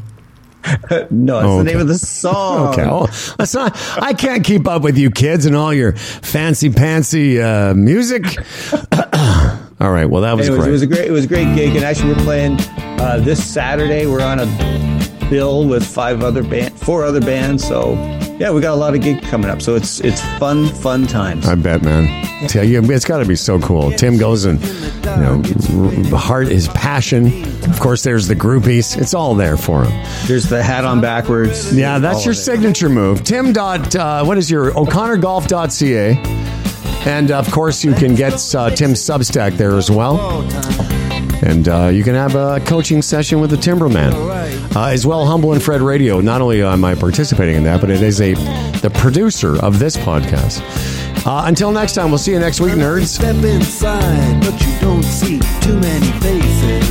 No, 1.10 1.38
it's 1.38 1.46
Oh, 1.46 1.58
the 1.58 1.64
name 1.64 1.78
of 1.80 1.88
the 1.88 1.98
song. 1.98 2.74
Okay. 2.78 3.12
That's 3.38 3.54
not. 3.54 3.76
I 4.02 4.12
can't 4.12 4.44
keep 4.44 4.66
up 4.66 4.82
with 4.82 4.98
you 4.98 5.10
kids 5.10 5.46
and 5.46 5.54
all 5.56 5.72
your 5.72 5.92
fancy 5.94 6.70
pantsy 6.70 7.40
uh, 7.40 7.74
music. 7.74 8.24
all 9.80 9.90
right. 9.90 10.06
Well, 10.06 10.22
that 10.22 10.36
was 10.36 10.48
Anyways, 10.48 10.64
great. 10.64 10.68
it 10.68 10.72
was 10.72 10.82
a 10.82 10.86
great, 10.86 11.04
it 11.08 11.10
was 11.12 11.24
a 11.24 11.28
great 11.28 11.54
gig, 11.54 11.76
and 11.76 11.84
actually, 11.84 12.12
we're 12.14 12.22
playing 12.24 12.58
uh, 13.00 13.20
this 13.22 13.42
Saturday. 13.44 14.06
We're 14.06 14.22
on 14.22 14.40
a 14.40 14.46
bill 15.30 15.66
with 15.68 15.84
five 15.86 16.22
other 16.22 16.42
band, 16.42 16.78
four 16.78 17.04
other 17.04 17.20
bands. 17.20 17.66
So, 17.66 17.94
yeah, 18.38 18.50
we 18.50 18.60
got 18.60 18.74
a 18.74 18.76
lot 18.76 18.94
of 18.94 19.00
gig 19.00 19.22
coming 19.22 19.50
up. 19.50 19.62
So 19.62 19.74
it's 19.74 20.00
it's 20.00 20.20
fun, 20.38 20.68
fun 20.68 21.06
times. 21.06 21.46
I 21.46 21.54
bet, 21.54 21.82
man. 21.82 22.48
Tell 22.48 22.64
you, 22.64 22.82
it's 22.92 23.04
got 23.04 23.18
to 23.18 23.24
be 23.24 23.36
so 23.36 23.58
cool. 23.58 23.90
Tim 23.92 24.18
goes 24.18 24.44
and 24.44 24.62
you 24.62 26.02
know, 26.10 26.16
heart, 26.16 26.48
his 26.48 26.68
passion. 26.68 27.44
Of 27.64 27.80
course, 27.80 28.02
there's 28.02 28.28
the 28.28 28.36
groupies. 28.36 28.96
It's 29.00 29.14
all 29.14 29.34
there 29.34 29.56
for 29.56 29.84
him. 29.84 30.04
There's 30.26 30.44
the 30.48 30.62
hat 30.62 30.84
on 30.84 31.00
backwards. 31.00 31.74
Yeah, 31.76 31.98
that's 31.98 32.24
your 32.24 32.34
signature 32.34 32.88
move. 32.88 33.24
Tim 33.24 33.52
dot 33.52 33.96
uh, 33.96 34.24
what 34.24 34.38
is 34.38 34.50
your 34.50 34.70
O'ConnorGolf.ca, 34.72 36.16
and 37.10 37.30
of 37.30 37.50
course 37.50 37.84
you 37.84 37.94
can 37.94 38.14
get 38.14 38.54
uh, 38.54 38.70
Tim's 38.70 39.00
Substack 39.00 39.56
there 39.56 39.76
as 39.76 39.90
well 39.90 40.42
and 41.42 41.68
uh, 41.68 41.88
you 41.88 42.02
can 42.02 42.14
have 42.14 42.34
a 42.34 42.60
coaching 42.60 43.02
session 43.02 43.40
with 43.40 43.50
the 43.50 43.56
Timberman. 43.56 44.12
Uh, 44.74 44.88
as 44.88 45.06
well, 45.06 45.24
Humble 45.26 45.52
and 45.52 45.62
Fred 45.62 45.80
Radio. 45.80 46.20
Not 46.20 46.40
only 46.40 46.62
am 46.62 46.84
I 46.84 46.94
participating 46.94 47.56
in 47.56 47.64
that, 47.64 47.80
but 47.80 47.90
it 47.90 48.02
is 48.02 48.20
a 48.20 48.34
the 48.80 48.90
producer 48.94 49.56
of 49.62 49.78
this 49.78 49.96
podcast. 49.96 50.62
Uh, 51.26 51.44
until 51.46 51.72
next 51.72 51.94
time, 51.94 52.10
we'll 52.10 52.18
see 52.18 52.32
you 52.32 52.38
next 52.38 52.60
week, 52.60 52.74
nerds. 52.74 53.06
Step 53.06 53.36
inside, 53.44 54.40
but 54.40 54.60
you 54.60 54.78
don't 54.80 55.02
see 55.02 55.38
too 55.60 55.78
many 55.80 56.06
faces. 56.20 56.88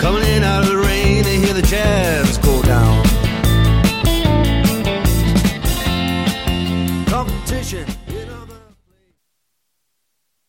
Coming 0.00 0.24
in 0.24 0.42
out 0.42 0.62
of 0.64 0.68
the 0.70 0.78
rain, 0.78 1.22
they 1.22 1.38
hear 1.38 1.52
the 1.54 1.62
jazz. 1.62 2.15